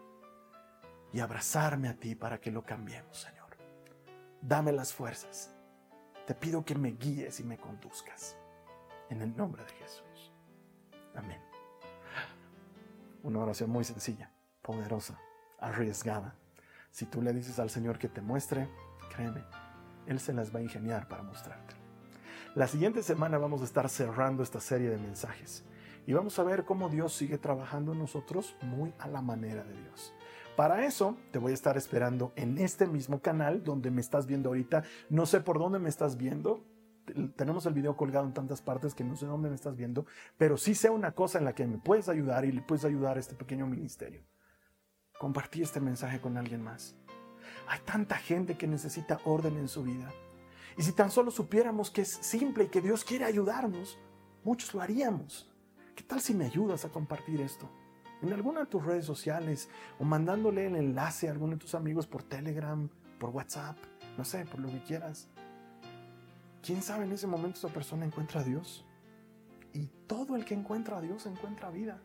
y 1.14 1.20
abrazarme 1.20 1.88
a 1.88 1.94
ti 1.94 2.16
para 2.16 2.40
que 2.40 2.50
lo 2.50 2.64
cambiemos, 2.64 3.16
Señor. 3.16 3.56
Dame 4.42 4.72
las 4.72 4.92
fuerzas. 4.92 5.54
Te 6.26 6.34
pido 6.34 6.64
que 6.64 6.74
me 6.74 6.90
guíes 6.90 7.38
y 7.38 7.44
me 7.44 7.56
conduzcas. 7.56 8.36
En 9.10 9.22
el 9.22 9.36
nombre 9.36 9.62
de 9.62 9.70
Jesús. 9.74 10.32
Amén. 11.14 11.40
Una 13.22 13.38
oración 13.38 13.70
muy 13.70 13.84
sencilla, 13.84 14.32
poderosa, 14.60 15.16
arriesgada. 15.60 16.34
Si 16.90 17.06
tú 17.06 17.22
le 17.22 17.32
dices 17.32 17.60
al 17.60 17.70
Señor 17.70 17.96
que 17.96 18.08
te 18.08 18.20
muestre, 18.20 18.68
créeme, 19.14 19.44
Él 20.06 20.18
se 20.18 20.32
las 20.32 20.52
va 20.52 20.58
a 20.58 20.62
ingeniar 20.62 21.06
para 21.06 21.22
mostrarte. 21.22 21.76
La 22.56 22.66
siguiente 22.66 23.04
semana 23.04 23.38
vamos 23.38 23.62
a 23.62 23.66
estar 23.66 23.88
cerrando 23.88 24.42
esta 24.42 24.60
serie 24.60 24.90
de 24.90 24.98
mensajes 24.98 25.64
y 26.06 26.12
vamos 26.12 26.38
a 26.40 26.42
ver 26.42 26.64
cómo 26.64 26.88
Dios 26.88 27.14
sigue 27.14 27.38
trabajando 27.38 27.92
en 27.92 28.00
nosotros 28.00 28.56
muy 28.62 28.92
a 28.98 29.06
la 29.06 29.22
manera 29.22 29.62
de 29.62 29.80
Dios. 29.80 30.12
Para 30.56 30.86
eso 30.86 31.16
te 31.32 31.40
voy 31.40 31.50
a 31.50 31.54
estar 31.54 31.76
esperando 31.76 32.32
en 32.36 32.58
este 32.58 32.86
mismo 32.86 33.20
canal 33.20 33.64
donde 33.64 33.90
me 33.90 34.00
estás 34.00 34.26
viendo 34.26 34.50
ahorita. 34.50 34.84
No 35.10 35.26
sé 35.26 35.40
por 35.40 35.58
dónde 35.58 35.80
me 35.80 35.88
estás 35.88 36.16
viendo. 36.16 36.64
Tenemos 37.34 37.66
el 37.66 37.74
video 37.74 37.96
colgado 37.96 38.24
en 38.24 38.32
tantas 38.32 38.62
partes 38.62 38.94
que 38.94 39.02
no 39.02 39.16
sé 39.16 39.26
dónde 39.26 39.48
me 39.48 39.56
estás 39.56 39.76
viendo, 39.76 40.06
pero 40.38 40.56
sí 40.56 40.74
sé 40.74 40.90
una 40.90 41.12
cosa 41.12 41.38
en 41.38 41.44
la 41.44 41.54
que 41.54 41.66
me 41.66 41.78
puedes 41.78 42.08
ayudar 42.08 42.44
y 42.44 42.52
le 42.52 42.62
puedes 42.62 42.84
ayudar 42.84 43.16
a 43.16 43.20
este 43.20 43.34
pequeño 43.34 43.66
ministerio. 43.66 44.22
Compartí 45.18 45.60
este 45.60 45.80
mensaje 45.80 46.20
con 46.20 46.36
alguien 46.36 46.62
más. 46.62 46.96
Hay 47.66 47.80
tanta 47.80 48.16
gente 48.16 48.56
que 48.56 48.68
necesita 48.68 49.20
orden 49.24 49.56
en 49.58 49.68
su 49.68 49.82
vida. 49.82 50.10
Y 50.78 50.82
si 50.82 50.92
tan 50.92 51.10
solo 51.10 51.30
supiéramos 51.30 51.90
que 51.90 52.02
es 52.02 52.10
simple 52.10 52.64
y 52.64 52.68
que 52.68 52.80
Dios 52.80 53.04
quiere 53.04 53.24
ayudarnos, 53.24 53.98
muchos 54.44 54.72
lo 54.72 54.80
haríamos. 54.80 55.52
¿Qué 55.94 56.04
tal 56.04 56.20
si 56.20 56.32
me 56.32 56.46
ayudas 56.46 56.84
a 56.84 56.90
compartir 56.90 57.40
esto? 57.40 57.68
En 58.24 58.32
alguna 58.32 58.60
de 58.60 58.66
tus 58.66 58.84
redes 58.84 59.04
sociales 59.04 59.68
o 59.98 60.04
mandándole 60.04 60.66
el 60.66 60.76
enlace 60.76 61.28
a 61.28 61.32
alguno 61.32 61.52
de 61.54 61.58
tus 61.58 61.74
amigos 61.74 62.06
por 62.06 62.22
Telegram, 62.22 62.88
por 63.18 63.30
WhatsApp, 63.30 63.76
no 64.16 64.24
sé, 64.24 64.44
por 64.46 64.60
lo 64.60 64.68
que 64.68 64.82
quieras. 64.82 65.28
¿Quién 66.62 66.82
sabe 66.82 67.04
en 67.04 67.12
ese 67.12 67.26
momento 67.26 67.58
esa 67.58 67.68
persona 67.68 68.06
encuentra 68.06 68.40
a 68.40 68.44
Dios? 68.44 68.84
Y 69.72 69.86
todo 70.06 70.36
el 70.36 70.44
que 70.44 70.54
encuentra 70.54 70.98
a 70.98 71.00
Dios 71.00 71.26
encuentra 71.26 71.70
vida. 71.70 72.00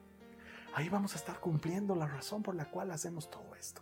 Ahí 0.73 0.89
vamos 0.89 1.13
a 1.15 1.17
estar 1.17 1.39
cumpliendo 1.39 1.95
la 1.95 2.07
razón 2.07 2.43
por 2.43 2.55
la 2.55 2.65
cual 2.65 2.91
hacemos 2.91 3.29
todo 3.29 3.55
esto. 3.55 3.81